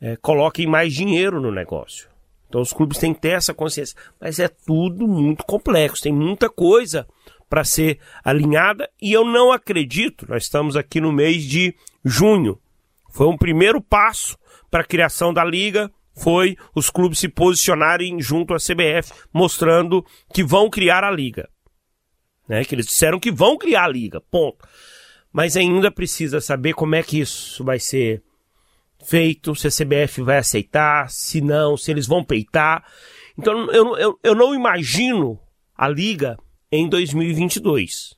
é, 0.00 0.16
coloquem 0.16 0.68
mais 0.68 0.94
dinheiro 0.94 1.40
no 1.40 1.50
negócio. 1.50 2.08
Então 2.48 2.60
os 2.60 2.72
clubes 2.72 2.98
têm 2.98 3.14
que 3.14 3.20
ter 3.20 3.30
essa 3.30 3.52
consciência. 3.52 3.96
Mas 4.20 4.38
é 4.38 4.48
tudo 4.48 5.06
muito 5.06 5.44
complexo, 5.44 6.02
tem 6.02 6.12
muita 6.12 6.48
coisa 6.48 7.06
para 7.48 7.64
ser 7.64 7.98
alinhada 8.24 8.88
e 9.00 9.12
eu 9.12 9.24
não 9.24 9.52
acredito. 9.52 10.26
Nós 10.28 10.44
estamos 10.44 10.76
aqui 10.76 11.00
no 11.00 11.12
mês 11.12 11.44
de 11.44 11.74
junho. 12.04 12.58
Foi 13.10 13.26
um 13.26 13.36
primeiro 13.36 13.80
passo 13.80 14.36
para 14.70 14.82
a 14.82 14.86
criação 14.86 15.32
da 15.32 15.44
liga. 15.44 15.90
Foi 16.14 16.56
os 16.74 16.90
clubes 16.90 17.20
se 17.20 17.28
posicionarem 17.28 18.20
junto 18.20 18.52
à 18.52 18.56
CBF, 18.56 19.12
mostrando 19.32 20.04
que 20.32 20.42
vão 20.42 20.68
criar 20.68 21.04
a 21.04 21.10
liga 21.10 21.48
né? 22.48 22.64
Que 22.64 22.74
eles 22.74 22.86
disseram 22.86 23.20
que 23.20 23.30
vão 23.30 23.58
criar 23.58 23.84
a 23.84 23.88
liga, 23.88 24.20
ponto. 24.20 24.66
Mas 25.30 25.56
ainda 25.56 25.90
precisa 25.90 26.40
saber 26.40 26.72
como 26.72 26.94
é 26.94 27.02
que 27.02 27.20
isso 27.20 27.62
vai 27.62 27.78
ser 27.78 28.22
feito, 29.04 29.54
se 29.54 29.68
a 29.68 29.70
CBF 29.70 30.22
vai 30.22 30.38
aceitar, 30.38 31.10
se 31.10 31.40
não, 31.40 31.76
se 31.76 31.90
eles 31.90 32.06
vão 32.06 32.24
peitar. 32.24 32.84
Então 33.36 33.70
eu, 33.70 33.96
eu, 33.96 34.20
eu 34.22 34.34
não 34.34 34.54
imagino 34.54 35.38
a 35.76 35.88
liga 35.88 36.36
em 36.70 36.88
2022. 36.88 38.16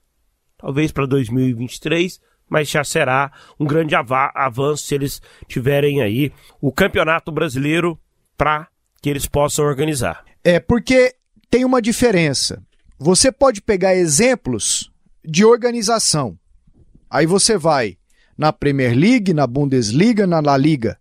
Talvez 0.57 0.93
para 0.93 1.07
2023, 1.07 2.21
mas 2.49 2.69
já 2.69 2.83
será 2.85 3.33
um 3.59 3.67
grande 3.67 3.95
avanço 3.95 4.87
se 4.87 4.95
eles 4.95 5.23
tiverem 5.47 6.03
aí 6.03 6.33
o 6.61 6.73
Campeonato 6.73 7.31
Brasileiro 7.31 7.99
para 8.37 8.69
que 9.01 9.09
eles 9.09 9.27
possam 9.27 9.65
organizar. 9.65 10.25
É 10.43 10.59
porque 10.59 11.15
tem 11.49 11.65
uma 11.65 11.81
diferença. 11.81 12.63
Você 12.99 13.33
pode 13.33 13.63
pegar 13.63 13.95
exemplos 13.95 14.91
de 15.25 15.45
organização. 15.45 16.39
Aí 17.09 17.27
você 17.27 17.57
vai 17.57 17.97
na 18.41 18.55
Premier 18.55 18.97
League, 18.97 19.35
na 19.35 19.47
Bundesliga, 19.47 20.27
na 20.27 20.41
La 20.41 20.57
Liga. 20.57 20.99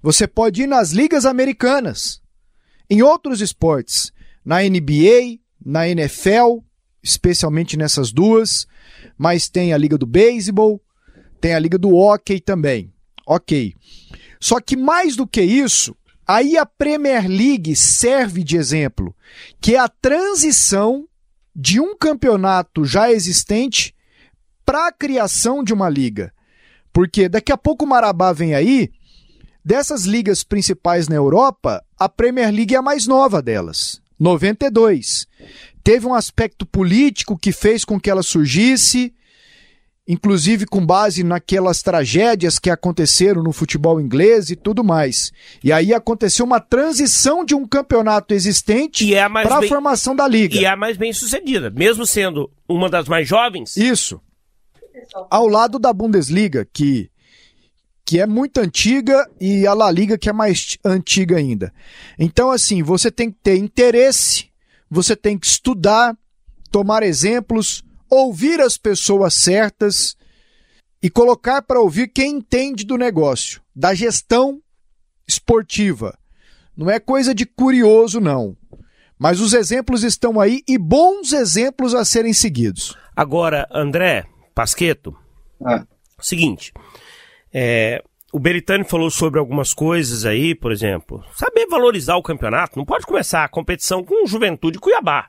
Você 0.00 0.28
pode 0.28 0.62
ir 0.62 0.68
nas 0.68 0.92
ligas 0.92 1.26
americanas, 1.26 2.22
em 2.88 3.02
outros 3.02 3.40
esportes, 3.40 4.12
na 4.44 4.62
NBA, 4.62 5.40
na 5.60 5.88
NFL, 5.88 6.58
especialmente 7.02 7.76
nessas 7.76 8.12
duas, 8.12 8.68
mas 9.18 9.48
tem 9.48 9.72
a 9.72 9.76
liga 9.76 9.98
do 9.98 10.06
beisebol, 10.06 10.80
tem 11.40 11.52
a 11.52 11.58
liga 11.58 11.76
do 11.76 11.96
hockey 11.96 12.38
também. 12.38 12.92
Ok. 13.26 13.74
Só 14.38 14.60
que 14.60 14.76
mais 14.76 15.16
do 15.16 15.26
que 15.26 15.42
isso, 15.42 15.96
aí 16.24 16.56
a 16.56 16.64
Premier 16.64 17.26
League 17.28 17.74
serve 17.74 18.44
de 18.44 18.56
exemplo, 18.56 19.12
que 19.60 19.74
é 19.74 19.80
a 19.80 19.88
transição 19.88 21.08
de 21.56 21.80
um 21.80 21.96
campeonato 21.96 22.84
já 22.84 23.10
existente 23.10 23.92
para 24.64 24.86
a 24.86 24.92
criação 24.92 25.64
de 25.64 25.74
uma 25.74 25.88
liga. 25.88 26.32
Porque 26.92 27.28
daqui 27.28 27.52
a 27.52 27.56
pouco 27.56 27.84
o 27.84 27.88
Marabá 27.88 28.32
vem 28.32 28.54
aí, 28.54 28.90
dessas 29.64 30.04
ligas 30.04 30.42
principais 30.42 31.08
na 31.08 31.16
Europa, 31.16 31.82
a 31.98 32.08
Premier 32.08 32.52
League 32.52 32.74
é 32.74 32.78
a 32.78 32.82
mais 32.82 33.06
nova 33.06 33.40
delas, 33.40 34.00
92. 34.18 35.26
Teve 35.82 36.06
um 36.06 36.14
aspecto 36.14 36.64
político 36.66 37.36
que 37.36 37.50
fez 37.50 37.84
com 37.84 37.98
que 37.98 38.10
ela 38.10 38.22
surgisse, 38.22 39.12
inclusive 40.06 40.66
com 40.66 40.84
base 40.84 41.24
naquelas 41.24 41.82
tragédias 41.82 42.58
que 42.58 42.70
aconteceram 42.70 43.42
no 43.42 43.52
futebol 43.52 44.00
inglês 44.00 44.50
e 44.50 44.56
tudo 44.56 44.84
mais. 44.84 45.32
E 45.62 45.72
aí 45.72 45.94
aconteceu 45.94 46.44
uma 46.44 46.60
transição 46.60 47.44
de 47.44 47.54
um 47.54 47.66
campeonato 47.66 48.34
existente 48.34 49.12
é 49.14 49.28
para 49.28 49.56
a 49.56 49.60
bem... 49.60 49.68
formação 49.68 50.14
da 50.14 50.28
liga. 50.28 50.56
E 50.56 50.64
é 50.64 50.68
a 50.68 50.76
mais 50.76 50.96
bem 50.96 51.12
sucedida, 51.12 51.70
mesmo 51.70 52.06
sendo 52.06 52.50
uma 52.68 52.88
das 52.88 53.08
mais 53.08 53.26
jovens. 53.26 53.76
Isso. 53.76 54.20
Ao 55.30 55.46
lado 55.46 55.78
da 55.78 55.92
Bundesliga, 55.92 56.66
que 56.72 57.10
que 58.04 58.20
é 58.20 58.26
muito 58.26 58.58
antiga 58.58 59.30
e 59.40 59.66
a 59.66 59.72
La 59.72 59.90
Liga 59.90 60.18
que 60.18 60.28
é 60.28 60.32
mais 60.32 60.76
antiga 60.84 61.36
ainda. 61.36 61.72
Então 62.18 62.50
assim, 62.50 62.82
você 62.82 63.10
tem 63.10 63.30
que 63.30 63.38
ter 63.42 63.56
interesse, 63.56 64.50
você 64.90 65.16
tem 65.16 65.38
que 65.38 65.46
estudar, 65.46 66.16
tomar 66.70 67.02
exemplos, 67.02 67.82
ouvir 68.10 68.60
as 68.60 68.76
pessoas 68.76 69.34
certas 69.34 70.16
e 71.02 71.08
colocar 71.08 71.62
para 71.62 71.80
ouvir 71.80 72.08
quem 72.08 72.36
entende 72.36 72.84
do 72.84 72.98
negócio, 72.98 73.62
da 73.74 73.94
gestão 73.94 74.60
esportiva. 75.26 76.18
Não 76.76 76.90
é 76.90 77.00
coisa 77.00 77.34
de 77.34 77.46
curioso, 77.46 78.20
não. 78.20 78.56
Mas 79.18 79.40
os 79.40 79.52
exemplos 79.52 80.02
estão 80.02 80.40
aí 80.40 80.62
e 80.68 80.76
bons 80.76 81.32
exemplos 81.32 81.94
a 81.94 82.04
serem 82.04 82.32
seguidos. 82.32 82.96
Agora, 83.14 83.68
André 83.70 84.26
Pasqueto, 84.54 85.14
É. 85.66 85.82
seguinte, 86.20 86.72
é, 87.52 88.02
o 88.32 88.38
Beritani 88.38 88.84
falou 88.84 89.10
sobre 89.10 89.38
algumas 89.38 89.72
coisas 89.74 90.24
aí, 90.24 90.54
por 90.54 90.72
exemplo, 90.72 91.22
saber 91.34 91.66
valorizar 91.66 92.16
o 92.16 92.22
campeonato. 92.22 92.78
Não 92.78 92.84
pode 92.84 93.04
começar 93.06 93.44
a 93.44 93.48
competição 93.48 94.02
com 94.02 94.26
Juventude 94.26 94.78
Cuiabá. 94.78 95.26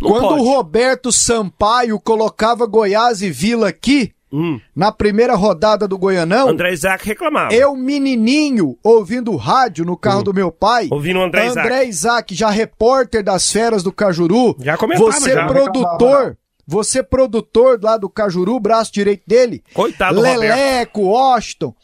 Não 0.00 0.10
Quando 0.10 0.28
pode. 0.28 0.40
o 0.40 0.44
Roberto 0.44 1.12
Sampaio 1.12 1.98
colocava 2.00 2.66
Goiás 2.66 3.22
e 3.22 3.30
Vila 3.30 3.68
aqui, 3.68 4.12
Hum, 4.34 4.58
na 4.74 4.90
primeira 4.90 5.34
rodada 5.34 5.86
do 5.86 5.98
Goianão, 5.98 6.48
André 6.48 6.72
Isaac 6.72 7.06
reclamava. 7.06 7.52
eu, 7.52 7.76
menininho, 7.76 8.78
ouvindo 8.82 9.36
rádio 9.36 9.84
no 9.84 9.94
carro 9.94 10.22
do 10.22 10.32
meu 10.32 10.50
pai, 10.50 10.88
Ouvindo 10.90 11.18
o 11.18 11.22
André 11.22 11.48
André 11.48 11.84
Isaac, 11.84 12.34
já 12.34 12.48
repórter 12.48 13.22
das 13.22 13.52
feras 13.52 13.82
do 13.82 13.92
Cajuru, 13.92 14.56
Já 14.58 14.78
comentava, 14.78 15.12
você 15.12 15.32
já. 15.34 15.46
produtor, 15.46 16.38
você 16.72 17.02
produtor 17.02 17.78
lá 17.82 17.96
do 17.96 18.08
Cajuru, 18.08 18.58
braço 18.58 18.92
direito 18.92 19.22
dele, 19.26 19.62
Coitado 19.74 20.14
do 20.14 20.20
Roberto. 20.22 20.40
Leleco, 20.40 21.02
Washington, 21.02 21.74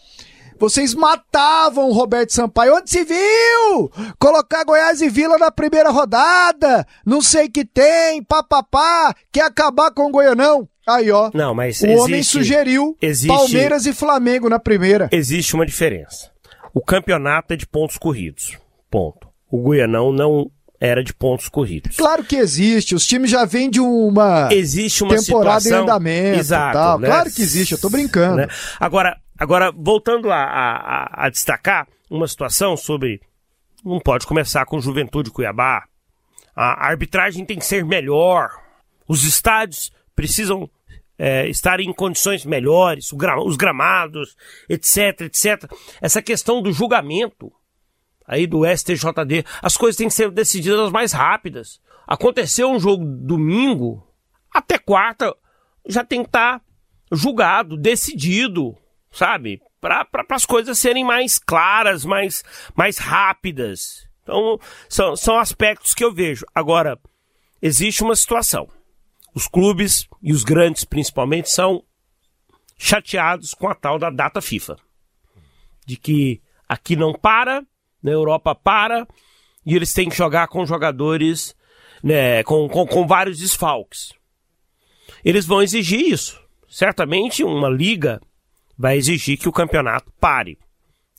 vocês 0.58 0.94
matavam 0.94 1.88
o 1.88 1.92
Roberto 1.92 2.32
Sampaio. 2.32 2.74
Onde 2.74 2.90
se 2.90 3.04
viu? 3.04 3.90
Colocar 4.18 4.64
Goiás 4.64 5.00
e 5.00 5.08
Vila 5.08 5.38
na 5.38 5.52
primeira 5.52 5.90
rodada. 5.90 6.84
Não 7.06 7.20
sei 7.22 7.48
que 7.48 7.64
tem, 7.64 8.22
papapá. 8.24 9.14
Quer 9.30 9.42
acabar 9.42 9.90
com 9.92 10.06
o 10.06 10.10
Goianão. 10.10 10.68
Aí, 10.86 11.10
ó. 11.12 11.30
Não, 11.34 11.54
mas 11.54 11.80
o 11.82 11.86
existe, 11.86 12.00
homem 12.02 12.22
sugeriu 12.22 12.96
existe- 13.00 13.28
Palmeiras 13.28 13.86
e 13.86 13.92
Flamengo 13.92 14.48
na 14.48 14.58
primeira. 14.58 15.08
existe 15.12 15.54
uma 15.54 15.66
diferença. 15.66 16.30
O 16.74 16.80
campeonato 16.80 17.52
é 17.54 17.56
de 17.56 17.66
pontos 17.66 17.96
corridos. 17.98 18.56
Ponto. 18.90 19.28
O 19.50 19.58
Goianão 19.62 20.10
não 20.12 20.50
era 20.80 21.02
de 21.02 21.12
pontos 21.12 21.48
corridos. 21.48 21.96
Claro 21.96 22.22
que 22.24 22.36
existe. 22.36 22.94
Os 22.94 23.06
times 23.06 23.30
já 23.30 23.44
vêm 23.44 23.68
de 23.68 23.80
uma 23.80 24.48
Existe 24.52 25.02
uma 25.02 25.16
temporada 25.16 25.60
situação... 25.60 25.80
em 25.80 25.82
andamento. 25.82 26.38
Exato, 26.38 26.72
tal. 26.72 26.98
né? 26.98 27.08
Claro 27.08 27.30
que 27.32 27.42
existe. 27.42 27.72
Eu 27.72 27.80
tô 27.80 27.90
brincando. 27.90 28.36
né? 28.36 28.48
Agora, 28.78 29.16
agora 29.38 29.72
voltando 29.72 30.30
a, 30.30 30.36
a- 30.42 31.24
a- 31.26 31.28
destacar 31.30 31.86
uma 32.10 32.26
situação 32.28 32.76
sobre. 32.76 33.20
Não 33.84 34.00
pode 34.00 34.26
começar 34.26 34.64
com 34.66 34.80
Juventude 34.80 35.30
Cuiabá. 35.30 35.84
A 36.54 36.86
arbitragem 36.88 37.44
tem 37.44 37.58
que 37.58 37.64
ser 37.66 37.84
melhor. 37.84 38.50
Os 39.06 39.24
estádios 39.24 39.90
precisam 40.14 40.68
é, 41.18 41.48
estar 41.48 41.80
em 41.80 41.92
condições 41.92 42.44
melhores, 42.44 43.10
os 43.44 43.56
gramados, 43.56 44.36
etc, 44.68 45.22
etc. 45.22 45.64
Essa 46.00 46.20
questão 46.22 46.60
do 46.62 46.72
julgamento 46.72 47.52
aí 48.28 48.46
do 48.46 48.64
STJD, 48.64 49.44
as 49.62 49.76
coisas 49.76 49.96
têm 49.96 50.08
que 50.08 50.14
ser 50.14 50.30
decididas 50.30 50.92
mais 50.92 51.12
rápidas. 51.12 51.80
Aconteceu 52.06 52.70
um 52.70 52.78
jogo 52.78 53.04
domingo, 53.04 54.06
até 54.52 54.78
quarta 54.78 55.34
já 55.86 56.04
tem 56.04 56.22
que 56.22 56.28
estar 56.28 56.62
julgado, 57.10 57.76
decidido, 57.76 58.76
sabe? 59.10 59.62
Para 59.80 60.06
as 60.30 60.44
coisas 60.44 60.78
serem 60.78 61.04
mais 61.04 61.38
claras, 61.38 62.04
mais, 62.04 62.44
mais 62.76 62.98
rápidas. 62.98 64.06
Então, 64.22 64.58
são, 64.88 65.16
são 65.16 65.38
aspectos 65.38 65.94
que 65.94 66.04
eu 66.04 66.12
vejo. 66.12 66.44
Agora, 66.54 66.98
existe 67.62 68.02
uma 68.02 68.14
situação. 68.14 68.68
Os 69.34 69.46
clubes, 69.46 70.06
e 70.22 70.32
os 70.32 70.44
grandes 70.44 70.84
principalmente, 70.84 71.48
são 71.48 71.82
chateados 72.76 73.54
com 73.54 73.68
a 73.68 73.74
tal 73.74 73.98
da 73.98 74.10
data 74.10 74.42
FIFA. 74.42 74.76
De 75.86 75.96
que 75.96 76.42
aqui 76.68 76.94
não 76.94 77.14
para, 77.14 77.64
na 78.02 78.10
Europa 78.10 78.54
para, 78.54 79.06
e 79.64 79.74
eles 79.74 79.92
têm 79.92 80.08
que 80.08 80.16
jogar 80.16 80.48
com 80.48 80.64
jogadores, 80.64 81.54
né, 82.02 82.42
com, 82.44 82.68
com, 82.68 82.86
com 82.86 83.06
vários 83.06 83.38
desfalques. 83.38 84.12
Eles 85.24 85.46
vão 85.46 85.62
exigir 85.62 86.00
isso. 86.00 86.40
Certamente 86.68 87.42
uma 87.42 87.68
liga 87.68 88.20
vai 88.76 88.96
exigir 88.96 89.38
que 89.38 89.48
o 89.48 89.52
campeonato 89.52 90.12
pare, 90.20 90.58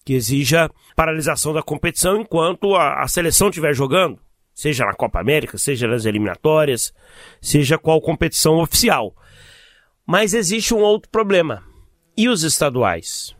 que 0.06 0.14
exija 0.14 0.70
paralisação 0.96 1.54
da 1.54 1.62
competição 1.62 2.22
enquanto 2.22 2.76
a, 2.76 3.04
a 3.04 3.08
seleção 3.08 3.50
estiver 3.50 3.74
jogando, 3.74 4.20
seja 4.54 4.86
na 4.86 4.94
Copa 4.94 5.20
América, 5.20 5.58
seja 5.58 5.88
nas 5.88 6.06
eliminatórias, 6.06 6.94
seja 7.42 7.78
qual 7.78 8.02
competição 8.02 8.60
oficial. 8.60 9.16
Mas 10.06 10.34
existe 10.34 10.74
um 10.74 10.80
outro 10.80 11.10
problema. 11.12 11.64
E 12.18 12.28
os 12.28 12.44
estaduais? 12.44 13.36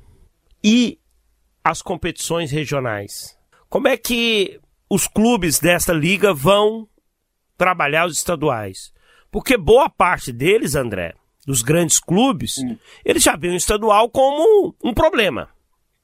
E 0.64 0.99
as 1.70 1.82
competições 1.82 2.52
regionais? 2.52 3.38
Como 3.70 3.88
é 3.88 3.96
que 3.96 4.60
os 4.90 5.08
clubes 5.08 5.60
desta 5.60 5.94
liga 5.94 6.34
vão 6.34 6.88
trabalhar 7.58 8.08
os 8.08 8.18
estaduais? 8.18 8.92
Porque 9.32 9.56
boa 9.56 9.90
parte 9.90 10.32
deles, 10.32 10.74
André, 10.74 11.14
dos 11.46 11.62
grandes 11.62 12.00
clubes, 12.00 12.56
eles 13.06 13.22
já 13.22 13.36
veem 13.36 13.54
o 13.54 13.58
estadual 13.58 14.10
como 14.10 14.76
um 14.84 14.94
problema. 14.94 15.50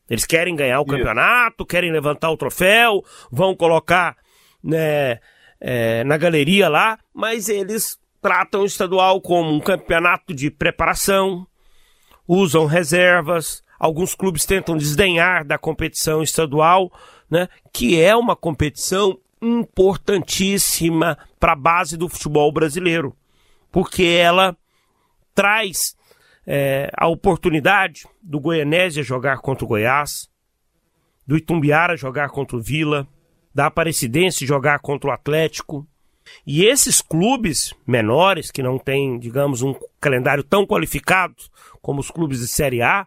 Eles 0.07 0.25
querem 0.25 0.55
ganhar 0.55 0.79
o 0.79 0.85
campeonato, 0.85 1.65
querem 1.65 1.91
levantar 1.91 2.29
o 2.29 2.37
troféu, 2.37 3.03
vão 3.31 3.55
colocar 3.55 4.15
né, 4.63 5.19
é, 5.59 6.03
na 6.03 6.15
galeria 6.15 6.69
lá, 6.69 6.99
mas 7.11 7.49
eles 7.49 7.97
tratam 8.21 8.61
o 8.61 8.65
estadual 8.65 9.19
como 9.19 9.51
um 9.51 9.59
campeonato 9.59 10.31
de 10.31 10.51
preparação, 10.51 11.47
usam 12.27 12.67
reservas, 12.67 13.63
alguns 13.79 14.15
clubes 14.15 14.45
tentam 14.45 14.77
desdenhar 14.77 15.45
da 15.45 15.57
competição 15.57 16.21
estadual, 16.21 16.91
né, 17.29 17.47
que 17.73 18.01
é 18.01 18.15
uma 18.15 18.35
competição 18.35 19.19
importantíssima 19.41 21.17
para 21.39 21.53
a 21.53 21.55
base 21.55 21.97
do 21.97 22.09
futebol 22.09 22.51
brasileiro, 22.51 23.15
porque 23.71 24.03
ela 24.03 24.57
traz 25.33 25.95
é, 26.47 26.89
a 26.95 27.07
oportunidade 27.07 28.07
do 28.21 28.39
Goianésia 28.39 29.03
jogar 29.03 29.39
contra 29.39 29.65
o 29.65 29.67
Goiás, 29.67 30.29
do 31.27 31.35
Itumbiara 31.35 31.97
jogar 31.97 32.29
contra 32.29 32.55
o 32.55 32.61
Vila, 32.61 33.07
da 33.53 33.67
Aparecidense 33.67 34.45
jogar 34.45 34.79
contra 34.79 35.09
o 35.09 35.13
Atlético. 35.13 35.87
E 36.45 36.65
esses 36.65 37.01
clubes 37.01 37.73
menores, 37.85 38.51
que 38.51 38.63
não 38.63 38.77
têm, 38.77 39.19
digamos, 39.19 39.61
um 39.61 39.75
calendário 39.99 40.43
tão 40.43 40.65
qualificado 40.65 41.35
como 41.81 41.99
os 41.99 42.09
clubes 42.09 42.39
de 42.39 42.47
Série 42.47 42.81
A, 42.81 43.05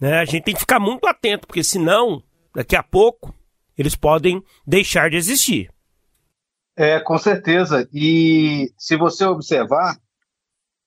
né, 0.00 0.18
a 0.18 0.24
gente 0.24 0.44
tem 0.44 0.54
que 0.54 0.60
ficar 0.60 0.80
muito 0.80 1.06
atento, 1.06 1.46
porque 1.46 1.64
senão, 1.64 2.22
daqui 2.54 2.76
a 2.76 2.82
pouco, 2.82 3.34
eles 3.76 3.94
podem 3.94 4.42
deixar 4.66 5.10
de 5.10 5.16
existir. 5.16 5.70
É, 6.76 6.98
com 7.00 7.16
certeza. 7.18 7.88
E 7.92 8.72
se 8.76 8.96
você 8.96 9.24
observar, 9.24 9.96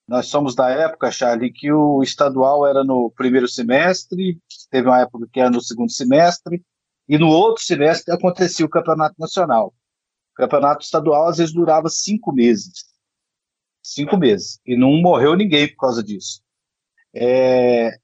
nós 0.06 0.26
somos 0.26 0.54
da 0.54 0.70
época, 0.70 1.10
Charlie, 1.10 1.52
que 1.52 1.70
o 1.72 2.02
estadual 2.02 2.66
era 2.66 2.82
no 2.82 3.10
primeiro 3.10 3.48
semestre, 3.48 4.40
teve 4.70 4.88
uma 4.88 5.00
época 5.00 5.28
que 5.30 5.40
era 5.40 5.50
no 5.50 5.60
segundo 5.60 5.92
semestre, 5.92 6.62
e 7.08 7.18
no 7.18 7.28
outro 7.28 7.62
semestre 7.62 8.12
acontecia 8.12 8.66
o 8.66 8.70
campeonato 8.70 9.14
nacional. 9.18 9.74
O 10.32 10.34
campeonato 10.34 10.84
estadual 10.84 11.28
às 11.28 11.38
vezes 11.38 11.54
durava 11.54 11.88
cinco 11.88 12.32
meses. 12.32 12.84
Cinco 13.82 14.16
meses. 14.16 14.60
E 14.66 14.76
não 14.76 14.92
morreu 15.00 15.34
ninguém 15.34 15.68
por 15.68 15.76
causa 15.76 16.02
disso. 16.02 16.42
É, 17.14 17.98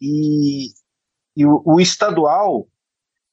e 0.00 0.70
e 1.36 1.44
o, 1.44 1.62
o 1.64 1.80
estadual, 1.80 2.66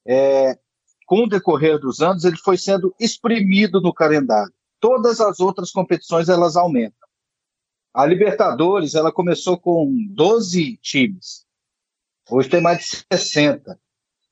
é, 0.05 0.59
com 1.07 1.23
o 1.23 1.29
decorrer 1.29 1.79
dos 1.79 2.01
anos, 2.01 2.25
ele 2.25 2.37
foi 2.37 2.57
sendo 2.57 2.93
exprimido 2.99 3.79
no 3.79 3.93
calendário. 3.93 4.53
Todas 4.79 5.21
as 5.21 5.39
outras 5.39 5.71
competições 5.71 6.27
elas 6.27 6.57
aumentam. 6.57 7.07
A 7.93 8.05
Libertadores, 8.05 8.95
ela 8.95 9.11
começou 9.11 9.57
com 9.57 9.89
12 10.09 10.77
times. 10.77 11.45
Hoje 12.29 12.49
tem 12.49 12.61
mais 12.61 12.79
de 12.79 13.05
60. 13.13 13.79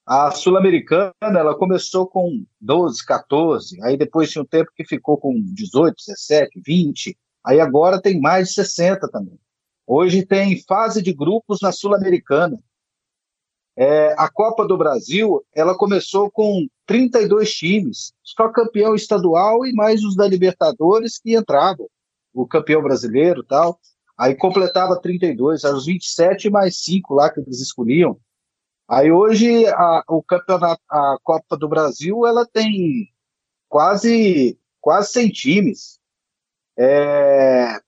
A 0.06 0.32
Sul-Americana, 0.32 1.14
ela 1.22 1.56
começou 1.56 2.08
com 2.08 2.44
12, 2.60 3.06
14. 3.06 3.82
Aí 3.84 3.96
depois 3.96 4.32
tinha 4.32 4.42
um 4.42 4.48
tempo 4.48 4.72
que 4.76 4.84
ficou 4.84 5.18
com 5.18 5.40
18, 5.54 5.96
17, 5.96 6.60
20. 6.60 7.18
Aí 7.46 7.60
agora 7.62 8.02
tem 8.02 8.20
mais 8.20 8.50
de 8.50 8.56
60 8.56 9.08
também. 9.10 9.40
Hoje 9.86 10.26
tem 10.26 10.62
fase 10.64 11.02
de 11.02 11.14
grupos 11.14 11.60
na 11.62 11.72
Sul-Americana. 11.72 12.60
É, 13.76 14.14
a 14.18 14.30
Copa 14.30 14.68
do 14.68 14.78
Brasil, 14.78 15.44
ela 15.54 15.78
começou 15.78 16.30
com 16.30 16.68
32 16.86 17.52
times, 17.52 18.14
só 18.24 18.50
campeão 18.50 18.96
estadual 18.96 19.66
e 19.66 19.74
mais 19.74 20.04
os 20.04 20.16
da 20.16 20.28
Libertadores 20.28 21.18
que 21.18 21.36
entravam 21.36 21.88
o 22.34 22.46
campeão 22.48 22.82
brasileiro 22.82 23.44
tal. 23.44 23.80
Aí 24.18 24.36
completava 24.36 25.00
32, 25.00 25.64
eram 25.64 25.78
os 25.78 25.86
27 25.86 26.50
mais 26.50 26.78
5 26.84 27.14
lá 27.14 27.30
que 27.30 27.40
eles 27.40 27.62
escolhiam. 27.62 28.20
Aí 28.88 29.12
hoje 29.12 29.66
a, 29.68 30.04
o 30.10 30.22
campeonato, 30.22 30.82
a 30.90 31.18
Copa 31.24 31.58
do 31.58 31.68
Brasil, 31.68 32.26
ela 32.28 32.46
tem 32.46 33.10
quase 33.70 34.58
quase 34.82 35.14
100 35.14 35.30
times. 35.30 36.00
É, 36.78 37.80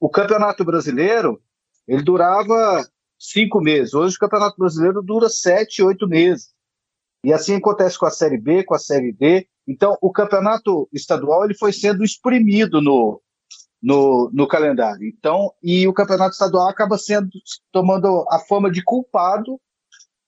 o 0.00 0.08
Campeonato 0.08 0.64
Brasileiro, 0.64 1.40
ele 1.86 2.02
durava 2.02 2.86
cinco 3.18 3.60
meses. 3.60 3.94
Hoje 3.94 4.16
o 4.16 4.20
Campeonato 4.20 4.56
Brasileiro 4.58 5.02
dura 5.02 5.28
sete, 5.28 5.82
oito 5.82 6.06
meses. 6.06 6.52
E 7.24 7.32
assim 7.32 7.56
acontece 7.56 7.98
com 7.98 8.06
a 8.06 8.10
Série 8.10 8.38
B, 8.38 8.62
com 8.64 8.74
a 8.74 8.78
Série 8.78 9.12
D. 9.12 9.48
Então, 9.66 9.96
o 10.00 10.12
Campeonato 10.12 10.88
Estadual 10.92 11.44
ele 11.44 11.54
foi 11.54 11.72
sendo 11.72 12.04
exprimido 12.04 12.80
no, 12.80 13.20
no, 13.82 14.30
no 14.32 14.46
calendário. 14.46 15.06
Então, 15.06 15.52
e 15.62 15.86
o 15.86 15.92
campeonato 15.92 16.32
estadual 16.32 16.68
acaba 16.68 16.98
sendo 16.98 17.28
tomando 17.72 18.24
a 18.30 18.38
forma 18.38 18.70
de 18.70 18.82
culpado 18.82 19.60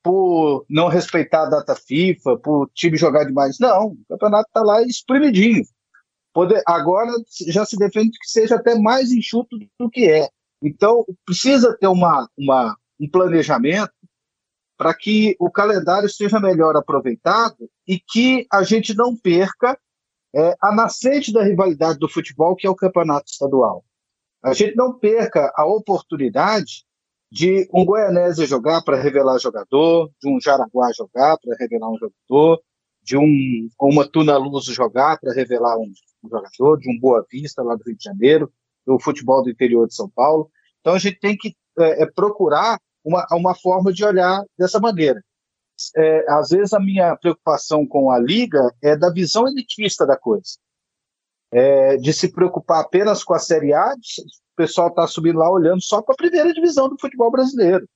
por 0.02 0.64
não 0.68 0.88
respeitar 0.88 1.42
a 1.42 1.50
data 1.50 1.74
FIFA, 1.74 2.38
por 2.38 2.70
time 2.74 2.96
jogar 2.96 3.24
demais. 3.24 3.58
Não, 3.58 3.88
o 3.88 3.98
campeonato 4.08 4.48
está 4.48 4.62
lá 4.62 4.82
espremidinho. 4.82 5.62
Poder, 6.32 6.62
agora 6.66 7.10
já 7.48 7.64
se 7.64 7.76
defende 7.76 8.16
que 8.18 8.30
seja 8.30 8.56
até 8.56 8.76
mais 8.76 9.10
enxuto 9.10 9.56
do 9.78 9.90
que 9.90 10.08
é. 10.08 10.28
Então, 10.62 11.04
precisa 11.24 11.76
ter 11.78 11.88
uma, 11.88 12.28
uma, 12.36 12.76
um 13.00 13.08
planejamento 13.10 13.92
para 14.76 14.94
que 14.94 15.36
o 15.38 15.50
calendário 15.50 16.08
seja 16.08 16.40
melhor 16.40 16.76
aproveitado 16.76 17.68
e 17.86 17.98
que 17.98 18.46
a 18.50 18.62
gente 18.62 18.94
não 18.94 19.16
perca 19.16 19.78
é, 20.34 20.54
a 20.62 20.74
nascente 20.74 21.32
da 21.32 21.42
rivalidade 21.42 21.98
do 21.98 22.08
futebol, 22.08 22.54
que 22.54 22.66
é 22.66 22.70
o 22.70 22.76
campeonato 22.76 23.30
estadual. 23.30 23.84
A 24.42 24.54
gente 24.54 24.76
não 24.76 24.98
perca 24.98 25.52
a 25.54 25.66
oportunidade 25.66 26.84
de 27.30 27.68
um 27.72 27.84
Goianésia 27.84 28.46
jogar 28.46 28.82
para 28.82 29.00
revelar 29.00 29.38
jogador, 29.38 30.10
de 30.20 30.28
um 30.28 30.40
Jaraguá 30.40 30.90
jogar 30.96 31.36
para 31.38 31.56
revelar 31.58 31.90
um 31.90 31.98
jogador, 31.98 32.62
de 33.02 33.16
um 33.16 33.68
uma 33.80 34.08
Tuna 34.08 34.36
Luz 34.36 34.64
jogar 34.66 35.18
para 35.20 35.32
revelar 35.32 35.76
um, 35.78 35.92
um, 36.22 36.28
jogador, 36.28 36.78
de 36.78 36.90
um 36.90 36.98
Boa 36.98 37.24
Vista 37.30 37.62
lá 37.62 37.74
do 37.74 37.84
Rio 37.84 37.96
de 37.96 38.04
Janeiro, 38.04 38.52
do 38.86 38.98
futebol 38.98 39.42
do 39.42 39.50
interior 39.50 39.86
de 39.86 39.94
São 39.94 40.08
Paulo. 40.08 40.50
Então 40.80 40.94
a 40.94 40.98
gente 40.98 41.18
tem 41.18 41.36
que 41.36 41.54
é, 41.78 42.02
é 42.02 42.06
procurar 42.06 42.78
uma, 43.04 43.26
uma 43.32 43.54
forma 43.54 43.92
de 43.92 44.04
olhar 44.04 44.44
dessa 44.58 44.78
maneira 44.80 45.22
é, 45.96 46.30
às 46.30 46.50
vezes 46.50 46.72
a 46.72 46.80
minha 46.80 47.16
preocupação 47.16 47.86
com 47.86 48.10
a 48.10 48.18
liga 48.18 48.72
é 48.82 48.96
da 48.96 49.10
visão 49.10 49.46
elitista 49.48 50.06
da 50.06 50.16
coisa. 50.16 50.58
É, 51.52 51.96
de 51.96 52.12
se 52.12 52.30
preocupar 52.30 52.80
apenas 52.80 53.24
com 53.24 53.34
a 53.34 53.38
Série 53.38 53.72
A, 53.72 53.92
o 53.92 54.56
pessoal 54.56 54.88
está 54.88 55.06
subindo 55.06 55.38
lá 55.38 55.50
olhando 55.50 55.82
só 55.82 56.00
para 56.00 56.14
a 56.14 56.16
primeira 56.16 56.52
divisão 56.52 56.88
do 56.88 56.98
futebol 57.00 57.30
brasileiro, 57.30 57.88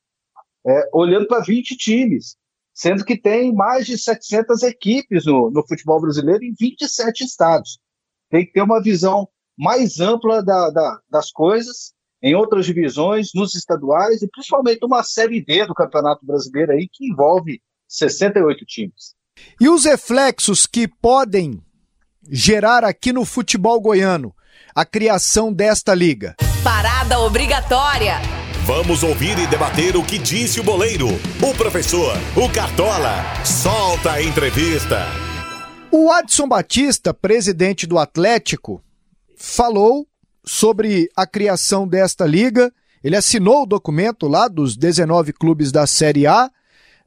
é, 0.66 0.88
olhando 0.92 1.28
para 1.28 1.44
20 1.44 1.76
times, 1.76 2.36
sendo 2.72 3.04
que 3.04 3.16
tem 3.16 3.54
mais 3.54 3.86
de 3.86 3.96
700 3.96 4.64
equipes 4.64 5.26
no, 5.26 5.52
no 5.52 5.64
futebol 5.68 6.00
brasileiro 6.00 6.42
em 6.42 6.52
27 6.58 7.22
estados. 7.22 7.78
Tem 8.34 8.44
que 8.44 8.52
ter 8.52 8.62
uma 8.62 8.82
visão 8.82 9.28
mais 9.56 10.00
ampla 10.00 10.42
da, 10.42 10.68
da, 10.68 10.98
das 11.08 11.30
coisas 11.30 11.92
em 12.20 12.34
outras 12.34 12.66
divisões, 12.66 13.28
nos 13.32 13.54
estaduais 13.54 14.22
e 14.22 14.28
principalmente 14.28 14.84
uma 14.84 15.04
Série 15.04 15.40
D 15.40 15.64
do 15.64 15.72
Campeonato 15.72 16.26
Brasileiro 16.26 16.72
aí 16.72 16.88
que 16.92 17.06
envolve 17.08 17.62
68 17.86 18.64
times. 18.66 19.14
E 19.60 19.68
os 19.68 19.84
reflexos 19.84 20.66
que 20.66 20.88
podem 20.88 21.62
gerar 22.28 22.82
aqui 22.82 23.12
no 23.12 23.24
futebol 23.24 23.80
goiano 23.80 24.34
a 24.74 24.84
criação 24.84 25.52
desta 25.52 25.94
liga? 25.94 26.34
Parada 26.64 27.20
obrigatória. 27.20 28.14
Vamos 28.66 29.04
ouvir 29.04 29.38
e 29.38 29.46
debater 29.46 29.96
o 29.96 30.02
que 30.02 30.18
disse 30.18 30.58
o 30.58 30.64
boleiro, 30.64 31.06
o 31.40 31.54
professor, 31.56 32.16
o 32.34 32.52
Cartola. 32.52 33.14
Solta 33.44 34.14
a 34.14 34.22
entrevista. 34.22 35.33
O 35.96 36.10
Adson 36.10 36.48
Batista, 36.48 37.14
presidente 37.14 37.86
do 37.86 38.00
Atlético, 38.00 38.82
falou 39.36 40.04
sobre 40.44 41.08
a 41.16 41.24
criação 41.24 41.86
desta 41.86 42.26
liga. 42.26 42.72
Ele 43.02 43.14
assinou 43.14 43.62
o 43.62 43.66
documento 43.66 44.26
lá 44.26 44.48
dos 44.48 44.76
19 44.76 45.32
clubes 45.32 45.70
da 45.70 45.86
Série 45.86 46.26
A 46.26 46.50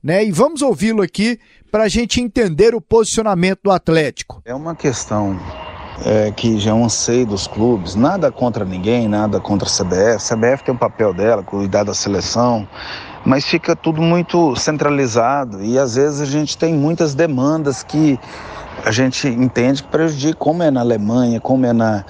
né? 0.02 0.24
E 0.24 0.32
vamos 0.32 0.62
ouvi-lo 0.62 1.02
aqui 1.02 1.38
para 1.70 1.84
a 1.84 1.88
gente 1.90 2.22
entender 2.22 2.74
o 2.74 2.80
posicionamento 2.80 3.60
do 3.64 3.72
Atlético. 3.72 4.42
É 4.46 4.56
uma 4.56 4.74
questão 4.74 5.38
é, 6.06 6.32
que 6.32 6.58
já 6.58 6.72
é 6.72 6.74
um 6.74 6.86
anseio 6.86 7.26
dos 7.26 7.46
clubes, 7.46 7.94
nada 7.94 8.32
contra 8.32 8.64
ninguém, 8.64 9.08
nada 9.10 9.40
contra 9.42 9.68
a 9.68 9.72
CBF. 9.72 10.16
A 10.16 10.36
CBF 10.36 10.64
tem 10.64 10.74
um 10.74 10.78
papel 10.78 11.14
dela, 11.14 11.44
cuidar 11.44 11.84
da 11.84 11.94
seleção, 11.94 12.66
mas 13.26 13.46
fica 13.46 13.76
tudo 13.76 14.02
muito 14.02 14.56
centralizado 14.56 15.62
e 15.62 15.78
às 15.78 15.96
vezes 15.96 16.22
a 16.22 16.26
gente 16.26 16.58
tem 16.58 16.74
muitas 16.74 17.14
demandas 17.14 17.84
que 17.84 18.18
a 18.88 18.92
gente 18.92 19.28
entende 19.28 19.84
que 19.84 19.90
prejudica, 19.90 20.34
como 20.40 20.64
é 20.64 20.72
na 20.72 20.80
Alemanha, 20.80 21.42
como 21.42 21.66
é 21.66 21.74
na, 21.74 22.06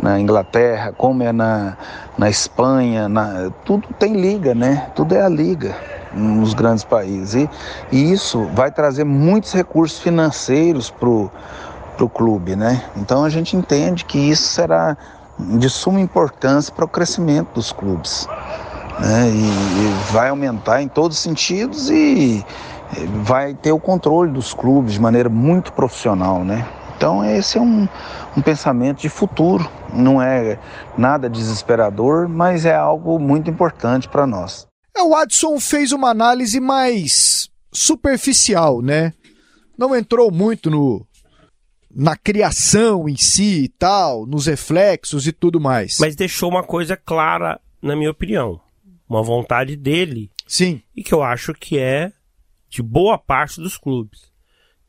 na 0.00 0.18
Inglaterra, 0.18 0.90
como 0.96 1.22
é 1.22 1.30
na, 1.30 1.76
na 2.16 2.30
Espanha, 2.30 3.06
na, 3.06 3.50
tudo 3.66 3.86
tem 3.98 4.18
liga, 4.18 4.54
né? 4.54 4.90
Tudo 4.96 5.14
é 5.14 5.20
a 5.20 5.28
liga 5.28 5.76
nos 6.10 6.54
grandes 6.54 6.84
países. 6.84 7.34
E, 7.34 7.50
e 7.94 8.12
isso 8.12 8.48
vai 8.54 8.70
trazer 8.70 9.04
muitos 9.04 9.52
recursos 9.52 9.98
financeiros 9.98 10.88
para 10.88 11.06
o 11.06 12.08
clube, 12.08 12.56
né? 12.56 12.82
Então 12.96 13.26
a 13.26 13.28
gente 13.28 13.54
entende 13.54 14.06
que 14.06 14.18
isso 14.18 14.48
será 14.48 14.96
de 15.38 15.68
suma 15.68 16.00
importância 16.00 16.72
para 16.72 16.86
o 16.86 16.88
crescimento 16.88 17.48
dos 17.56 17.72
clubes. 17.72 18.26
Né? 18.98 19.28
E, 19.28 19.36
e 19.36 20.12
vai 20.12 20.30
aumentar 20.30 20.80
em 20.80 20.88
todos 20.88 21.18
os 21.18 21.22
sentidos 21.22 21.90
e 21.90 22.42
vai 23.22 23.54
ter 23.54 23.72
o 23.72 23.80
controle 23.80 24.32
dos 24.32 24.52
clubes 24.52 24.94
de 24.94 25.00
maneira 25.00 25.28
muito 25.28 25.72
profissional, 25.72 26.44
né? 26.44 26.66
Então 26.96 27.24
esse 27.24 27.58
é 27.58 27.60
um, 27.60 27.88
um 28.36 28.42
pensamento 28.42 29.00
de 29.00 29.08
futuro, 29.08 29.68
não 29.92 30.22
é 30.22 30.58
nada 30.96 31.28
desesperador, 31.28 32.28
mas 32.28 32.64
é 32.64 32.74
algo 32.74 33.18
muito 33.18 33.50
importante 33.50 34.08
para 34.08 34.26
nós. 34.26 34.66
É, 34.96 35.02
o 35.02 35.14
Adson 35.14 35.58
fez 35.58 35.90
uma 35.90 36.10
análise 36.10 36.60
mais 36.60 37.50
superficial, 37.72 38.82
né? 38.82 39.12
Não 39.76 39.96
entrou 39.96 40.30
muito 40.30 40.70
no 40.70 41.04
na 41.94 42.16
criação 42.16 43.06
em 43.06 43.16
si 43.16 43.64
e 43.64 43.68
tal, 43.68 44.24
nos 44.24 44.46
reflexos 44.46 45.26
e 45.26 45.32
tudo 45.32 45.60
mais. 45.60 45.98
Mas 46.00 46.16
deixou 46.16 46.48
uma 46.48 46.62
coisa 46.62 46.96
clara, 46.96 47.60
na 47.82 47.94
minha 47.94 48.10
opinião, 48.10 48.60
uma 49.08 49.22
vontade 49.22 49.76
dele. 49.76 50.30
Sim. 50.46 50.80
E 50.96 51.02
que 51.02 51.12
eu 51.12 51.22
acho 51.22 51.52
que 51.52 51.78
é 51.78 52.12
de 52.72 52.82
boa 52.82 53.18
parte 53.18 53.60
dos 53.60 53.76
clubes 53.76 54.32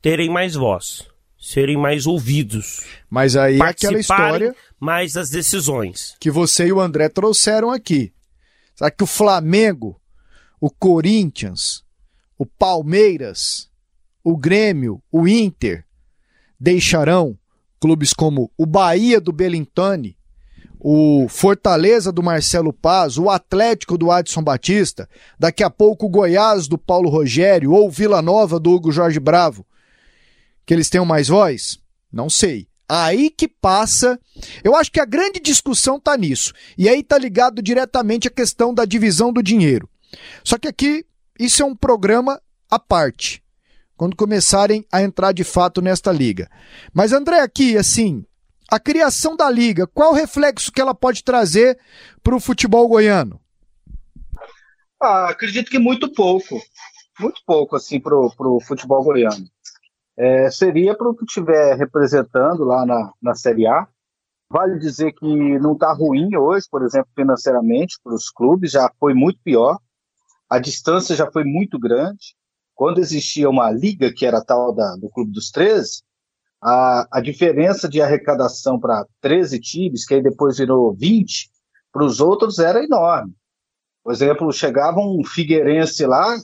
terem 0.00 0.30
mais 0.30 0.54
voz, 0.54 1.06
serem 1.38 1.76
mais 1.76 2.06
ouvidos. 2.06 2.82
Mas 3.10 3.36
aí 3.36 3.58
é 3.58 3.62
aquela 3.62 3.98
história 3.98 4.56
mais 4.80 5.12
das 5.12 5.28
decisões 5.28 6.16
que 6.18 6.30
você 6.30 6.68
e 6.68 6.72
o 6.72 6.80
André 6.80 7.10
trouxeram 7.10 7.70
aqui. 7.70 8.10
Será 8.74 8.90
que 8.90 9.04
o 9.04 9.06
Flamengo, 9.06 10.00
o 10.58 10.70
Corinthians, 10.70 11.84
o 12.38 12.46
Palmeiras, 12.46 13.70
o 14.22 14.34
Grêmio, 14.34 15.02
o 15.12 15.28
Inter 15.28 15.84
deixarão 16.58 17.38
clubes 17.78 18.14
como 18.14 18.50
o 18.56 18.64
Bahia 18.64 19.20
do 19.20 19.30
Belintani, 19.30 20.16
o 20.86 21.26
Fortaleza 21.30 22.12
do 22.12 22.22
Marcelo 22.22 22.70
Paz, 22.70 23.16
o 23.16 23.30
Atlético 23.30 23.96
do 23.96 24.10
Adson 24.10 24.42
Batista, 24.42 25.08
daqui 25.38 25.64
a 25.64 25.70
pouco 25.70 26.04
o 26.04 26.10
Goiás 26.10 26.68
do 26.68 26.76
Paulo 26.76 27.08
Rogério 27.08 27.72
ou 27.72 27.90
Vila 27.90 28.20
Nova 28.20 28.60
do 28.60 28.70
Hugo 28.70 28.92
Jorge 28.92 29.18
Bravo, 29.18 29.66
que 30.66 30.74
eles 30.74 30.90
tenham 30.90 31.06
mais 31.06 31.28
voz? 31.28 31.78
Não 32.12 32.28
sei. 32.28 32.68
Aí 32.86 33.30
que 33.30 33.48
passa. 33.48 34.20
Eu 34.62 34.76
acho 34.76 34.92
que 34.92 35.00
a 35.00 35.06
grande 35.06 35.40
discussão 35.40 35.96
está 35.96 36.18
nisso. 36.18 36.52
E 36.76 36.86
aí 36.86 37.00
está 37.00 37.16
ligado 37.16 37.62
diretamente 37.62 38.28
à 38.28 38.30
questão 38.30 38.74
da 38.74 38.84
divisão 38.84 39.32
do 39.32 39.42
dinheiro. 39.42 39.88
Só 40.44 40.58
que 40.58 40.68
aqui 40.68 41.06
isso 41.40 41.62
é 41.62 41.64
um 41.64 41.74
programa 41.74 42.38
à 42.70 42.78
parte. 42.78 43.42
Quando 43.96 44.14
começarem 44.14 44.84
a 44.92 45.02
entrar 45.02 45.32
de 45.32 45.44
fato 45.44 45.80
nesta 45.80 46.12
liga. 46.12 46.46
Mas 46.92 47.10
André, 47.10 47.40
aqui, 47.40 47.74
assim, 47.78 48.26
A 48.70 48.80
criação 48.80 49.36
da 49.36 49.50
liga, 49.50 49.86
qual 49.86 50.12
o 50.12 50.14
reflexo 50.14 50.72
que 50.72 50.80
ela 50.80 50.94
pode 50.94 51.22
trazer 51.22 51.78
para 52.22 52.34
o 52.34 52.40
futebol 52.40 52.88
goiano? 52.88 53.40
Ah, 55.00 55.28
acredito 55.28 55.70
que 55.70 55.78
muito 55.78 56.10
pouco, 56.12 56.60
muito 57.20 57.42
pouco 57.46 57.76
assim 57.76 58.00
para 58.00 58.16
o 58.16 58.60
futebol 58.60 59.04
goiano. 59.04 59.46
É, 60.16 60.50
seria 60.50 60.96
para 60.96 61.08
o 61.08 61.14
que 61.14 61.24
estiver 61.24 61.76
representando 61.76 62.64
lá 62.64 62.86
na, 62.86 63.12
na 63.20 63.34
Série 63.34 63.66
A. 63.66 63.86
Vale 64.50 64.78
dizer 64.78 65.12
que 65.12 65.58
não 65.58 65.72
está 65.72 65.92
ruim 65.92 66.36
hoje, 66.36 66.66
por 66.70 66.82
exemplo, 66.84 67.10
financeiramente 67.14 67.98
para 68.02 68.14
os 68.14 68.30
clubes, 68.30 68.70
já 68.70 68.90
foi 68.98 69.12
muito 69.12 69.40
pior. 69.42 69.78
A 70.48 70.58
distância 70.58 71.16
já 71.16 71.30
foi 71.30 71.44
muito 71.44 71.78
grande. 71.78 72.36
Quando 72.74 72.98
existia 72.98 73.50
uma 73.50 73.70
liga 73.70 74.12
que 74.12 74.24
era 74.24 74.44
tal 74.44 74.72
da, 74.72 74.96
do 74.96 75.08
Clube 75.10 75.32
dos 75.32 75.50
13, 75.50 76.02
a, 76.64 77.18
a 77.18 77.20
diferença 77.20 77.86
de 77.86 78.00
arrecadação 78.00 78.80
para 78.80 79.06
13 79.20 79.60
times, 79.60 80.06
que 80.06 80.14
aí 80.14 80.22
depois 80.22 80.56
virou 80.56 80.94
20, 80.94 81.50
para 81.92 82.04
os 82.04 82.20
outros 82.20 82.58
era 82.58 82.82
enorme. 82.82 83.34
Por 84.02 84.12
exemplo, 84.12 84.50
chegava 84.50 84.98
um 84.98 85.22
Figueirense 85.22 86.06
lá, 86.06 86.36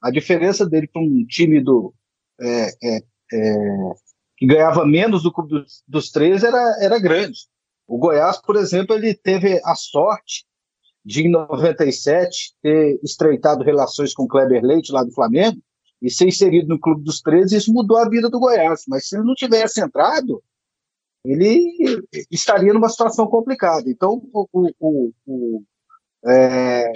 a 0.00 0.10
diferença 0.12 0.64
dele 0.64 0.86
para 0.86 1.02
um 1.02 1.26
time 1.26 1.60
do 1.60 1.92
é, 2.40 2.68
é, 2.82 3.02
é, 3.32 3.56
que 4.36 4.46
ganhava 4.46 4.86
menos 4.86 5.24
do 5.24 5.32
clube 5.32 5.50
dos, 5.50 5.82
dos 5.88 6.10
três 6.10 6.44
era, 6.44 6.76
era 6.80 6.98
grande. 7.00 7.40
O 7.86 7.98
Goiás, 7.98 8.40
por 8.40 8.54
exemplo, 8.56 8.94
ele 8.94 9.12
teve 9.12 9.60
a 9.64 9.74
sorte 9.74 10.44
de, 11.04 11.22
em 11.22 11.30
97, 11.30 12.54
ter 12.62 12.98
estreitado 13.02 13.64
relações 13.64 14.14
com 14.14 14.22
o 14.22 14.28
Kleber 14.28 14.62
Leite, 14.62 14.92
lá 14.92 15.02
do 15.02 15.12
Flamengo, 15.12 15.60
e 16.04 16.10
ser 16.10 16.28
inserido 16.28 16.68
no 16.68 16.78
Clube 16.78 17.02
dos 17.02 17.22
13, 17.22 17.56
isso 17.56 17.72
mudou 17.72 17.96
a 17.96 18.06
vida 18.06 18.28
do 18.28 18.38
Goiás. 18.38 18.84
Mas 18.86 19.08
se 19.08 19.16
ele 19.16 19.24
não 19.24 19.34
tivesse 19.34 19.80
entrado, 19.80 20.42
ele 21.24 22.02
estaria 22.30 22.74
numa 22.74 22.90
situação 22.90 23.26
complicada. 23.26 23.88
Então, 23.88 24.22
o, 24.30 24.46
o, 24.78 25.12
o, 25.26 25.62
é, 26.26 26.92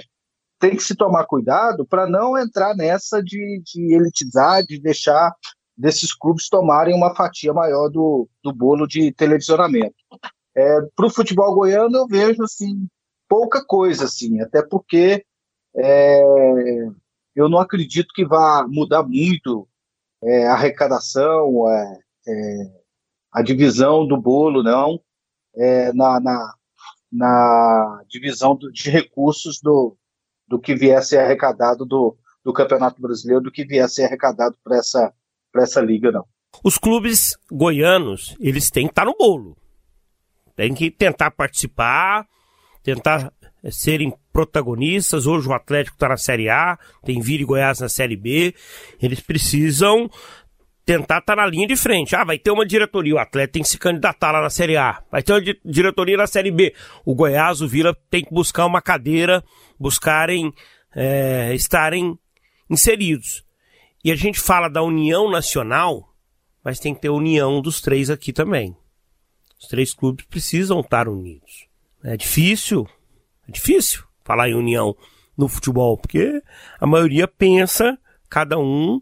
tem 0.59 0.75
que 0.75 0.83
se 0.83 0.95
tomar 0.95 1.25
cuidado 1.25 1.87
para 1.87 2.07
não 2.07 2.37
entrar 2.37 2.75
nessa 2.75 3.23
de, 3.23 3.59
de 3.65 3.95
elitizar, 3.95 4.63
de 4.63 4.79
deixar 4.79 5.33
desses 5.75 6.13
clubes 6.13 6.47
tomarem 6.47 6.93
uma 6.93 7.15
fatia 7.15 7.51
maior 7.51 7.89
do, 7.89 8.29
do 8.43 8.53
bolo 8.53 8.85
de 8.85 9.11
televisionamento. 9.13 9.95
É, 10.55 10.81
para 10.95 11.07
o 11.07 11.09
futebol 11.09 11.55
goiano 11.55 11.97
eu 11.97 12.07
vejo 12.07 12.43
assim 12.43 12.87
pouca 13.27 13.63
coisa 13.65 14.05
assim, 14.05 14.39
até 14.41 14.61
porque 14.61 15.23
é, 15.75 16.21
eu 17.35 17.49
não 17.49 17.59
acredito 17.59 18.13
que 18.13 18.25
vá 18.25 18.65
mudar 18.67 19.03
muito 19.03 19.67
é, 20.23 20.47
a 20.47 20.53
arrecadação, 20.53 21.69
é, 21.69 21.99
é, 22.27 22.71
a 23.31 23.41
divisão 23.41 24.07
do 24.07 24.17
bolo, 24.17 24.63
não, 24.63 24.99
é, 25.55 25.93
na, 25.93 26.19
na, 26.19 26.53
na 27.11 28.03
divisão 28.07 28.55
do, 28.55 28.71
de 28.71 28.89
recursos 28.89 29.59
do, 29.61 29.97
do 30.47 30.59
que 30.59 30.75
vier 30.75 30.97
a 30.97 31.01
ser 31.01 31.19
arrecadado 31.19 31.85
do, 31.85 32.17
do 32.43 32.53
Campeonato 32.53 33.01
Brasileiro, 33.01 33.43
do 33.43 33.51
que 33.51 33.65
vier 33.65 33.85
a 33.85 33.87
ser 33.87 34.05
arrecadado 34.05 34.57
para 34.63 34.77
essa, 34.77 35.13
essa 35.55 35.81
liga, 35.81 36.11
não. 36.11 36.25
Os 36.63 36.77
clubes 36.77 37.37
goianos, 37.51 38.35
eles 38.39 38.69
têm 38.69 38.87
que 38.87 38.91
estar 38.91 39.05
no 39.05 39.15
bolo. 39.15 39.55
Tem 40.55 40.73
que 40.73 40.91
tentar 40.91 41.31
participar, 41.31 42.27
tentar 42.83 43.31
serem 43.69 44.13
protagonistas. 44.31 45.27
Hoje 45.27 45.47
o 45.47 45.53
Atlético 45.53 45.95
está 45.95 46.09
na 46.09 46.17
Série 46.17 46.49
A, 46.49 46.77
tem 47.03 47.19
Vira 47.21 47.43
e 47.43 47.45
Goiás 47.45 47.79
na 47.79 47.89
Série 47.89 48.15
B. 48.15 48.53
Eles 49.01 49.19
precisam 49.19 50.09
tentar 50.85 51.19
estar 51.19 51.35
tá 51.35 51.41
na 51.41 51.45
linha 51.45 51.67
de 51.67 51.75
frente. 51.75 52.15
Ah, 52.15 52.23
vai 52.23 52.39
ter 52.39 52.51
uma 52.51 52.65
diretoria, 52.65 53.15
o 53.15 53.19
Atlético 53.19 53.53
tem 53.53 53.61
que 53.61 53.69
se 53.69 53.77
candidatar 53.77 54.31
lá 54.31 54.41
na 54.41 54.49
Série 54.49 54.77
A. 54.77 55.03
Vai 55.11 55.21
ter 55.21 55.33
uma 55.33 55.41
diretoria 55.63 56.17
na 56.17 56.27
Série 56.27 56.51
B. 56.51 56.73
O 57.05 57.13
Goiás, 57.13 57.61
o 57.61 57.67
Vila 57.67 57.95
tem 58.09 58.23
que 58.23 58.33
buscar 58.33 58.65
uma 58.65 58.81
cadeira, 58.81 59.43
buscarem 59.79 60.53
é, 60.95 61.53
estarem 61.53 62.17
inseridos. 62.69 63.43
E 64.03 64.11
a 64.11 64.15
gente 64.15 64.39
fala 64.39 64.69
da 64.69 64.81
união 64.81 65.29
nacional, 65.29 66.13
mas 66.63 66.79
tem 66.79 66.93
que 66.93 67.01
ter 67.01 67.09
união 67.09 67.61
dos 67.61 67.81
três 67.81 68.09
aqui 68.09 68.31
também. 68.31 68.75
Os 69.59 69.67
três 69.67 69.93
clubes 69.93 70.25
precisam 70.25 70.79
estar 70.79 71.07
unidos. 71.07 71.67
É 72.03 72.15
difícil, 72.15 72.87
é 73.49 73.51
difícil 73.51 74.03
falar 74.23 74.47
em 74.47 74.53
união 74.53 74.95
no 75.35 75.47
futebol, 75.47 75.97
porque 75.97 76.41
a 76.79 76.85
maioria 76.85 77.27
pensa 77.27 77.97
cada 78.29 78.59
um 78.59 79.01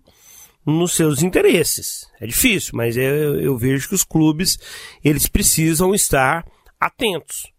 nos 0.65 0.93
seus 0.93 1.21
interesses. 1.21 2.09
É 2.19 2.25
difícil, 2.25 2.71
mas 2.75 2.95
eu, 2.95 3.39
eu 3.39 3.57
vejo 3.57 3.89
que 3.89 3.95
os 3.95 4.05
clubes 4.05 4.57
eles 5.03 5.27
precisam 5.27 5.93
estar 5.93 6.45
atentos. 6.79 7.51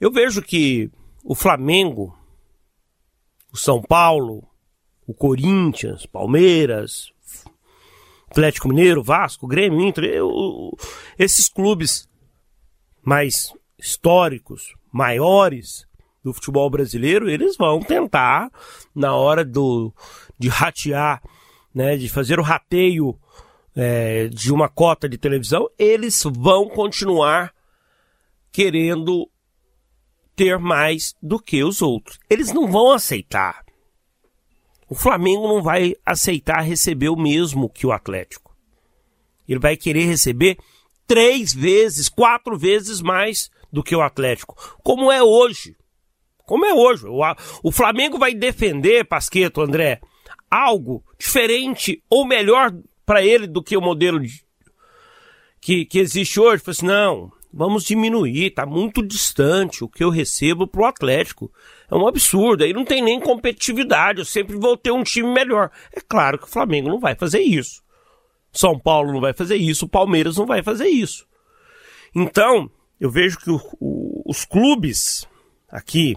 Eu 0.00 0.12
vejo 0.12 0.40
que 0.40 0.88
o 1.24 1.34
Flamengo, 1.34 2.16
o 3.52 3.56
São 3.56 3.82
Paulo, 3.82 4.48
o 5.04 5.12
Corinthians, 5.12 6.06
Palmeiras, 6.06 7.12
Atlético 8.30 8.68
Mineiro, 8.68 9.02
Vasco, 9.02 9.48
Grêmio, 9.48 9.80
Inter, 9.80 10.04
eu, 10.04 10.76
esses 11.18 11.48
clubes 11.48 12.08
mais 13.04 13.52
históricos, 13.78 14.74
maiores 14.92 15.86
do 16.22 16.32
futebol 16.32 16.70
brasileiro, 16.70 17.28
eles 17.28 17.56
vão 17.56 17.80
tentar, 17.80 18.50
na 18.94 19.16
hora 19.16 19.44
do, 19.44 19.92
de 20.38 20.48
ratear 20.48 21.20
né, 21.74 21.96
de 21.96 22.08
fazer 22.08 22.38
o 22.38 22.42
rateio 22.42 23.18
é, 23.74 24.28
de 24.28 24.52
uma 24.52 24.68
cota 24.68 25.08
de 25.08 25.16
televisão, 25.16 25.68
eles 25.78 26.22
vão 26.36 26.68
continuar 26.68 27.52
querendo 28.50 29.28
ter 30.36 30.58
mais 30.58 31.14
do 31.22 31.38
que 31.38 31.62
os 31.64 31.80
outros. 31.80 32.18
Eles 32.28 32.52
não 32.52 32.70
vão 32.70 32.92
aceitar. 32.92 33.64
O 34.88 34.94
Flamengo 34.94 35.48
não 35.48 35.62
vai 35.62 35.94
aceitar 36.04 36.60
receber 36.60 37.08
o 37.08 37.16
mesmo 37.16 37.70
que 37.70 37.86
o 37.86 37.92
Atlético. 37.92 38.54
Ele 39.48 39.58
vai 39.58 39.76
querer 39.76 40.04
receber 40.04 40.58
três 41.06 41.54
vezes, 41.54 42.08
quatro 42.08 42.58
vezes 42.58 43.00
mais 43.00 43.50
do 43.72 43.82
que 43.82 43.96
o 43.96 44.02
Atlético, 44.02 44.54
como 44.82 45.10
é 45.10 45.22
hoje. 45.22 45.74
Como 46.44 46.66
é 46.66 46.74
hoje. 46.74 47.06
O, 47.06 47.20
o 47.62 47.72
Flamengo 47.72 48.18
vai 48.18 48.34
defender, 48.34 49.04
Pasqueto, 49.04 49.62
André, 49.62 50.00
algo 50.50 51.02
diferente 51.18 52.02
ou 52.10 52.26
melhor 52.26 52.70
para 53.06 53.24
ele 53.24 53.46
do 53.46 53.62
que 53.62 53.76
o 53.76 53.80
modelo 53.80 54.20
de, 54.20 54.44
que, 55.60 55.86
que 55.86 55.98
existe 55.98 56.38
hoje. 56.38 56.62
Falei 56.62 56.76
assim, 56.76 56.86
não, 56.86 57.32
vamos 57.52 57.84
diminuir, 57.84 58.46
está 58.46 58.66
muito 58.66 59.06
distante 59.06 59.84
o 59.84 59.88
que 59.88 60.04
eu 60.04 60.10
recebo 60.10 60.66
para 60.66 60.82
o 60.82 60.86
Atlético. 60.86 61.50
É 61.90 61.94
um 61.94 62.06
absurdo, 62.06 62.64
aí 62.64 62.72
não 62.72 62.84
tem 62.84 63.02
nem 63.02 63.20
competitividade, 63.20 64.18
eu 64.18 64.24
sempre 64.24 64.56
vou 64.56 64.76
ter 64.76 64.90
um 64.90 65.02
time 65.02 65.28
melhor. 65.32 65.70
É 65.94 66.00
claro 66.00 66.38
que 66.38 66.44
o 66.44 66.50
Flamengo 66.50 66.88
não 66.88 66.98
vai 66.98 67.14
fazer 67.14 67.40
isso. 67.40 67.82
São 68.52 68.78
Paulo 68.78 69.12
não 69.12 69.20
vai 69.20 69.32
fazer 69.32 69.56
isso, 69.56 69.86
o 69.86 69.88
Palmeiras 69.88 70.36
não 70.36 70.44
vai 70.44 70.62
fazer 70.62 70.88
isso. 70.88 71.26
Então, 72.14 72.70
eu 73.02 73.10
vejo 73.10 73.36
que 73.40 73.50
o, 73.50 73.60
o, 73.80 74.22
os 74.24 74.44
clubes 74.44 75.26
aqui, 75.68 76.16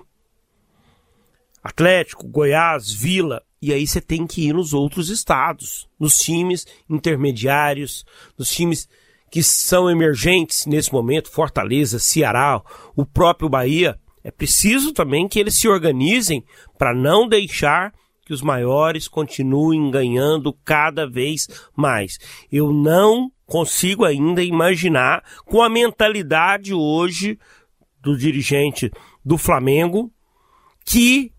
Atlético, 1.64 2.28
Goiás, 2.28 2.92
Vila, 2.92 3.42
e 3.60 3.74
aí 3.74 3.88
você 3.88 4.00
tem 4.00 4.28
que 4.28 4.48
ir 4.48 4.54
nos 4.54 4.72
outros 4.72 5.10
estados, 5.10 5.90
nos 6.00 6.14
times 6.14 6.68
intermediários, 6.88 8.06
nos 8.38 8.52
times 8.52 8.88
que 9.32 9.42
são 9.42 9.90
emergentes 9.90 10.68
nesse 10.68 10.94
momento, 10.94 11.32
Fortaleza, 11.32 11.98
Ceará, 11.98 12.62
o 12.96 13.04
próprio 13.04 13.50
Bahia. 13.50 14.00
É 14.24 14.30
preciso 14.30 14.92
também 14.92 15.28
que 15.28 15.40
eles 15.40 15.58
se 15.58 15.68
organizem 15.68 16.46
para 16.78 16.94
não 16.94 17.28
deixar 17.28 17.96
que 18.24 18.32
os 18.32 18.44
maiores 18.44 19.08
continuem 19.08 19.90
ganhando 19.90 20.54
cada 20.64 21.10
vez 21.10 21.48
mais. 21.76 22.20
Eu 22.52 22.72
não 22.72 23.32
consigo 23.46 24.04
ainda 24.04 24.44
imaginar 24.44 25.24
com 25.46 25.62
a 25.62 25.70
mentalidade 25.70 26.74
hoje 26.74 27.40
do 28.02 28.18
dirigente 28.18 28.92
do 29.24 29.38
Flamengo 29.38 30.12
que 30.84 31.32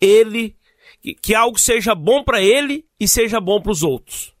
ele 0.00 0.56
que, 1.22 1.34
algo 1.34 1.58
seja 1.58 1.94
bom 1.94 2.22
para 2.22 2.42
ele 2.42 2.86
e 2.98 3.08
seja 3.08 3.40
bom 3.40 3.60
para 3.60 3.72
os 3.72 3.82
outros. 3.82 4.34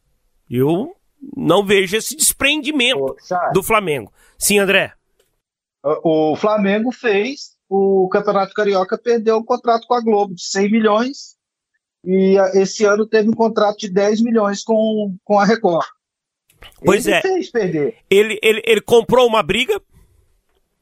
Eu 0.48 0.94
não 1.36 1.64
vejo 1.64 1.96
esse 1.96 2.14
desprendimento 2.14 3.16
do 3.54 3.62
Flamengo. 3.62 4.12
Sim, 4.38 4.58
André. 4.58 4.92
O 5.82 6.36
Flamengo 6.36 6.92
fez 6.92 7.56
o 7.70 8.08
Campeonato 8.08 8.52
Carioca 8.52 8.98
perdeu 8.98 9.36
um 9.36 9.44
contrato 9.44 9.86
com 9.86 9.94
a 9.94 10.00
Globo 10.00 10.34
de 10.34 10.42
100 10.42 10.72
milhões 10.72 11.36
e 12.04 12.36
esse 12.54 12.84
ano 12.84 13.06
teve 13.06 13.28
um 13.28 13.34
contrato 13.34 13.78
de 13.78 13.88
10 13.88 14.22
milhões 14.22 14.64
com, 14.64 15.16
com 15.24 15.38
a 15.38 15.44
Record. 15.44 15.86
Pois 16.84 17.06
ele 17.06 17.16
é. 17.16 17.22
Fez 17.22 17.50
perder. 17.50 17.96
Ele, 18.10 18.38
ele, 18.42 18.62
ele 18.64 18.80
comprou 18.80 19.26
uma 19.26 19.42
briga, 19.42 19.80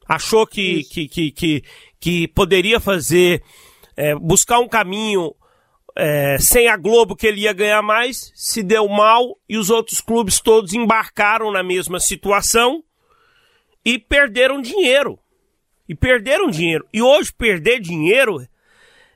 achou 0.07 0.45
que, 0.45 0.83
que, 0.83 1.07
que, 1.07 1.31
que, 1.31 1.63
que, 1.99 2.27
poderia 2.29 2.79
fazer, 2.79 3.43
é, 3.95 4.15
buscar 4.15 4.59
um 4.59 4.67
caminho 4.67 5.35
é, 5.95 6.37
sem 6.39 6.67
a 6.67 6.77
Globo 6.77 7.15
que 7.15 7.27
ele 7.27 7.41
ia 7.41 7.53
ganhar 7.53 7.81
mais, 7.81 8.31
se 8.35 8.63
deu 8.63 8.87
mal 8.87 9.37
e 9.47 9.57
os 9.57 9.69
outros 9.69 9.99
clubes 9.99 10.39
todos 10.39 10.73
embarcaram 10.73 11.51
na 11.51 11.61
mesma 11.61 11.99
situação 11.99 12.83
e 13.83 13.97
perderam 13.97 14.61
dinheiro. 14.61 15.19
E 15.87 15.95
perderam 15.95 16.49
dinheiro. 16.49 16.85
E 16.93 17.01
hoje 17.01 17.33
perder 17.33 17.79
dinheiro, 17.79 18.47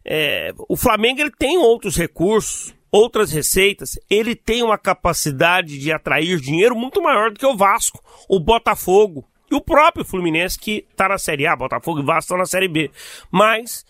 é, 0.03 0.51
o 0.67 0.75
Flamengo 0.75 1.21
ele 1.21 1.31
tem 1.31 1.57
outros 1.57 1.95
recursos, 1.95 2.73
outras 2.93 3.31
receitas. 3.31 3.99
Ele 4.07 4.35
tem 4.35 4.61
uma 4.61 4.77
capacidade 4.77 5.79
de 5.79 5.91
atrair 5.91 6.39
dinheiro 6.39 6.75
muito 6.75 7.01
maior 7.01 7.31
do 7.31 7.39
que 7.39 7.45
o 7.45 7.57
Vasco, 7.57 7.99
o 8.29 8.39
Botafogo 8.39 9.27
e 9.51 9.55
o 9.55 9.61
próprio 9.61 10.05
Fluminense 10.05 10.59
que 10.59 10.85
está 10.91 11.09
na 11.09 11.17
Série 11.17 11.47
A. 11.47 11.55
Botafogo 11.55 11.99
e 11.99 12.05
Vasco 12.05 12.21
estão 12.21 12.37
na 12.37 12.45
Série 12.45 12.67
B. 12.67 12.91
Mas 13.31 13.83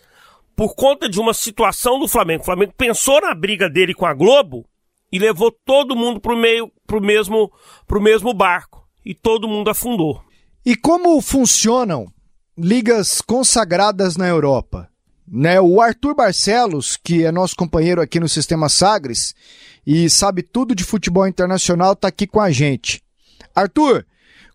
por 0.56 0.76
conta 0.76 1.10
de 1.10 1.20
uma 1.20 1.34
situação 1.34 1.99
do 1.99 2.08
Flamengo. 2.08 2.43
O 2.43 2.45
Flamengo 2.45 2.74
pensou 2.78 3.20
na 3.20 3.34
briga 3.34 3.70
dele 3.70 3.93
com 3.93 4.06
a 4.06 4.14
Globo 4.14 4.66
e 5.12 5.20
levou 5.20 5.51
todo 5.51 5.95
mundo 5.95 6.20
pro 6.20 6.38
meio, 6.38 6.72
pro 6.88 7.01
mesmo, 7.01 7.51
pro 7.88 8.01
mesmo 8.01 8.34
barco 8.34 8.88
e 9.06 9.14
todo 9.14 9.47
mundo 9.47 9.70
afundou. 9.70 10.24
E 10.66 10.76
como 10.76 11.20
funcionam 11.22 12.08
ligas 12.58 13.20
consagradas 13.20 14.16
na 14.16 14.28
Europa? 14.28 14.89
Né, 15.28 15.60
o 15.60 15.82
Arthur 15.82 16.16
Barcelos, 16.16 16.98
que 16.98 17.24
é 17.24 17.32
nosso 17.32 17.56
companheiro 17.56 18.02
aqui 18.02 18.20
no 18.20 18.28
Sistema 18.28 18.68
Sagres 18.68 19.34
e 19.86 20.10
sabe 20.10 20.44
tudo 20.44 20.76
de 20.76 20.84
futebol 20.84 21.28
internacional, 21.28 21.94
está 21.94 22.10
aqui 22.10 22.28
com 22.28 22.40
a 22.40 22.52
gente. 22.52 23.02
Arthur, 23.56 24.06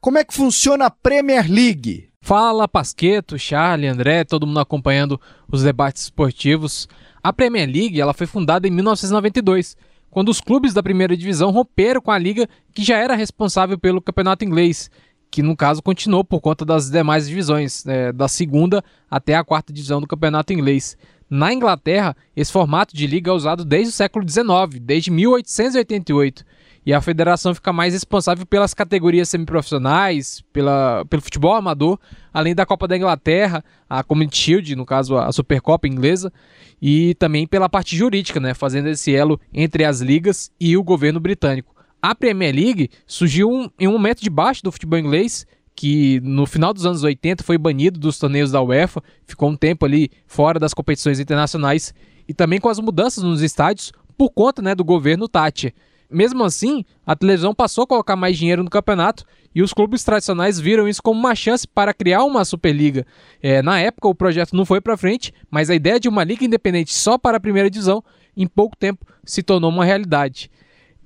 como 0.01 0.19
é 0.19 0.25
que 0.25 0.35
funciona 0.35 0.87
a 0.87 0.91
Premier 0.91 1.51
League? 1.51 2.09
Fala 2.21 2.69
Pasqueto, 2.69 3.39
Charlie, 3.39 3.89
André, 3.89 4.25
todo 4.25 4.47
mundo 4.47 4.61
acompanhando 4.61 5.21
os 5.51 5.62
debates 5.62 6.03
esportivos. 6.03 6.89
A 7.23 7.33
Premier 7.33 7.66
League 7.66 8.01
ela 8.01 8.12
foi 8.12 8.27
fundada 8.27 8.69
em 8.69 8.71
1992, 8.71 9.77
quando 10.11 10.29
os 10.29 10.41
clubes 10.41 10.75
da 10.75 10.83
primeira 10.83 11.16
divisão 11.16 11.51
romperam 11.51 12.01
com 12.01 12.11
a 12.11 12.19
liga 12.19 12.49
que 12.75 12.85
já 12.85 12.97
era 12.97 13.14
responsável 13.14 13.79
pelo 13.79 14.01
campeonato 14.01 14.45
inglês, 14.45 14.91
que 15.31 15.43
no 15.43 15.57
caso 15.57 15.83
continuou 15.83 16.24
por 16.24 16.41
conta 16.41 16.64
das 16.64 16.91
demais 16.91 17.29
divisões, 17.29 17.87
é, 17.87 18.12
da 18.12 18.29
segunda 18.29 18.83
até 19.11 19.35
a 19.35 19.45
quarta 19.45 19.72
divisão 19.72 20.01
do 20.01 20.07
campeonato 20.07 20.53
inglês. 20.53 20.97
Na 21.29 21.53
Inglaterra, 21.53 22.16
esse 22.35 22.51
formato 22.51 22.97
de 22.97 23.07
liga 23.07 23.31
é 23.31 23.35
usado 23.35 23.64
desde 23.64 23.91
o 23.91 23.93
século 23.93 24.26
XIX, 24.26 24.81
desde 24.81 25.11
1888 25.11 26.45
e 26.89 26.95
a 26.95 27.03
federação 27.03 27.55
fica 27.55 27.70
mais 27.70 27.93
responsável 27.93 28.47
pelas 28.47 28.72
categorias 28.72 29.29
semiprofissionais, 29.29 30.43
pela, 30.55 31.05
pelo 31.05 31.20
futebol 31.20 31.55
amador, 31.55 31.99
além 32.33 32.55
da 32.55 32.64
Copa 32.64 32.89
da 32.89 32.97
Inglaterra, 32.97 33.62
a 33.87 34.03
Community 34.03 34.39
Shield, 34.39 34.74
no 34.74 34.87
caso 34.87 35.14
a 35.18 35.31
Supercopa 35.31 35.87
inglesa, 35.87 36.33
e 36.81 37.14
também 37.16 37.47
pela 37.47 37.68
parte 37.68 37.95
jurídica, 37.95 38.41
né, 38.41 38.55
fazendo 38.55 38.89
esse 38.89 39.14
elo 39.14 39.39
entre 39.53 39.85
as 39.85 40.01
ligas 40.01 40.51
e 40.59 40.79
o 40.79 40.83
governo 40.83 41.20
britânico. 41.20 41.74
A 42.01 42.14
Premier 42.14 42.55
League 42.55 42.90
surgiu 43.07 43.51
um, 43.51 43.68
em 43.78 43.88
um 43.88 43.92
momento 43.92 44.22
de 44.22 44.30
baixo 44.30 44.62
do 44.62 44.70
futebol 44.70 44.99
inglês, 44.99 45.46
que 45.74 46.20
no 46.20 46.46
final 46.46 46.72
dos 46.72 46.86
anos 46.86 47.03
80 47.03 47.42
foi 47.42 47.59
banido 47.59 47.99
dos 47.99 48.18
torneios 48.18 48.51
da 48.51 48.62
UEFA, 48.62 49.03
ficou 49.26 49.51
um 49.51 49.57
tempo 49.57 49.84
ali 49.84 50.11
fora 50.26 50.59
das 50.59 50.74
competições 50.74 51.18
internacionais, 51.18 51.92
e 52.28 52.34
também 52.34 52.61
com 52.61 52.68
as 52.68 52.78
mudanças 52.78 53.24
nos 53.24 53.42
estádios 53.42 53.92
por 54.16 54.30
conta 54.30 54.61
né, 54.62 54.74
do 54.74 54.84
governo 54.84 55.28
Thatcher. 55.28 55.72
Mesmo 56.11 56.42
assim, 56.42 56.84
a 57.07 57.14
televisão 57.14 57.55
passou 57.55 57.84
a 57.84 57.86
colocar 57.86 58.16
mais 58.16 58.38
dinheiro 58.38 58.64
no 58.64 58.70
campeonato 58.70 59.24
e 59.55 59.61
os 59.61 59.74
clubes 59.74 60.03
tradicionais 60.03 60.59
viram 60.59 60.88
isso 60.88 61.03
como 61.03 61.20
uma 61.20 61.34
chance 61.34 61.66
para 61.66 61.92
criar 61.92 62.24
uma 62.24 62.44
Superliga. 62.44 63.07
É, 63.42 63.61
na 63.61 63.78
época, 63.78 64.09
o 64.09 64.14
projeto 64.14 64.57
não 64.57 64.64
foi 64.64 64.80
para 64.80 64.96
frente, 64.96 65.32
mas 65.51 65.68
a 65.68 65.74
ideia 65.74 66.01
de 66.01 66.09
uma 66.09 66.24
liga 66.24 66.44
independente 66.44 66.94
só 66.94 67.18
para 67.18 67.36
a 67.36 67.40
primeira 67.40 67.68
divisão, 67.68 68.03
em 68.36 68.46
pouco 68.46 68.76
tempo, 68.76 69.05
se 69.24 69.42
tornou 69.42 69.70
uma 69.70 69.84
realidade. 69.84 70.51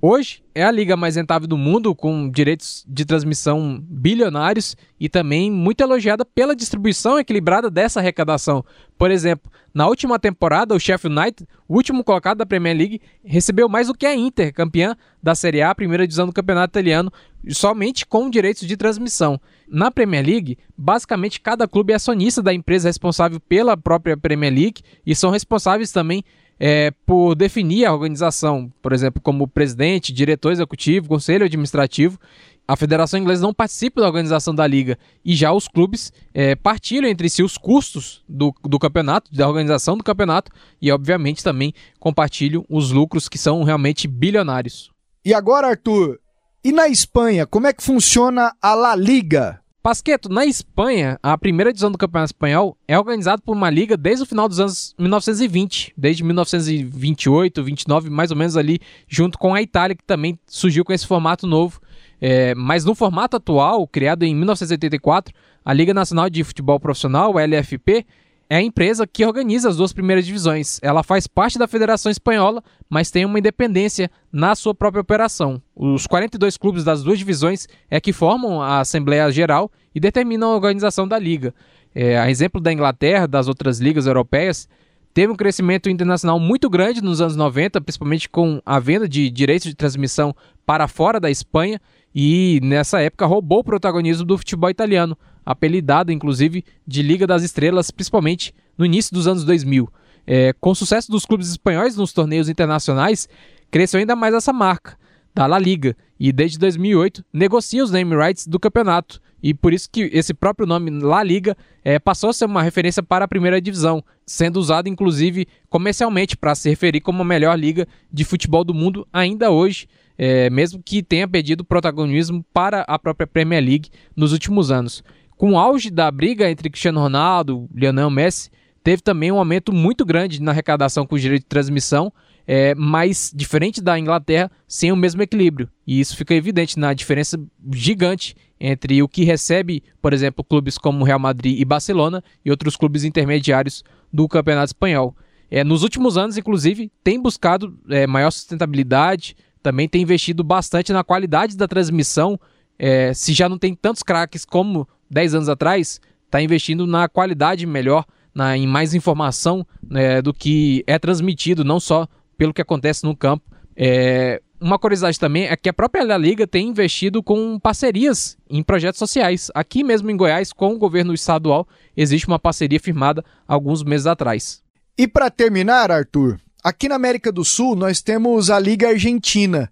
Hoje 0.05 0.43
é 0.53 0.61
a 0.61 0.69
liga 0.69 0.97
mais 0.97 1.15
rentável 1.15 1.47
do 1.47 1.57
mundo, 1.57 1.95
com 1.95 2.29
direitos 2.29 2.83
de 2.85 3.05
transmissão 3.05 3.81
bilionários 3.81 4.75
e 4.99 5.07
também 5.07 5.49
muito 5.49 5.79
elogiada 5.79 6.25
pela 6.25 6.53
distribuição 6.53 7.17
equilibrada 7.17 7.71
dessa 7.71 8.01
arrecadação. 8.01 8.65
Por 8.97 9.09
exemplo, 9.09 9.49
na 9.73 9.87
última 9.87 10.19
temporada, 10.19 10.75
o 10.75 10.79
Sheffield 10.79 11.17
United, 11.17 11.47
o 11.69 11.75
último 11.75 12.03
colocado 12.03 12.39
da 12.39 12.45
Premier 12.45 12.75
League, 12.75 13.01
recebeu 13.23 13.69
mais 13.69 13.87
do 13.87 13.93
que 13.93 14.05
a 14.05 14.13
Inter, 14.13 14.53
campeã 14.53 14.93
da 15.23 15.33
Série 15.35 15.61
A, 15.61 15.73
primeira 15.73 16.05
divisão 16.05 16.25
do 16.25 16.33
campeonato 16.33 16.71
italiano, 16.71 17.09
somente 17.51 18.05
com 18.05 18.29
direitos 18.29 18.67
de 18.67 18.75
transmissão. 18.75 19.39
Na 19.69 19.89
Premier 19.89 20.25
League, 20.25 20.57
basicamente 20.77 21.39
cada 21.39 21.65
clube 21.65 21.93
é 21.93 21.95
acionista 21.95 22.43
da 22.43 22.53
empresa 22.53 22.89
responsável 22.89 23.39
pela 23.39 23.77
própria 23.77 24.17
Premier 24.17 24.53
League 24.53 24.81
e 25.05 25.15
são 25.15 25.31
responsáveis 25.31 25.93
também 25.93 26.25
é, 26.59 26.91
por 27.05 27.35
definir 27.35 27.85
a 27.85 27.93
organização, 27.93 28.71
por 28.81 28.93
exemplo, 28.93 29.21
como 29.21 29.47
presidente, 29.47 30.13
diretor 30.13 30.51
executivo, 30.51 31.07
conselho 31.07 31.45
administrativo. 31.45 32.19
A 32.65 32.77
Federação 32.77 33.19
Inglesa 33.19 33.41
não 33.41 33.53
participa 33.53 33.99
da 33.99 34.07
organização 34.07 34.55
da 34.55 34.65
liga 34.65 34.97
e 35.25 35.35
já 35.35 35.51
os 35.51 35.67
clubes 35.67 36.13
é, 36.33 36.55
partilham 36.55 37.09
entre 37.09 37.29
si 37.29 37.43
os 37.43 37.57
custos 37.57 38.23
do, 38.27 38.53
do 38.63 38.79
campeonato, 38.79 39.33
da 39.35 39.47
organização 39.47 39.97
do 39.97 40.03
campeonato 40.03 40.49
e, 40.81 40.89
obviamente, 40.89 41.43
também 41.43 41.73
compartilham 41.99 42.65
os 42.69 42.91
lucros 42.91 43.27
que 43.27 43.37
são 43.37 43.63
realmente 43.63 44.07
bilionários. 44.07 44.91
E 45.25 45.33
agora, 45.33 45.67
Arthur, 45.67 46.19
e 46.63 46.71
na 46.71 46.87
Espanha, 46.87 47.45
como 47.45 47.67
é 47.67 47.73
que 47.73 47.83
funciona 47.83 48.53
a 48.61 48.73
La 48.73 48.95
Liga? 48.95 49.62
Pasqueto, 49.83 50.29
na 50.29 50.45
Espanha, 50.45 51.19
a 51.21 51.37
primeira 51.37 51.69
edição 51.69 51.91
do 51.91 51.97
Campeonato 51.97 52.29
Espanhol 52.29 52.77
é 52.87 52.97
organizada 52.97 53.41
por 53.41 53.53
uma 53.53 53.69
liga 53.69 53.97
desde 53.97 54.23
o 54.23 54.25
final 54.25 54.47
dos 54.47 54.57
anos 54.57 54.95
1920, 54.97 55.93
desde 55.97 56.23
1928, 56.23 57.61
29, 57.61 58.09
mais 58.09 58.31
ou 58.31 58.37
menos 58.37 58.55
ali, 58.55 58.79
junto 59.09 59.37
com 59.37 59.53
a 59.53 59.61
Itália, 59.61 59.93
que 59.93 60.03
também 60.05 60.39
surgiu 60.47 60.85
com 60.85 60.93
esse 60.93 61.05
formato 61.05 61.45
novo. 61.45 61.81
É, 62.21 62.55
mas 62.55 62.85
no 62.85 62.95
formato 62.95 63.35
atual, 63.35 63.85
criado 63.85 64.23
em 64.23 64.33
1984, 64.33 65.35
a 65.65 65.73
Liga 65.73 65.93
Nacional 65.93 66.29
de 66.29 66.45
Futebol 66.45 66.79
Profissional, 66.79 67.37
LFP, 67.37 68.05
é 68.53 68.57
a 68.57 68.61
empresa 68.61 69.07
que 69.07 69.25
organiza 69.25 69.67
as 69.67 69.77
duas 69.77 69.91
primeiras 69.91 70.27
divisões. 70.27 70.79
Ela 70.83 71.01
faz 71.01 71.25
parte 71.25 71.57
da 71.57 71.67
Federação 71.67 72.11
Espanhola, 72.11 72.63
mas 72.87 73.09
tem 73.09 73.25
uma 73.25 73.39
independência 73.39 74.11
na 74.31 74.53
sua 74.53 74.75
própria 74.75 75.01
operação. 75.01 75.59
Os 75.75 76.05
42 76.05 76.55
clubes 76.55 76.83
das 76.83 77.01
duas 77.01 77.17
divisões 77.17 77.67
é 77.89 77.99
que 77.99 78.13
formam 78.13 78.61
a 78.61 78.81
Assembleia 78.81 79.31
Geral 79.31 79.71
e 79.95 79.99
determinam 79.99 80.51
a 80.51 80.53
organização 80.53 81.07
da 81.07 81.17
liga. 81.17 81.51
É, 81.95 82.19
a 82.19 82.29
exemplo 82.29 82.61
da 82.61 82.71
Inglaterra, 82.71 83.27
das 83.27 83.47
outras 83.47 83.79
ligas 83.79 84.05
europeias, 84.05 84.69
teve 85.15 85.33
um 85.33 85.35
crescimento 85.35 85.89
internacional 85.89 86.39
muito 86.39 86.69
grande 86.69 87.01
nos 87.01 87.21
anos 87.21 87.35
90, 87.35 87.81
principalmente 87.81 88.29
com 88.29 88.61
a 88.63 88.79
venda 88.79 89.09
de 89.09 89.31
direitos 89.31 89.67
de 89.67 89.75
transmissão 89.75 90.31
para 90.63 90.87
fora 90.87 91.19
da 91.19 91.31
Espanha, 91.31 91.81
e 92.13 92.59
nessa 92.61 93.01
época 93.01 93.25
roubou 93.25 93.61
o 93.61 93.63
protagonismo 93.63 94.23
do 94.23 94.37
futebol 94.37 94.69
italiano, 94.69 95.17
apelidada 95.45 96.11
inclusive 96.11 96.63
de 96.85 97.01
Liga 97.01 97.27
das 97.27 97.43
Estrelas, 97.43 97.91
principalmente 97.91 98.53
no 98.77 98.85
início 98.85 99.13
dos 99.13 99.27
anos 99.27 99.43
2000. 99.43 99.89
É, 100.25 100.53
com 100.53 100.71
o 100.71 100.75
sucesso 100.75 101.11
dos 101.11 101.25
clubes 101.25 101.49
espanhóis 101.49 101.95
nos 101.95 102.13
torneios 102.13 102.47
internacionais, 102.47 103.27
cresceu 103.69 103.99
ainda 103.99 104.15
mais 104.15 104.33
essa 104.33 104.53
marca 104.53 104.97
da 105.35 105.45
La 105.45 105.59
Liga 105.59 105.95
e 106.19 106.31
desde 106.31 106.57
2008 106.59 107.25
negocia 107.33 107.83
os 107.83 107.91
name 107.91 108.15
rights 108.15 108.47
do 108.47 108.59
campeonato 108.59 109.19
e 109.41 109.53
por 109.53 109.73
isso 109.73 109.89
que 109.91 110.09
esse 110.13 110.33
próprio 110.33 110.65
nome 110.65 110.89
La 110.89 111.21
Liga 111.21 111.57
é, 111.83 111.99
passou 111.99 112.29
a 112.29 112.33
ser 112.33 112.45
uma 112.45 112.63
referência 112.63 113.03
para 113.03 113.25
a 113.25 113.27
primeira 113.27 113.59
divisão, 113.59 114.01
sendo 114.25 114.57
usado 114.57 114.87
inclusive 114.87 115.47
comercialmente 115.69 116.37
para 116.37 116.55
se 116.55 116.69
referir 116.69 117.01
como 117.01 117.23
a 117.23 117.25
melhor 117.25 117.59
liga 117.59 117.85
de 118.11 118.23
futebol 118.23 118.63
do 118.63 118.73
mundo 118.73 119.05
ainda 119.11 119.51
hoje 119.51 119.87
é, 120.17 120.49
mesmo 120.49 120.81
que 120.83 121.01
tenha 121.01 121.27
perdido 121.27 121.65
protagonismo 121.65 122.45
para 122.53 122.81
a 122.81 122.97
própria 122.99 123.27
Premier 123.27 123.63
League 123.63 123.89
nos 124.15 124.31
últimos 124.31 124.71
anos. 124.71 125.03
Com 125.43 125.51
o 125.51 125.57
auge 125.57 125.89
da 125.89 126.09
briga 126.09 126.49
entre 126.49 126.69
Cristiano 126.69 127.01
Ronaldo 127.01 127.67
e 127.75 127.81
Lionel 127.81 128.09
Messi, 128.09 128.49
teve 128.81 129.01
também 129.01 129.29
um 129.29 129.37
aumento 129.37 129.73
muito 129.73 130.05
grande 130.05 130.41
na 130.41 130.51
arrecadação 130.51 131.05
com 131.05 131.15
o 131.15 131.19
direito 131.19 131.41
de 131.41 131.49
transmissão, 131.49 132.13
é, 132.47 132.73
mas 132.75 133.29
diferente 133.35 133.81
da 133.81 133.99
Inglaterra, 133.99 134.49
sem 134.65 134.89
o 134.89 134.95
mesmo 134.95 135.21
equilíbrio. 135.21 135.69
E 135.85 135.99
isso 135.99 136.15
fica 136.15 136.33
evidente 136.33 136.79
na 136.79 136.93
diferença 136.93 137.37
gigante 137.73 138.37
entre 138.57 139.03
o 139.03 139.07
que 139.09 139.25
recebe, 139.25 139.83
por 140.01 140.13
exemplo, 140.13 140.45
clubes 140.45 140.77
como 140.77 141.03
Real 141.03 141.19
Madrid 141.19 141.59
e 141.59 141.65
Barcelona 141.65 142.23
e 142.45 142.49
outros 142.49 142.77
clubes 142.77 143.03
intermediários 143.03 143.83
do 144.13 144.29
Campeonato 144.29 144.67
Espanhol. 144.67 145.13
É, 145.51 145.61
nos 145.61 145.83
últimos 145.83 146.17
anos, 146.17 146.37
inclusive, 146.37 146.89
tem 147.03 147.21
buscado 147.21 147.77
é, 147.89 148.07
maior 148.07 148.31
sustentabilidade, 148.31 149.35
também 149.61 149.89
tem 149.89 150.03
investido 150.03 150.41
bastante 150.41 150.93
na 150.93 151.03
qualidade 151.03 151.57
da 151.57 151.67
transmissão. 151.67 152.39
É, 152.79 153.13
se 153.13 153.33
já 153.33 153.49
não 153.49 153.57
tem 153.57 153.75
tantos 153.75 154.03
craques 154.03 154.45
como 154.45 154.87
10 155.13 155.35
anos 155.35 155.49
atrás, 155.49 156.01
está 156.25 156.41
investindo 156.41 156.87
na 156.87 157.07
qualidade 157.07 157.65
melhor, 157.65 158.05
na, 158.33 158.57
em 158.57 158.67
mais 158.67 158.93
informação 158.93 159.65
né, 159.87 160.21
do 160.21 160.33
que 160.33 160.83
é 160.87 160.97
transmitido, 160.97 161.63
não 161.63 161.79
só 161.79 162.07
pelo 162.37 162.53
que 162.53 162.61
acontece 162.61 163.03
no 163.03 163.15
campo. 163.15 163.45
É, 163.75 164.41
uma 164.59 164.79
curiosidade 164.79 165.19
também 165.19 165.45
é 165.45 165.55
que 165.55 165.69
a 165.69 165.73
própria 165.73 166.03
La 166.03 166.17
Liga 166.17 166.47
tem 166.47 166.69
investido 166.69 167.21
com 167.21 167.59
parcerias 167.59 168.37
em 168.49 168.63
projetos 168.63 168.97
sociais. 168.97 169.51
Aqui 169.53 169.83
mesmo 169.83 170.09
em 170.09 170.17
Goiás, 170.17 170.51
com 170.51 170.73
o 170.73 170.77
governo 170.77 171.13
estadual, 171.13 171.67
existe 171.95 172.27
uma 172.27 172.39
parceria 172.39 172.79
firmada 172.79 173.23
alguns 173.47 173.83
meses 173.83 174.07
atrás. 174.07 174.63
E 174.97 175.07
para 175.07 175.29
terminar, 175.29 175.91
Arthur, 175.91 176.39
aqui 176.63 176.87
na 176.87 176.95
América 176.95 177.31
do 177.31 177.43
Sul 177.43 177.75
nós 177.75 178.01
temos 178.01 178.49
a 178.49 178.59
Liga 178.59 178.89
Argentina, 178.89 179.71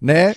né? 0.00 0.34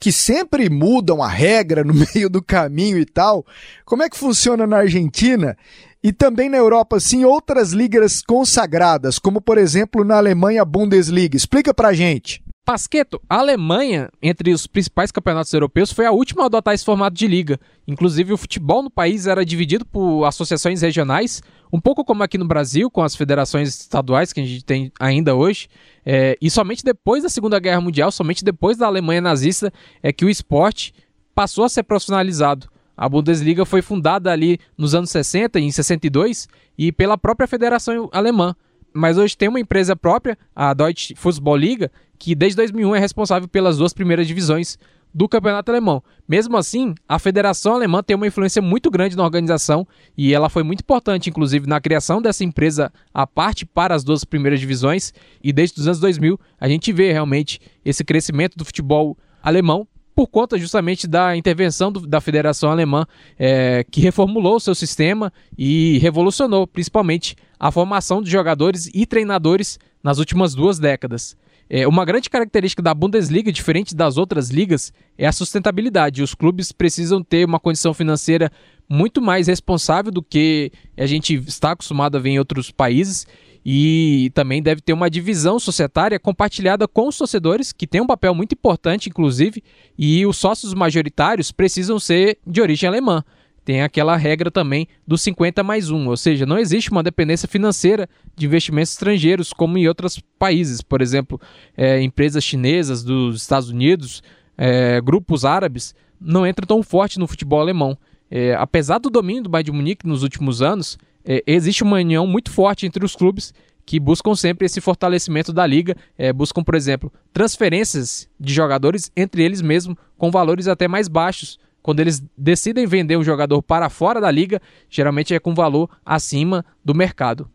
Que 0.00 0.12
sempre 0.12 0.68
mudam 0.70 1.22
a 1.22 1.28
regra 1.28 1.82
no 1.82 1.94
meio 2.14 2.28
do 2.30 2.42
caminho 2.42 2.98
e 2.98 3.04
tal. 3.04 3.44
Como 3.84 4.02
é 4.02 4.08
que 4.08 4.16
funciona 4.16 4.66
na 4.66 4.78
Argentina? 4.78 5.56
E 6.02 6.12
também 6.12 6.48
na 6.48 6.56
Europa, 6.56 7.00
sim, 7.00 7.24
outras 7.24 7.72
ligas 7.72 8.22
consagradas, 8.22 9.18
como 9.18 9.40
por 9.40 9.58
exemplo 9.58 10.04
na 10.04 10.16
Alemanha 10.16 10.64
Bundesliga. 10.64 11.36
Explica 11.36 11.74
pra 11.74 11.92
gente. 11.92 12.42
Pasqueto, 12.68 13.18
a 13.30 13.38
Alemanha, 13.38 14.10
entre 14.20 14.52
os 14.52 14.66
principais 14.66 15.10
campeonatos 15.10 15.50
europeus, 15.54 15.90
foi 15.90 16.04
a 16.04 16.12
última 16.12 16.42
a 16.42 16.46
adotar 16.48 16.74
esse 16.74 16.84
formato 16.84 17.16
de 17.16 17.26
liga. 17.26 17.58
Inclusive, 17.86 18.34
o 18.34 18.36
futebol 18.36 18.82
no 18.82 18.90
país 18.90 19.26
era 19.26 19.42
dividido 19.42 19.86
por 19.86 20.26
associações 20.26 20.82
regionais, 20.82 21.42
um 21.72 21.80
pouco 21.80 22.04
como 22.04 22.22
aqui 22.22 22.36
no 22.36 22.46
Brasil, 22.46 22.90
com 22.90 23.02
as 23.02 23.16
federações 23.16 23.70
estaduais 23.70 24.34
que 24.34 24.40
a 24.42 24.44
gente 24.44 24.62
tem 24.66 24.92
ainda 25.00 25.34
hoje. 25.34 25.66
É, 26.04 26.36
e 26.42 26.50
somente 26.50 26.84
depois 26.84 27.22
da 27.22 27.30
Segunda 27.30 27.58
Guerra 27.58 27.80
Mundial, 27.80 28.12
somente 28.12 28.44
depois 28.44 28.76
da 28.76 28.86
Alemanha 28.86 29.22
nazista, 29.22 29.72
é 30.02 30.12
que 30.12 30.26
o 30.26 30.28
esporte 30.28 30.92
passou 31.34 31.64
a 31.64 31.70
ser 31.70 31.84
profissionalizado. 31.84 32.68
A 32.94 33.08
Bundesliga 33.08 33.64
foi 33.64 33.80
fundada 33.80 34.30
ali 34.30 34.58
nos 34.76 34.94
anos 34.94 35.08
60, 35.08 35.58
em 35.58 35.70
62, 35.70 36.46
e 36.76 36.92
pela 36.92 37.16
própria 37.16 37.48
federação 37.48 38.10
alemã. 38.12 38.54
Mas 38.92 39.18
hoje 39.18 39.36
tem 39.36 39.48
uma 39.48 39.60
empresa 39.60 39.94
própria, 39.94 40.36
a 40.54 40.72
Deutsche 40.74 41.14
Fußballliga, 41.14 41.90
que 42.18 42.34
desde 42.34 42.56
2001 42.56 42.96
é 42.96 42.98
responsável 42.98 43.48
pelas 43.48 43.78
duas 43.78 43.92
primeiras 43.92 44.26
divisões 44.26 44.78
do 45.14 45.28
campeonato 45.28 45.70
alemão. 45.70 46.02
Mesmo 46.28 46.56
assim, 46.56 46.94
a 47.08 47.18
Federação 47.18 47.74
Alemã 47.74 48.02
tem 48.02 48.14
uma 48.14 48.26
influência 48.26 48.60
muito 48.60 48.90
grande 48.90 49.16
na 49.16 49.24
organização 49.24 49.86
e 50.16 50.34
ela 50.34 50.48
foi 50.48 50.62
muito 50.62 50.80
importante, 50.80 51.30
inclusive, 51.30 51.66
na 51.66 51.80
criação 51.80 52.20
dessa 52.20 52.44
empresa 52.44 52.92
à 53.12 53.26
parte 53.26 53.64
para 53.64 53.94
as 53.94 54.04
duas 54.04 54.24
primeiras 54.24 54.60
divisões. 54.60 55.12
E 55.42 55.52
desde 55.52 55.80
os 55.80 55.86
anos 55.86 56.00
2000, 56.00 56.38
a 56.60 56.68
gente 56.68 56.92
vê 56.92 57.12
realmente 57.12 57.60
esse 57.84 58.04
crescimento 58.04 58.56
do 58.56 58.64
futebol 58.64 59.16
alemão 59.42 59.86
por 60.18 60.26
conta 60.26 60.58
justamente 60.58 61.06
da 61.06 61.36
intervenção 61.36 61.92
do, 61.92 62.04
da 62.04 62.20
Federação 62.20 62.72
Alemã, 62.72 63.06
é, 63.38 63.84
que 63.88 64.00
reformulou 64.00 64.56
o 64.56 64.60
seu 64.60 64.74
sistema 64.74 65.32
e 65.56 65.96
revolucionou, 65.98 66.66
principalmente, 66.66 67.36
a 67.56 67.70
formação 67.70 68.20
de 68.20 68.28
jogadores 68.28 68.90
e 68.92 69.06
treinadores 69.06 69.78
nas 70.02 70.18
últimas 70.18 70.56
duas 70.56 70.80
décadas. 70.80 71.36
É, 71.70 71.86
uma 71.86 72.04
grande 72.04 72.28
característica 72.28 72.82
da 72.82 72.92
Bundesliga, 72.92 73.52
diferente 73.52 73.94
das 73.94 74.16
outras 74.16 74.50
ligas, 74.50 74.92
é 75.16 75.24
a 75.24 75.30
sustentabilidade. 75.30 76.20
Os 76.20 76.34
clubes 76.34 76.72
precisam 76.72 77.22
ter 77.22 77.44
uma 77.46 77.60
condição 77.60 77.94
financeira 77.94 78.50
muito 78.88 79.22
mais 79.22 79.46
responsável 79.46 80.10
do 80.10 80.20
que 80.20 80.72
a 80.96 81.06
gente 81.06 81.34
está 81.46 81.70
acostumado 81.70 82.16
a 82.16 82.20
ver 82.20 82.30
em 82.30 82.40
outros 82.40 82.72
países. 82.72 83.24
E 83.70 84.30
também 84.32 84.62
deve 84.62 84.80
ter 84.80 84.94
uma 84.94 85.10
divisão 85.10 85.58
societária 85.58 86.18
compartilhada 86.18 86.88
com 86.88 87.06
os 87.06 87.18
torcedores, 87.18 87.70
que 87.70 87.86
tem 87.86 88.00
um 88.00 88.06
papel 88.06 88.34
muito 88.34 88.54
importante, 88.54 89.10
inclusive, 89.10 89.62
e 89.98 90.24
os 90.24 90.38
sócios 90.38 90.72
majoritários 90.72 91.52
precisam 91.52 91.98
ser 91.98 92.38
de 92.46 92.62
origem 92.62 92.88
alemã 92.88 93.22
tem 93.66 93.82
aquela 93.82 94.16
regra 94.16 94.50
também 94.50 94.88
do 95.06 95.18
50 95.18 95.62
mais 95.62 95.90
1, 95.90 96.08
ou 96.08 96.16
seja, 96.16 96.46
não 96.46 96.56
existe 96.56 96.90
uma 96.90 97.02
dependência 97.02 97.46
financeira 97.46 98.08
de 98.34 98.46
investimentos 98.46 98.92
estrangeiros 98.92 99.52
como 99.52 99.76
em 99.76 99.86
outros 99.86 100.18
países, 100.38 100.80
por 100.80 101.02
exemplo, 101.02 101.38
é, 101.76 102.00
empresas 102.00 102.42
chinesas 102.42 103.04
dos 103.04 103.42
Estados 103.42 103.68
Unidos, 103.68 104.22
é, 104.56 104.98
grupos 105.02 105.44
árabes, 105.44 105.94
não 106.18 106.46
entram 106.46 106.66
tão 106.66 106.82
forte 106.82 107.18
no 107.18 107.26
futebol 107.26 107.60
alemão. 107.60 107.98
É, 108.30 108.54
apesar 108.54 108.96
do 108.96 109.10
domínio 109.10 109.42
do 109.42 109.50
Bayern 109.50 109.70
de 109.70 109.76
Munique 109.76 110.06
nos 110.06 110.22
últimos 110.22 110.62
anos, 110.62 110.96
é, 111.30 111.44
existe 111.46 111.82
uma 111.82 111.98
união 111.98 112.26
muito 112.26 112.50
forte 112.50 112.86
entre 112.86 113.04
os 113.04 113.14
clubes 113.14 113.52
que 113.84 114.00
buscam 114.00 114.34
sempre 114.34 114.64
esse 114.66 114.80
fortalecimento 114.80 115.52
da 115.52 115.66
liga, 115.66 115.94
é, 116.16 116.32
buscam, 116.32 116.62
por 116.62 116.74
exemplo, 116.74 117.12
transferências 117.32 118.28
de 118.40 118.52
jogadores 118.52 119.12
entre 119.14 119.42
eles 119.42 119.60
mesmos 119.60 119.96
com 120.16 120.30
valores 120.30 120.66
até 120.66 120.88
mais 120.88 121.06
baixos 121.06 121.58
quando 121.82 122.00
eles 122.00 122.22
decidem 122.36 122.86
vender 122.86 123.16
um 123.16 123.24
jogador 123.24 123.62
para 123.62 123.88
fora 123.88 124.20
da 124.20 124.30
liga, 124.30 124.60
geralmente 124.90 125.34
é 125.34 125.38
com 125.38 125.54
valor 125.54 125.88
acima 126.04 126.64
do 126.84 126.94
mercado. 126.94 127.48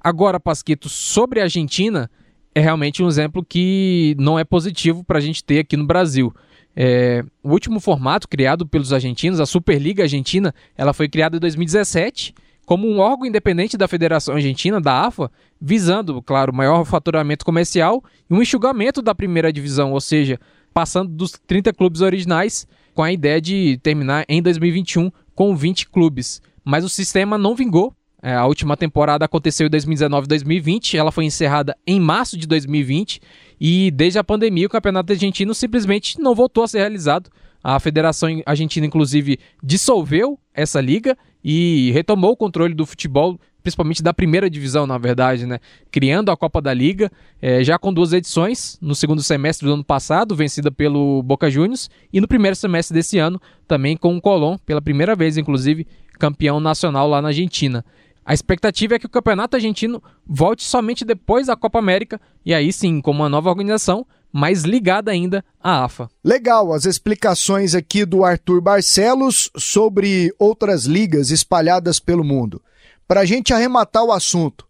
Agora, 0.00 0.38
Pasquito, 0.40 0.88
sobre 0.88 1.40
a 1.40 1.44
Argentina, 1.44 2.10
é 2.54 2.60
realmente 2.60 3.02
um 3.02 3.08
exemplo 3.08 3.44
que 3.44 4.14
não 4.18 4.38
é 4.38 4.44
positivo 4.44 5.04
para 5.04 5.18
a 5.18 5.22
gente 5.22 5.42
ter 5.42 5.60
aqui 5.60 5.76
no 5.76 5.86
Brasil. 5.86 6.34
É, 6.76 7.24
o 7.42 7.50
último 7.50 7.80
formato 7.80 8.28
criado 8.28 8.66
pelos 8.66 8.92
argentinos, 8.92 9.40
a 9.40 9.46
Superliga 9.46 10.02
Argentina, 10.02 10.54
ela 10.76 10.92
foi 10.92 11.08
criada 11.08 11.36
em 11.36 11.40
2017 11.40 12.34
como 12.68 12.86
um 12.86 12.98
órgão 12.98 13.24
independente 13.24 13.78
da 13.78 13.88
Federação 13.88 14.34
Argentina, 14.34 14.78
da 14.78 15.06
AFA, 15.06 15.30
visando, 15.58 16.20
claro, 16.20 16.52
maior 16.54 16.84
faturamento 16.84 17.42
comercial 17.42 18.04
e 18.28 18.34
um 18.34 18.42
enxugamento 18.42 19.00
da 19.00 19.14
primeira 19.14 19.50
divisão, 19.50 19.94
ou 19.94 20.00
seja, 20.02 20.38
passando 20.74 21.10
dos 21.10 21.32
30 21.46 21.72
clubes 21.72 22.02
originais 22.02 22.66
com 22.94 23.02
a 23.02 23.10
ideia 23.10 23.40
de 23.40 23.80
terminar 23.82 24.26
em 24.28 24.42
2021 24.42 25.10
com 25.34 25.56
20 25.56 25.88
clubes. 25.88 26.42
Mas 26.62 26.84
o 26.84 26.90
sistema 26.90 27.38
não 27.38 27.54
vingou. 27.54 27.94
É, 28.22 28.34
a 28.34 28.44
última 28.44 28.76
temporada 28.76 29.24
aconteceu 29.24 29.66
em 29.66 29.70
2019 29.70 30.26
e 30.26 30.28
2020, 30.28 30.98
ela 30.98 31.10
foi 31.10 31.24
encerrada 31.24 31.74
em 31.86 31.98
março 31.98 32.36
de 32.36 32.46
2020 32.46 33.22
e 33.58 33.90
desde 33.92 34.18
a 34.18 34.24
pandemia 34.24 34.66
o 34.66 34.70
campeonato 34.70 35.10
argentino 35.10 35.54
simplesmente 35.54 36.20
não 36.20 36.34
voltou 36.34 36.64
a 36.64 36.68
ser 36.68 36.80
realizado. 36.80 37.30
A 37.70 37.78
Federação 37.78 38.30
Argentina, 38.46 38.86
inclusive, 38.86 39.38
dissolveu 39.62 40.38
essa 40.54 40.80
liga 40.80 41.18
e 41.44 41.90
retomou 41.92 42.30
o 42.30 42.36
controle 42.36 42.72
do 42.72 42.86
futebol 42.86 43.38
principalmente 43.62 44.02
da 44.02 44.14
primeira 44.14 44.48
divisão, 44.48 44.86
na 44.86 44.96
verdade, 44.96 45.44
né? 45.44 45.58
Criando 45.90 46.30
a 46.30 46.36
Copa 46.36 46.62
da 46.62 46.72
Liga, 46.72 47.12
é, 47.42 47.62
já 47.62 47.78
com 47.78 47.92
duas 47.92 48.14
edições, 48.14 48.78
no 48.80 48.94
segundo 48.94 49.22
semestre 49.22 49.66
do 49.66 49.74
ano 49.74 49.84
passado, 49.84 50.34
vencida 50.34 50.70
pelo 50.70 51.22
Boca 51.22 51.50
Juniors, 51.50 51.90
e 52.10 52.18
no 52.18 52.26
primeiro 52.26 52.56
semestre 52.56 52.94
desse 52.94 53.18
ano, 53.18 53.38
também 53.66 53.98
com 53.98 54.16
o 54.16 54.20
Colón, 54.22 54.56
pela 54.64 54.80
primeira 54.80 55.14
vez, 55.14 55.36
inclusive, 55.36 55.86
campeão 56.18 56.60
nacional 56.60 57.06
lá 57.06 57.20
na 57.20 57.28
Argentina. 57.28 57.84
A 58.24 58.32
expectativa 58.32 58.94
é 58.94 58.98
que 58.98 59.06
o 59.06 59.10
campeonato 59.10 59.56
argentino 59.56 60.02
volte 60.26 60.62
somente 60.62 61.04
depois 61.04 61.48
da 61.48 61.56
Copa 61.56 61.78
América, 61.78 62.18
e 62.46 62.54
aí 62.54 62.72
sim, 62.72 63.02
com 63.02 63.10
uma 63.10 63.28
nova 63.28 63.50
organização, 63.50 64.06
mais 64.32 64.62
ligada 64.62 65.10
ainda 65.10 65.44
à 65.60 65.84
AFA. 65.84 66.08
Legal, 66.24 66.72
as 66.72 66.84
explicações 66.84 67.74
aqui 67.74 68.04
do 68.04 68.24
Arthur 68.24 68.60
Barcelos 68.60 69.50
sobre 69.56 70.34
outras 70.38 70.84
ligas 70.84 71.30
espalhadas 71.30 71.98
pelo 71.98 72.24
mundo 72.24 72.62
para 73.08 73.20
a 73.20 73.24
gente 73.24 73.54
arrematar 73.54 74.04
o 74.04 74.12
assunto. 74.12 74.68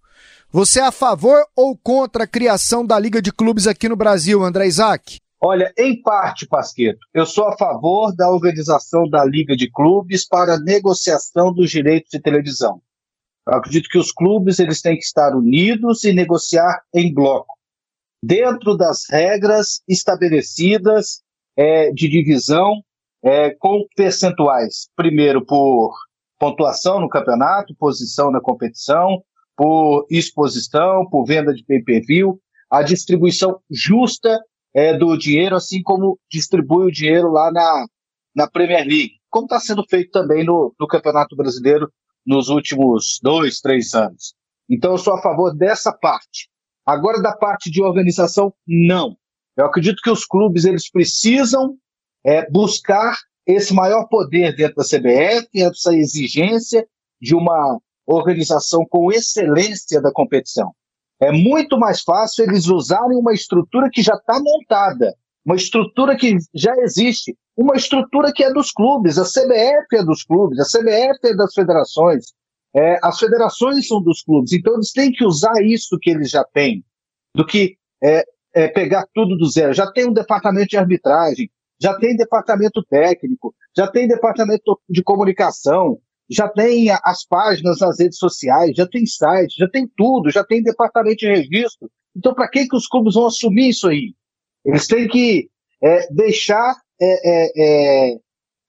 Você 0.51 0.81
é 0.81 0.85
a 0.85 0.93
favor 0.93 1.45
ou 1.55 1.77
contra 1.77 2.25
a 2.25 2.27
criação 2.27 2.87
da 2.87 2.99
Liga 2.99 3.21
de 3.21 3.33
Clubes 3.33 3.67
aqui 3.67 3.89
no 3.89 3.97
Brasil, 3.97 4.43
André 4.43 4.67
Isaac? 4.67 5.19
Olha, 5.41 5.73
em 5.77 6.01
parte, 6.01 6.47
Pasqueto, 6.47 6.99
eu 7.13 7.27
sou 7.27 7.47
a 7.47 7.57
favor 7.57 8.15
da 8.15 8.31
organização 8.31 9.09
da 9.09 9.25
Liga 9.25 9.55
de 9.57 9.71
Clubes 9.71 10.27
para 10.27 10.59
negociação 10.59 11.53
dos 11.53 11.71
direitos 11.71 12.11
de 12.11 12.21
televisão. 12.21 12.81
Eu 13.47 13.55
acredito 13.55 13.89
que 13.89 13.99
os 13.99 14.11
clubes 14.11 14.59
eles 14.59 14.81
têm 14.81 14.97
que 14.97 15.05
estar 15.05 15.35
unidos 15.37 16.05
e 16.05 16.13
negociar 16.13 16.83
em 16.95 17.13
bloco, 17.13 17.55
dentro 18.23 18.77
das 18.77 19.05
regras 19.11 19.83
estabelecidas 19.89 21.23
é, 21.57 21.91
de 21.91 22.09
divisão, 22.09 22.83
é, 23.23 23.51
com 23.51 23.85
percentuais, 23.97 24.89
primeiro 24.95 25.45
por 25.45 25.95
pontuação 26.39 27.01
no 27.01 27.09
campeonato, 27.09 27.75
posição 27.75 28.31
na 28.31 28.41
competição, 28.41 29.23
por 29.57 30.07
exposição, 30.09 31.09
por 31.11 31.25
venda 31.25 31.53
de 31.53 31.65
pay-per-view, 31.65 32.41
a 32.71 32.83
distribuição 32.83 33.61
justa 33.69 34.39
é, 34.73 34.97
do 34.97 35.17
dinheiro, 35.17 35.57
assim 35.57 35.83
como 35.83 36.19
distribui 36.31 36.87
o 36.87 36.93
dinheiro 36.93 37.33
lá 37.33 37.51
na, 37.51 37.87
na 38.37 38.49
Premier 38.49 38.87
League, 38.87 39.15
como 39.29 39.47
está 39.47 39.59
sendo 39.59 39.85
feito 39.89 40.11
também 40.13 40.45
no, 40.45 40.73
no 40.79 40.87
Campeonato 40.87 41.35
Brasileiro 41.35 41.91
nos 42.25 42.49
últimos 42.49 43.19
dois, 43.23 43.61
três 43.61 43.95
anos. 43.95 44.35
Então, 44.71 44.93
eu 44.93 44.99
sou 44.99 45.15
a 45.15 45.23
favor 45.23 45.55
dessa 45.57 45.93
parte. 45.93 46.49
Agora, 46.89 47.21
da 47.21 47.37
parte 47.37 47.71
de 47.71 47.83
organização, 47.83 48.51
não. 48.67 49.15
Eu 49.55 49.67
acredito 49.67 50.01
que 50.03 50.11
os 50.11 50.25
clubes 50.25 50.65
eles 50.65 50.91
precisam 50.91 51.77
é, 52.25 52.51
buscar 52.51 53.15
esse 53.47 53.75
maior 53.75 54.07
poder 54.09 54.57
dentro 54.57 54.77
da 54.77 54.85
CBF, 54.85 55.49
essa 55.55 55.95
exigência 55.95 56.89
de 57.21 57.35
uma 57.35 57.79
organização 58.07 58.87
com 58.89 59.13
excelência 59.13 60.01
da 60.01 60.11
competição. 60.11 60.73
É 61.21 61.31
muito 61.31 61.79
mais 61.79 62.01
fácil 62.01 62.45
eles 62.45 62.69
usarem 62.69 63.19
uma 63.19 63.35
estrutura 63.35 63.91
que 63.93 64.01
já 64.01 64.15
está 64.15 64.41
montada, 64.41 65.15
uma 65.45 65.57
estrutura 65.57 66.17
que 66.17 66.39
já 66.55 66.75
existe, 66.79 67.37
uma 67.55 67.77
estrutura 67.77 68.33
que 68.33 68.43
é 68.43 68.51
dos 68.51 68.73
clubes, 68.73 69.19
a 69.19 69.25
CBF 69.25 69.95
é 69.95 70.03
dos 70.03 70.25
clubes, 70.25 70.59
a 70.59 70.65
CBF 70.65 71.19
é 71.23 71.37
das 71.37 71.53
federações, 71.53 72.33
é, 72.75 72.99
as 73.03 73.19
federações 73.19 73.87
são 73.87 74.03
dos 74.03 74.23
clubes, 74.23 74.53
então 74.53 74.75
eles 74.75 74.93
têm 74.93 75.11
que 75.11 75.25
usar 75.25 75.63
isso 75.63 75.99
que 76.01 76.11
eles 76.11 76.31
já 76.31 76.45
têm, 76.45 76.85
do 77.35 77.45
que 77.45 77.77
é, 78.03 78.25
é, 78.55 78.69
pegar 78.69 79.07
tudo 79.15 79.37
do 79.37 79.49
zero. 79.49 79.73
Já 79.73 79.91
tem 79.91 80.07
um 80.07 80.13
departamento 80.13 80.69
de 80.69 80.77
arbitragem, 80.77 81.51
já 81.81 81.97
tem 81.99 82.17
departamento 82.17 82.83
técnico, 82.85 83.55
já 83.77 83.87
tem 83.89 84.07
departamento 84.07 84.79
de 84.89 85.03
comunicação, 85.03 85.99
já 86.31 86.49
tem 86.49 86.91
as 86.91 87.25
páginas 87.25 87.81
nas 87.81 87.99
redes 87.99 88.19
sociais, 88.19 88.73
já 88.77 88.87
tem 88.87 89.07
site, 89.07 89.57
já 89.57 89.69
tem 89.69 89.91
tudo, 89.97 90.31
já 90.31 90.45
tem 90.45 90.63
departamento 90.63 91.19
de 91.19 91.29
registro. 91.29 91.91
Então, 92.15 92.35
para 92.35 92.49
que, 92.49 92.67
que 92.67 92.77
os 92.77 92.87
clubes 92.87 93.15
vão 93.15 93.27
assumir 93.27 93.71
isso 93.71 93.89
aí? 93.89 94.15
Eles 94.65 94.87
têm 94.87 95.09
que 95.09 95.49
é, 95.83 96.13
deixar 96.13 96.77
é, 97.01 97.31
é, 97.31 98.11
é 98.11 98.19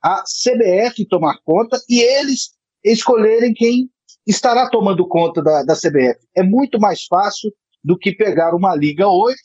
a 0.01 0.23
CBF 0.23 1.05
tomar 1.05 1.39
conta 1.43 1.77
e 1.89 1.99
eles 1.99 2.51
escolherem 2.83 3.53
quem 3.53 3.89
estará 4.25 4.69
tomando 4.69 5.07
conta 5.07 5.41
da, 5.41 5.63
da 5.63 5.75
CBF. 5.75 6.19
É 6.35 6.43
muito 6.43 6.79
mais 6.79 7.05
fácil 7.05 7.51
do 7.83 7.97
que 7.97 8.11
pegar 8.11 8.55
uma 8.55 8.75
liga 8.75 9.07
hoje, 9.07 9.41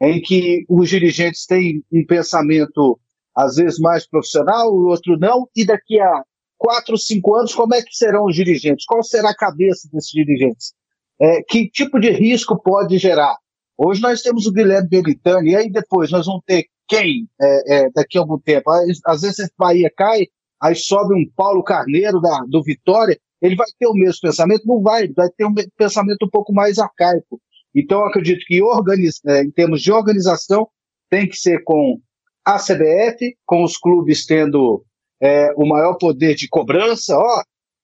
em 0.00 0.20
que 0.20 0.64
os 0.68 0.88
dirigentes 0.88 1.46
têm 1.46 1.82
um 1.92 2.04
pensamento 2.06 2.98
às 3.36 3.56
vezes 3.56 3.78
mais 3.78 4.06
profissional, 4.06 4.72
o 4.72 4.88
outro 4.88 5.18
não, 5.18 5.48
e 5.54 5.64
daqui 5.64 6.00
a 6.00 6.24
quatro, 6.58 6.98
cinco 6.98 7.34
anos, 7.36 7.54
como 7.54 7.74
é 7.74 7.82
que 7.82 7.94
serão 7.94 8.26
os 8.26 8.34
dirigentes? 8.34 8.84
Qual 8.84 9.02
será 9.02 9.30
a 9.30 9.36
cabeça 9.36 9.88
desses 9.92 10.10
dirigentes? 10.10 10.74
É, 11.20 11.42
que 11.42 11.70
tipo 11.70 11.98
de 11.98 12.10
risco 12.10 12.60
pode 12.60 12.98
gerar? 12.98 13.36
Hoje 13.78 14.02
nós 14.02 14.20
temos 14.20 14.46
o 14.46 14.52
Guilherme 14.52 14.88
Belitani, 14.88 15.52
e 15.52 15.56
aí 15.56 15.70
depois 15.70 16.10
nós 16.10 16.26
vamos 16.26 16.42
ter 16.46 16.66
quem 16.86 17.28
é, 17.40 17.76
é, 17.76 17.90
daqui 17.94 18.18
a 18.18 18.20
algum 18.20 18.38
tempo? 18.38 18.70
Às 19.06 19.22
vezes 19.22 19.40
a 19.40 19.48
Bahia 19.56 19.90
cai, 19.96 20.26
aí 20.60 20.74
sobe 20.74 21.14
um 21.14 21.24
Paulo 21.34 21.62
Carneiro 21.62 22.20
da, 22.20 22.44
do 22.48 22.62
Vitória, 22.62 23.18
ele 23.40 23.56
vai 23.56 23.66
ter 23.78 23.86
o 23.86 23.94
mesmo 23.94 24.20
pensamento? 24.22 24.66
Não 24.66 24.82
vai, 24.82 25.08
vai 25.08 25.28
ter 25.30 25.46
um 25.46 25.54
pensamento 25.76 26.26
um 26.26 26.30
pouco 26.30 26.52
mais 26.52 26.78
arcaico. 26.78 27.40
Então, 27.74 28.04
acredito 28.04 28.44
que 28.46 28.62
organiz, 28.62 29.20
é, 29.26 29.42
em 29.42 29.50
termos 29.50 29.80
de 29.80 29.92
organização, 29.92 30.68
tem 31.08 31.28
que 31.28 31.36
ser 31.36 31.62
com 31.64 32.00
a 32.44 32.58
CBF, 32.58 33.36
com 33.46 33.62
os 33.64 33.76
clubes 33.76 34.26
tendo 34.26 34.84
é, 35.20 35.52
o 35.56 35.66
maior 35.66 35.94
poder 35.94 36.34
de 36.34 36.48
cobrança, 36.48 37.16
ó, 37.16 37.42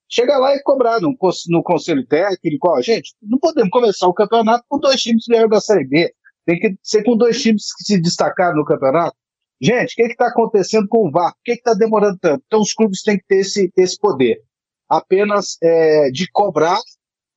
chega 0.09 0.39
lá 0.39 0.55
e 0.55 0.63
cobrar 0.63 1.01
no, 1.01 1.17
no 1.49 1.63
conselho 1.63 2.07
técnico, 2.07 2.69
ó, 2.69 2.81
gente, 2.81 3.15
não 3.23 3.39
podemos 3.39 3.71
começar 3.71 4.07
o 4.07 4.15
campeonato 4.15 4.65
com 4.69 4.79
dois 4.79 5.01
times 5.01 5.25
que 5.25 5.33
vieram 5.33 5.49
da 5.49 5.61
Série 5.61 5.85
B, 5.85 6.13
tem 6.45 6.59
que 6.59 6.77
ser 6.83 7.03
com 7.03 7.17
dois 7.17 7.41
times 7.41 7.75
que 7.75 7.85
se 7.85 8.01
destacaram 8.01 8.57
no 8.57 8.65
campeonato. 8.65 9.17
Gente, 9.61 9.93
o 9.93 9.97
que 9.97 10.03
está 10.03 10.29
acontecendo 10.29 10.87
com 10.89 11.09
o 11.09 11.11
VAR? 11.11 11.33
Por 11.33 11.43
que 11.45 11.53
está 11.53 11.73
demorando 11.73 12.19
tanto? 12.21 12.43
Então 12.47 12.61
os 12.61 12.75
clubes 12.75 13.03
têm 13.03 13.19
que 13.19 13.25
ter 13.27 13.39
esse, 13.39 13.73
esse 13.77 13.99
poder 13.99 14.43
apenas 14.89 15.57
é, 15.63 16.11
de 16.11 16.31
cobrar, 16.31 16.79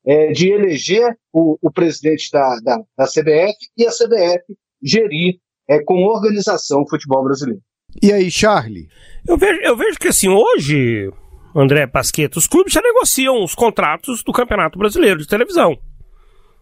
é, 0.05 0.32
de 0.32 0.51
eleger 0.51 1.17
o, 1.34 1.57
o 1.61 1.72
presidente 1.72 2.30
da, 2.32 2.57
da, 2.63 2.78
da, 2.97 3.05
CBF 3.05 3.55
e 3.78 3.86
a 3.86 3.91
CBF 3.91 4.43
gerir 4.82 5.39
é, 5.67 5.80
com 5.84 6.03
organização 6.05 6.82
o 6.82 6.89
futebol 6.89 7.24
brasileiro. 7.24 7.61
E 8.01 8.11
aí, 8.13 8.30
Charlie? 8.30 8.88
Eu 9.28 9.38
vejo, 9.38 9.59
eu 9.61 9.76
vejo 9.76 9.97
que 9.97 10.07
assim, 10.07 10.30
hoje, 10.30 11.11
André 11.55 11.88
Pasqueta, 11.88 12.38
os 12.38 12.47
clubes 12.47 12.74
já 12.74 12.82
negociam 12.82 13.43
os 13.43 13.55
contratos 13.55 14.24
do 14.24 14.32
Campeonato 14.32 14.78
Brasileiro 14.78 15.20
de 15.20 15.28
televisão. 15.28 15.78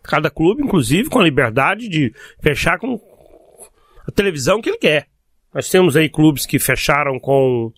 Cada 0.03 0.29
clube, 0.29 0.63
inclusive, 0.63 1.09
com 1.09 1.19
a 1.19 1.23
liberdade 1.23 1.89
de 1.89 2.13
fechar 2.41 2.79
com 2.79 2.99
a 4.07 4.11
televisão 4.11 4.61
que 4.61 4.69
ele 4.69 4.77
quer. 4.77 5.07
Nós 5.57 5.69
temos 5.71 5.95
aí 5.95 6.07
clubes 6.07 6.45
que 6.45 6.59
fecharam 6.59 7.19
com 7.19 7.73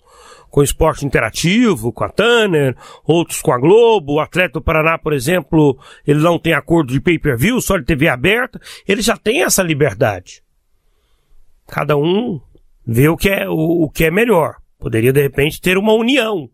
com 0.50 0.62
esporte 0.62 1.06
interativo, 1.06 1.92
com 1.92 2.04
a 2.04 2.10
Tanner, 2.10 2.76
outros 3.06 3.40
com 3.40 3.52
a 3.52 3.58
Globo, 3.58 4.14
o 4.14 4.20
Atleta 4.20 4.54
do 4.54 4.62
Paraná, 4.62 4.98
por 4.98 5.14
exemplo, 5.14 5.78
ele 6.06 6.18
não 6.18 6.38
tem 6.38 6.52
acordo 6.52 6.92
de 6.92 7.00
pay-per-view, 7.00 7.58
só 7.60 7.78
de 7.78 7.84
TV 7.84 8.08
aberta, 8.08 8.60
ele 8.86 9.00
já 9.00 9.16
tem 9.16 9.44
essa 9.44 9.62
liberdade. 9.62 10.42
Cada 11.68 11.96
um 11.96 12.38
vê 12.84 13.08
o 13.08 13.16
que 13.16 13.30
é, 13.30 13.48
o, 13.48 13.84
o 13.84 13.88
que 13.88 14.04
é 14.04 14.10
melhor. 14.10 14.56
Poderia, 14.78 15.12
de 15.12 15.22
repente, 15.22 15.60
ter 15.60 15.78
uma 15.78 15.94
união. 15.94 16.50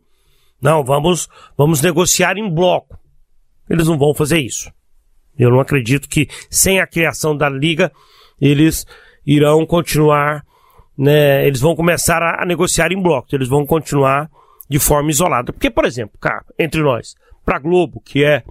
Não, 0.62 0.84
vamos, 0.84 1.26
vamos 1.56 1.80
negociar 1.80 2.36
em 2.36 2.48
bloco. 2.48 2.96
Eles 3.68 3.88
não 3.88 3.98
vão 3.98 4.14
fazer 4.14 4.38
isso. 4.38 4.70
Eu 5.36 5.50
não 5.50 5.58
acredito 5.58 6.08
que, 6.08 6.28
sem 6.48 6.80
a 6.80 6.86
criação 6.86 7.36
da 7.36 7.48
liga, 7.48 7.90
eles 8.40 8.86
irão 9.26 9.66
continuar 9.66 10.45
né, 10.96 11.46
eles 11.46 11.60
vão 11.60 11.76
começar 11.76 12.22
a, 12.22 12.42
a 12.42 12.46
negociar 12.46 12.92
em 12.92 13.00
bloco, 13.00 13.28
eles 13.32 13.48
vão 13.48 13.66
continuar 13.66 14.30
de 14.68 14.78
forma 14.78 15.10
isolada. 15.10 15.52
Porque, 15.52 15.70
por 15.70 15.84
exemplo, 15.84 16.18
cara, 16.18 16.44
entre 16.58 16.82
nós, 16.82 17.14
para 17.44 17.58
Globo, 17.58 18.00
que 18.04 18.24
é 18.24 18.42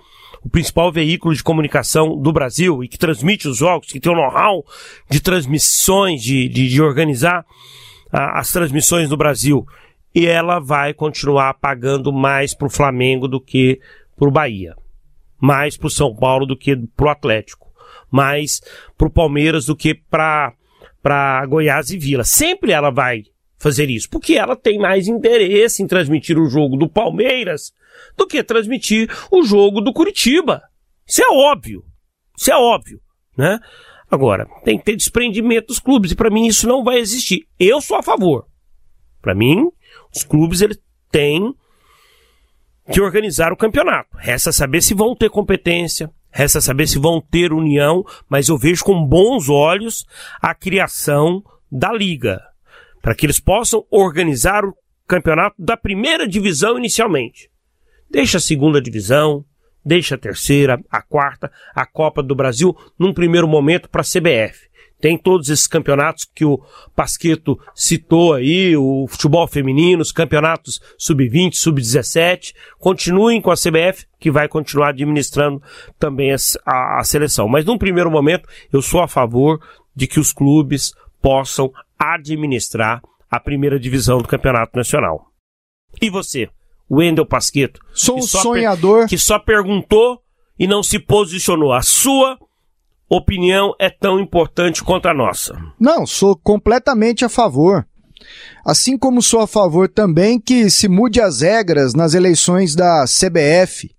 o 0.44 0.50
principal 0.50 0.92
veículo 0.92 1.34
de 1.34 1.44
comunicação 1.44 2.16
do 2.16 2.32
Brasil 2.32 2.84
e 2.84 2.88
que 2.88 3.00
transmite 3.00 3.48
os 3.48 3.58
jogos, 3.58 3.92
que 3.92 4.00
tem 4.00 4.12
o 4.12 4.16
know-how 4.16 4.64
de 5.10 5.20
transmissões, 5.20 6.22
de, 6.22 6.48
de, 6.48 6.70
de 6.70 6.82
organizar 6.82 7.44
a, 8.12 8.40
as 8.40 8.52
transmissões 8.52 9.10
do 9.10 9.18
Brasil, 9.18 9.66
e 10.14 10.26
ela 10.28 10.60
vai 10.60 10.94
continuar 10.94 11.56
pagando 11.56 12.14
mais 12.14 12.54
para 12.54 12.68
o 12.68 12.72
Flamengo 12.72 13.28
do 13.28 13.42
que 13.42 13.82
para 14.16 14.30
o 14.30 14.32
Bahia, 14.32 14.76
mais 15.42 15.76
para 15.76 15.88
o 15.88 15.92
São 15.92 16.16
Paulo 16.16 16.46
do 16.46 16.56
que 16.56 16.78
para 16.96 17.08
o 17.08 17.10
Atlético, 17.10 17.68
mais 18.10 18.62
para 18.98 19.08
o 19.08 19.12
Palmeiras 19.12 19.66
do 19.66 19.76
que 19.76 19.94
para 19.94 20.54
para 21.06 21.46
Goiás 21.46 21.92
e 21.92 22.00
Vila. 22.00 22.24
Sempre 22.24 22.72
ela 22.72 22.90
vai 22.90 23.26
fazer 23.60 23.92
isso, 23.92 24.10
porque 24.10 24.34
ela 24.34 24.56
tem 24.56 24.80
mais 24.80 25.08
interesse 25.08 25.84
em 25.84 25.88
transmitir 25.88 26.36
o 26.40 26.50
jogo 26.50 26.76
do 26.76 26.90
Palmeiras 26.90 27.72
do 28.18 28.26
que 28.26 28.44
transmitir 28.44 29.08
o 29.30 29.44
jogo 29.44 29.82
do 29.82 29.94
Curitiba. 29.94 30.64
Isso 31.08 31.22
é 31.22 31.28
óbvio. 31.30 31.86
Isso 32.36 32.52
é 32.52 32.58
óbvio, 32.58 33.00
né? 33.38 33.60
Agora, 34.10 34.48
tem 34.64 34.80
que 34.80 34.84
ter 34.84 34.96
desprendimento 34.96 35.68
dos 35.68 35.78
clubes 35.78 36.12
e 36.12 36.16
para 36.16 36.32
mim 36.32 36.48
isso 36.48 36.68
não 36.68 36.84
vai 36.84 36.98
existir. 36.98 37.48
Eu 37.60 37.80
sou 37.82 37.98
a 37.98 38.04
favor. 38.04 38.48
Para 39.22 39.36
mim, 39.36 39.70
os 40.12 40.24
clubes 40.24 40.62
eles 40.62 40.80
têm 41.12 41.54
que 42.92 43.00
organizar 43.00 43.54
o 43.54 43.58
campeonato. 43.58 44.18
Resta 44.18 44.52
saber 44.52 44.82
se 44.82 44.96
vão 44.96 45.16
ter 45.16 45.30
competência, 45.30 46.10
Resta 46.38 46.60
saber 46.60 46.86
se 46.86 47.00
vão 47.00 47.22
ter 47.22 47.54
união, 47.54 48.04
mas 48.28 48.50
eu 48.50 48.58
vejo 48.58 48.84
com 48.84 49.08
bons 49.08 49.48
olhos 49.48 50.06
a 50.42 50.54
criação 50.54 51.42
da 51.72 51.94
liga, 51.94 52.42
para 53.02 53.16
que 53.16 53.26
eles 53.26 53.40
possam 53.40 53.86
organizar 53.90 54.66
o 54.66 54.76
campeonato 55.08 55.56
da 55.58 55.78
primeira 55.78 56.28
divisão 56.28 56.78
inicialmente. 56.78 57.50
Deixa 58.12 58.38
a 58.38 58.42
segunda 58.42 58.82
divisão, 58.82 59.46
deixa 59.84 60.16
a 60.16 60.18
terceira, 60.18 60.78
a 60.92 61.02
quarta, 61.02 61.50
a 61.74 61.86
Copa 61.86 62.22
do 62.22 62.36
Brasil 62.36 62.76
num 63.00 63.14
primeiro 63.14 63.48
momento 63.48 63.90
para 63.90 64.02
a 64.02 64.04
CBF. 64.04 64.68
Tem 65.06 65.20
todos 65.20 65.50
esses 65.50 65.68
campeonatos 65.68 66.26
que 66.26 66.44
o 66.44 66.60
Pasqueto 66.96 67.60
citou 67.76 68.34
aí, 68.34 68.76
o 68.76 69.06
futebol 69.08 69.48
feminino, 69.48 70.02
os 70.02 70.12
campeonatos 70.12 70.82
sub-20, 70.98 71.54
sub-17. 71.54 72.56
Continuem 72.80 73.40
com 73.40 73.52
a 73.52 73.56
CBF, 73.56 74.08
que 74.20 74.32
vai 74.32 74.48
continuar 74.48 74.90
administrando 74.90 75.62
também 76.00 76.34
a, 76.34 76.38
a, 76.66 77.00
a 77.02 77.04
seleção. 77.04 77.48
Mas 77.48 77.66
num 77.66 77.78
primeiro 77.78 78.10
momento, 78.10 78.50
eu 78.74 78.82
sou 78.82 79.00
a 79.00 79.08
favor 79.08 79.60
de 79.96 80.08
que 80.08 80.20
os 80.20 80.34
clubes 80.34 80.92
possam 81.22 81.72
administrar 82.00 83.00
a 83.30 83.40
primeira 83.40 83.80
divisão 83.80 84.18
do 84.18 84.28
Campeonato 84.28 84.76
Nacional. 84.76 85.28
E 86.02 86.10
você, 86.10 86.50
Wendel 86.90 87.28
Pasqueto? 87.28 87.80
Sou 87.94 88.18
um 88.18 88.22
sonhador. 88.24 89.08
Que 89.08 89.20
só 89.20 89.38
perguntou 89.38 90.20
e 90.58 90.66
não 90.66 90.82
se 90.82 90.98
posicionou. 90.98 91.74
A 91.74 91.84
sua 91.84 92.40
opinião 93.10 93.74
é 93.80 93.90
tão 93.90 94.20
importante 94.20 94.84
quanto 94.84 95.08
a 95.08 95.14
nossa. 95.14 95.56
Não, 95.80 96.06
sou 96.06 96.36
completamente 96.36 97.24
a 97.24 97.30
favor. 97.30 97.88
Assim 98.66 98.98
como 98.98 99.22
sou 99.22 99.42
a 99.42 99.48
favor 99.48 99.88
também 99.88 100.40
que 100.40 100.70
se 100.70 100.88
mude 100.88 101.22
as 101.22 101.42
regras 101.42 101.94
nas 101.94 102.14
eleições 102.14 102.76
da 102.76 103.06
CBF, 103.06 103.96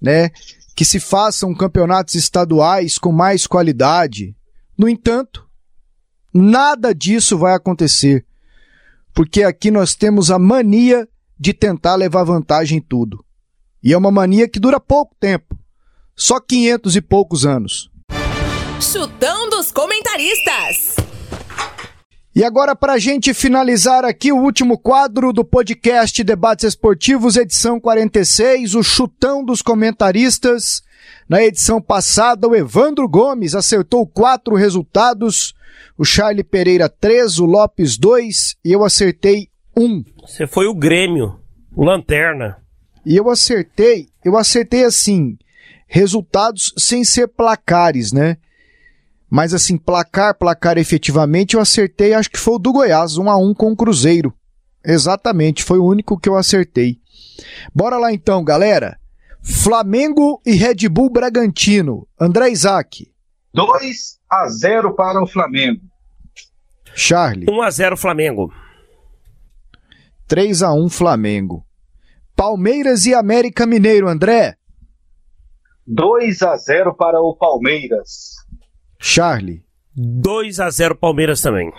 né? 0.00 0.30
Que 0.76 0.84
se 0.84 1.00
façam 1.00 1.54
campeonatos 1.54 2.14
estaduais 2.14 2.98
com 2.98 3.12
mais 3.12 3.46
qualidade. 3.46 4.36
No 4.76 4.88
entanto, 4.88 5.46
nada 6.34 6.94
disso 6.94 7.38
vai 7.38 7.54
acontecer, 7.54 8.26
porque 9.14 9.42
aqui 9.42 9.70
nós 9.70 9.94
temos 9.94 10.30
a 10.30 10.38
mania 10.38 11.08
de 11.38 11.52
tentar 11.52 11.94
levar 11.94 12.24
vantagem 12.24 12.78
em 12.78 12.80
tudo. 12.80 13.24
E 13.82 13.92
é 13.92 13.98
uma 13.98 14.10
mania 14.10 14.48
que 14.48 14.60
dura 14.60 14.78
pouco 14.78 15.14
tempo, 15.18 15.58
só 16.14 16.38
500 16.38 16.96
e 16.96 17.00
poucos 17.00 17.44
anos. 17.44 17.91
Chutão 18.82 19.48
dos 19.48 19.70
comentaristas. 19.70 20.96
E 22.34 22.42
agora, 22.42 22.74
para 22.74 22.94
a 22.94 22.98
gente 22.98 23.32
finalizar 23.32 24.04
aqui 24.04 24.32
o 24.32 24.38
último 24.38 24.76
quadro 24.76 25.32
do 25.32 25.44
podcast 25.44 26.24
Debates 26.24 26.64
Esportivos, 26.64 27.36
edição 27.36 27.78
46, 27.78 28.74
o 28.74 28.82
chutão 28.82 29.44
dos 29.44 29.62
comentaristas. 29.62 30.82
Na 31.28 31.40
edição 31.44 31.80
passada, 31.80 32.48
o 32.48 32.56
Evandro 32.56 33.08
Gomes 33.08 33.54
acertou 33.54 34.04
quatro 34.04 34.56
resultados, 34.56 35.54
o 35.96 36.04
Charlie 36.04 36.42
Pereira 36.42 36.88
três, 36.88 37.38
o 37.38 37.44
Lopes 37.44 37.96
dois 37.96 38.56
e 38.64 38.72
eu 38.72 38.84
acertei 38.84 39.48
um. 39.76 40.02
Você 40.22 40.44
foi 40.44 40.66
o 40.66 40.74
Grêmio, 40.74 41.38
o 41.72 41.84
Lanterna. 41.84 42.56
E 43.06 43.16
eu 43.16 43.30
acertei, 43.30 44.08
eu 44.24 44.36
acertei 44.36 44.84
assim, 44.84 45.38
resultados 45.86 46.74
sem 46.76 47.04
ser 47.04 47.28
placares, 47.28 48.12
né? 48.12 48.38
Mas 49.34 49.54
assim, 49.54 49.78
placar, 49.78 50.34
placar 50.34 50.76
efetivamente, 50.76 51.54
eu 51.54 51.60
acertei, 51.62 52.12
acho 52.12 52.28
que 52.28 52.38
foi 52.38 52.56
o 52.56 52.58
do 52.58 52.70
Goiás, 52.70 53.16
1 53.16 53.30
a 53.30 53.36
1 53.38 53.54
com 53.54 53.72
o 53.72 53.76
Cruzeiro. 53.76 54.34
Exatamente, 54.84 55.64
foi 55.64 55.78
o 55.78 55.86
único 55.86 56.18
que 56.18 56.28
eu 56.28 56.36
acertei. 56.36 56.98
Bora 57.74 57.96
lá 57.96 58.12
então, 58.12 58.44
galera. 58.44 58.98
Flamengo 59.42 60.38
e 60.44 60.52
Red 60.52 60.86
Bull 60.90 61.08
Bragantino. 61.08 62.06
André 62.20 62.50
Isaac. 62.50 63.10
2 63.54 64.18
a 64.30 64.48
0 64.50 64.94
para 64.94 65.22
o 65.22 65.26
Flamengo. 65.26 65.80
Charlie. 66.94 67.46
1 67.48 67.62
a 67.62 67.70
0 67.70 67.96
Flamengo. 67.96 68.52
3 70.28 70.62
a 70.62 70.74
1 70.74 70.90
Flamengo. 70.90 71.64
Palmeiras 72.36 73.06
e 73.06 73.14
América 73.14 73.64
Mineiro, 73.64 74.08
André. 74.08 74.58
2 75.86 76.42
a 76.42 76.54
0 76.54 76.94
para 76.94 77.18
o 77.18 77.34
Palmeiras. 77.34 78.41
Charlie. 79.04 79.64
2 79.96 80.60
a 80.60 80.70
0 80.70 80.94
Palmeiras 80.94 81.40
também. 81.40 81.72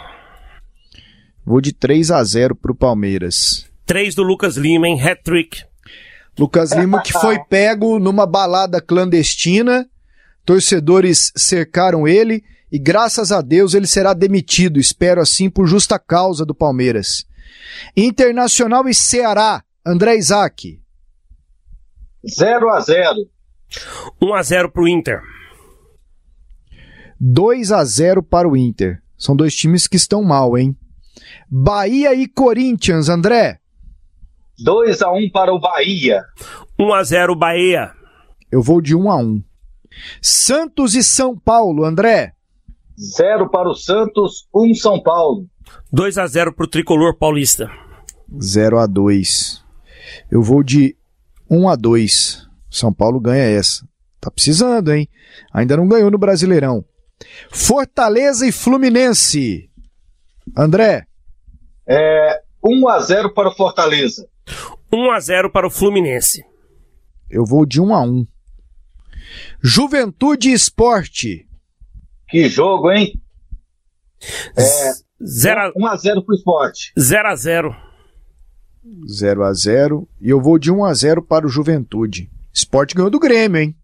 Vou 1.45 1.61
de 1.61 1.71
3 1.71 2.11
a 2.11 2.21
0 2.21 2.53
pro 2.53 2.75
Palmeiras. 2.75 3.65
3 3.85 4.13
do 4.13 4.23
Lucas 4.23 4.57
Lima, 4.57 4.89
hein? 4.89 5.01
Hat-trick. 5.01 5.63
Lucas 6.37 6.73
Lima 6.73 7.01
que 7.01 7.13
foi 7.13 7.39
pego 7.49 7.97
numa 7.97 8.27
balada 8.27 8.81
clandestina. 8.81 9.89
Torcedores 10.45 11.31
cercaram 11.33 12.05
ele 12.05 12.43
e 12.69 12.77
graças 12.77 13.31
a 13.31 13.39
Deus 13.39 13.73
ele 13.73 13.87
será 13.87 14.13
demitido, 14.13 14.77
espero 14.77 15.21
assim, 15.21 15.49
por 15.49 15.65
justa 15.65 15.97
causa 15.97 16.45
do 16.45 16.53
Palmeiras. 16.53 17.25
Internacional 17.95 18.87
e 18.89 18.93
Ceará, 18.93 19.63
André 19.85 20.17
Isaac. 20.17 20.77
0 22.27 22.69
a 22.69 22.79
0 22.81 23.15
1 24.21 24.33
a 24.33 24.43
0 24.43 24.71
pro 24.71 24.87
Inter. 24.87 25.21
2 27.25 27.71
a 27.71 27.85
0 27.85 28.21
para 28.21 28.49
o 28.49 28.57
Inter. 28.57 29.01
São 29.17 29.33
dois 29.33 29.55
times 29.55 29.87
que 29.87 29.95
estão 29.95 30.21
mal, 30.21 30.57
hein? 30.57 30.75
Bahia 31.49 32.13
e 32.13 32.27
Corinthians, 32.27 33.07
André. 33.07 33.59
2 34.59 35.01
a 35.01 35.09
1 35.09 35.29
para 35.29 35.53
o 35.53 35.57
Bahia. 35.57 36.25
1 36.77 36.93
a 36.93 37.01
0 37.01 37.33
Bahia. 37.33 37.93
Eu 38.51 38.61
vou 38.61 38.81
de 38.81 38.93
1 38.93 39.09
a 39.09 39.15
1. 39.15 39.41
Santos 40.21 40.95
e 40.95 41.03
São 41.03 41.37
Paulo, 41.37 41.85
André. 41.85 42.33
0 42.99 43.49
para 43.49 43.69
o 43.69 43.73
Santos, 43.73 44.45
1 44.53 44.75
São 44.75 45.01
Paulo. 45.01 45.47
2 45.93 46.17
a 46.17 46.27
0 46.27 46.51
pro 46.51 46.67
Tricolor 46.67 47.17
Paulista. 47.17 47.71
0 48.37 48.79
a 48.79 48.85
2. 48.85 49.63
Eu 50.29 50.43
vou 50.43 50.61
de 50.61 50.97
1 51.49 51.69
a 51.69 51.77
2. 51.77 52.49
São 52.69 52.91
Paulo 52.91 53.21
ganha 53.21 53.45
essa. 53.45 53.87
Tá 54.19 54.29
precisando, 54.29 54.91
hein? 54.91 55.07
Ainda 55.53 55.77
não 55.77 55.87
ganhou 55.87 56.11
no 56.11 56.17
Brasileirão. 56.17 56.83
Fortaleza 57.51 58.47
e 58.47 58.51
Fluminense. 58.51 59.69
André. 60.57 61.05
É 61.87 62.41
1 62.63 62.87
a 62.87 62.99
0 62.99 63.33
para 63.33 63.49
o 63.49 63.55
Fortaleza. 63.55 64.27
1 64.91 65.11
a 65.11 65.19
0 65.19 65.51
para 65.51 65.67
o 65.67 65.71
Fluminense. 65.71 66.43
Eu 67.29 67.45
vou 67.45 67.65
de 67.65 67.81
1 67.81 67.93
a 67.93 68.01
1. 68.01 68.27
Juventude 69.61 70.49
e 70.49 70.53
Esporte. 70.53 71.47
Que 72.29 72.47
jogo, 72.47 72.91
hein? 72.91 73.19
É, 74.57 74.91
0 75.23 75.61
a 75.61 75.71
1 75.75 75.87
a 75.87 75.95
0 75.95 76.23
para 76.23 76.33
o 76.33 76.35
Esporte. 76.35 76.93
0 76.99 77.27
a 77.27 77.35
0. 77.35 77.75
0 79.07 79.43
a 79.43 79.53
0 79.53 80.09
e 80.19 80.29
eu 80.29 80.41
vou 80.41 80.59
de 80.59 80.71
1 80.71 80.83
a 80.83 80.93
0 80.93 81.21
para 81.23 81.45
o 81.45 81.49
Juventude. 81.49 82.29
Esporte 82.53 82.93
ganhou 82.93 83.09
do 83.09 83.19
Grêmio, 83.19 83.61
hein? 83.61 83.75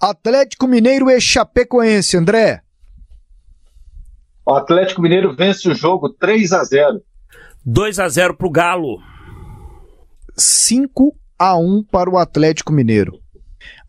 Atlético 0.00 0.66
Mineiro 0.66 1.10
e 1.10 1.20
Chapecoense, 1.20 2.16
André. 2.16 2.62
O 4.44 4.54
Atlético 4.54 5.02
Mineiro 5.02 5.34
vence 5.34 5.68
o 5.68 5.74
jogo 5.74 6.08
3 6.08 6.52
a 6.52 6.64
0. 6.64 7.02
2 7.64 7.98
a 7.98 8.08
0 8.08 8.36
pro 8.36 8.50
Galo. 8.50 8.98
5 10.36 11.14
a 11.38 11.56
1 11.56 11.84
para 11.84 12.10
o 12.10 12.18
Atlético 12.18 12.72
Mineiro. 12.72 13.20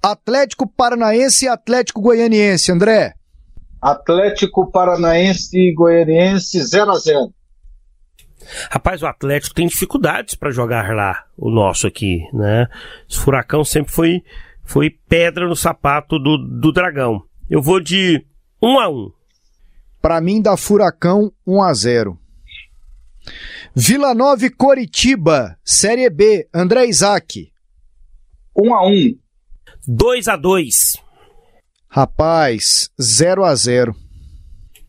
Atlético 0.01 0.67
Paranaense 0.67 1.45
e 1.45 1.47
Atlético 1.47 2.01
Goianiense, 2.01 2.71
André. 2.71 3.13
Atlético 3.81 4.69
Paranaense 4.69 5.57
e 5.57 5.73
Goianiense 5.73 6.61
0 6.61 6.91
a 6.91 6.97
0. 6.97 7.33
Rapaz, 8.69 9.01
o 9.01 9.07
Atlético 9.07 9.55
tem 9.55 9.67
dificuldades 9.67 10.35
para 10.35 10.51
jogar 10.51 10.93
lá, 10.93 11.25
o 11.37 11.49
nosso 11.49 11.87
aqui, 11.87 12.21
né? 12.33 12.67
Esse 13.09 13.19
furacão 13.19 13.63
sempre 13.63 13.91
foi, 13.91 14.23
foi 14.71 14.89
pedra 14.89 15.49
no 15.49 15.55
sapato 15.55 16.17
do, 16.17 16.37
do 16.37 16.71
Dragão. 16.71 17.21
Eu 17.49 17.61
vou 17.61 17.81
de 17.81 18.25
1 18.63 18.79
a 18.79 18.89
1. 18.89 19.11
Para 20.01 20.21
mim 20.21 20.41
dá 20.41 20.55
Furacão 20.55 21.29
1 21.45 21.61
a 21.61 21.73
0. 21.73 22.17
Vila 23.75 24.15
Nova 24.15 24.45
e 24.45 24.49
Coritiba, 24.49 25.57
Série 25.63 26.09
B, 26.09 26.47
André 26.53 26.85
Isaac. 26.85 27.51
1 28.55 28.73
a 28.73 28.87
1. 28.87 29.17
2 29.85 30.27
a 30.29 30.37
2. 30.37 30.75
Rapaz, 31.89 32.89
0 32.99 33.43
a 33.43 33.53
0. 33.53 33.93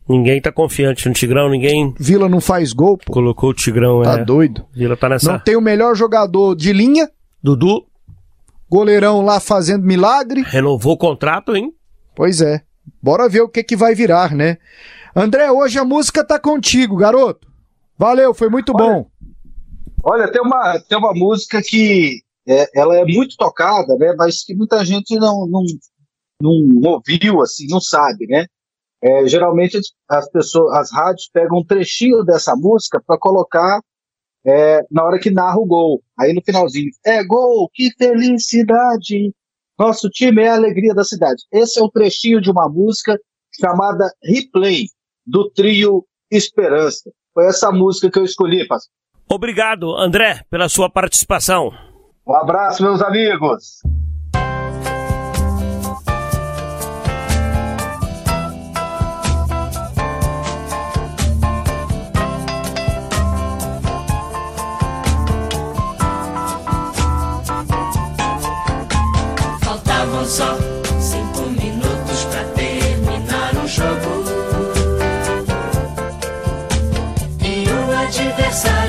Ninguém 0.07 0.41
tá 0.41 0.51
confiante 0.51 1.09
no 1.09 1.13
Tigrão, 1.13 1.49
ninguém. 1.49 1.93
Vila 1.99 2.29
não 2.29 2.39
faz 2.39 2.71
gol, 2.71 2.97
pô. 2.97 3.11
Colocou 3.11 3.49
o 3.49 3.53
Tigrão, 3.53 4.01
Tá 4.01 4.19
é. 4.19 4.23
doido. 4.23 4.65
Vila 4.73 4.95
tá 4.95 5.09
nessa. 5.09 5.29
Não 5.29 5.39
tem 5.39 5.57
o 5.57 5.61
melhor 5.61 5.93
jogador 5.93 6.55
de 6.55 6.71
linha, 6.71 7.09
Dudu 7.41 7.85
goleirão 8.73 9.21
lá 9.21 9.39
fazendo 9.39 9.85
milagre. 9.85 10.41
renovou 10.41 10.93
o 10.93 10.97
contrato, 10.97 11.55
hein? 11.55 11.71
Pois 12.15 12.41
é. 12.41 12.63
Bora 12.99 13.29
ver 13.29 13.41
o 13.41 13.49
que 13.49 13.63
que 13.63 13.75
vai 13.75 13.93
virar, 13.93 14.33
né? 14.33 14.57
André, 15.15 15.51
hoje 15.51 15.77
a 15.77 15.85
música 15.85 16.25
tá 16.25 16.39
contigo, 16.39 16.97
garoto. 16.97 17.47
Valeu, 17.95 18.33
foi 18.33 18.49
muito 18.49 18.73
Olha, 18.75 18.83
bom. 18.83 19.07
Olha, 20.03 20.31
tem 20.31 20.41
uma, 20.41 20.79
tem 20.79 20.97
uma 20.97 21.13
música 21.13 21.61
que 21.63 22.21
é, 22.47 22.67
ela 22.75 22.95
é 22.95 23.05
muito 23.05 23.37
tocada, 23.37 23.95
né? 23.95 24.15
Mas 24.17 24.43
que 24.43 24.55
muita 24.55 24.83
gente 24.83 25.15
não, 25.17 25.45
não, 25.45 25.63
não 26.41 26.91
ouviu, 26.93 27.41
assim, 27.41 27.67
não 27.69 27.79
sabe, 27.79 28.25
né? 28.25 28.47
É, 29.03 29.27
geralmente 29.27 29.77
as 30.09 30.29
pessoas, 30.31 30.75
as 30.77 30.91
rádios 30.91 31.29
pegam 31.31 31.59
um 31.59 31.65
trechinho 31.65 32.23
dessa 32.23 32.55
música 32.55 32.99
para 33.05 33.19
colocar 33.19 33.79
é, 34.45 34.81
na 34.91 35.03
hora 35.03 35.19
que 35.19 35.31
narra 35.31 35.57
o 35.57 35.65
gol. 35.65 36.01
Aí 36.19 36.33
no 36.33 36.41
finalzinho, 36.41 36.89
é 37.05 37.23
gol, 37.23 37.69
que 37.73 37.91
felicidade! 37.97 39.33
Nosso 39.77 40.09
time 40.09 40.43
é 40.43 40.49
a 40.49 40.55
alegria 40.55 40.93
da 40.93 41.03
cidade. 41.03 41.43
Esse 41.51 41.79
é 41.79 41.83
um 41.83 41.89
trechinho 41.89 42.39
de 42.39 42.51
uma 42.51 42.69
música 42.69 43.19
chamada 43.59 44.11
Replay, 44.23 44.85
do 45.25 45.49
trio 45.49 46.05
Esperança. 46.31 47.11
Foi 47.33 47.47
essa 47.47 47.71
música 47.71 48.09
que 48.09 48.19
eu 48.19 48.23
escolhi, 48.23 48.67
pastor. 48.67 48.91
Obrigado, 49.29 49.95
André, 49.95 50.43
pela 50.49 50.69
sua 50.69 50.89
participação. 50.89 51.71
Um 52.25 52.35
abraço, 52.35 52.83
meus 52.83 53.01
amigos. 53.01 53.81
Só 70.25 70.57
cinco 70.99 71.41
minutos 71.49 72.23
pra 72.31 72.43
terminar 72.55 73.53
o 73.61 73.67
jogo. 73.67 74.23
E 77.41 77.65
o 77.69 77.91
adversário 78.07 78.82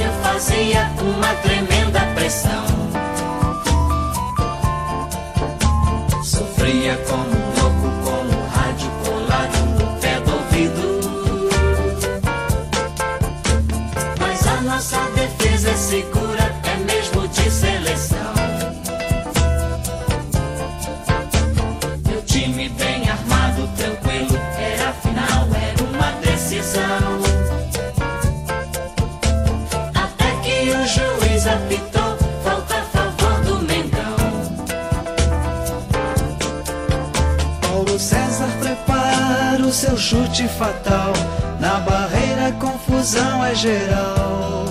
geral. 43.54 44.66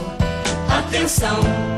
Atenção! 0.69 1.72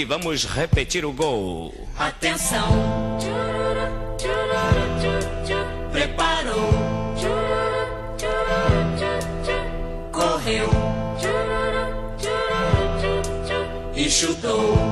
Que 0.00 0.04
vamos 0.06 0.46
repetir 0.46 1.04
o 1.04 1.12
gol. 1.12 1.74
Atenção. 1.98 3.18
Preparou. 5.92 6.70
Correu. 10.10 10.70
E 13.94 14.08
chutou. 14.08 14.89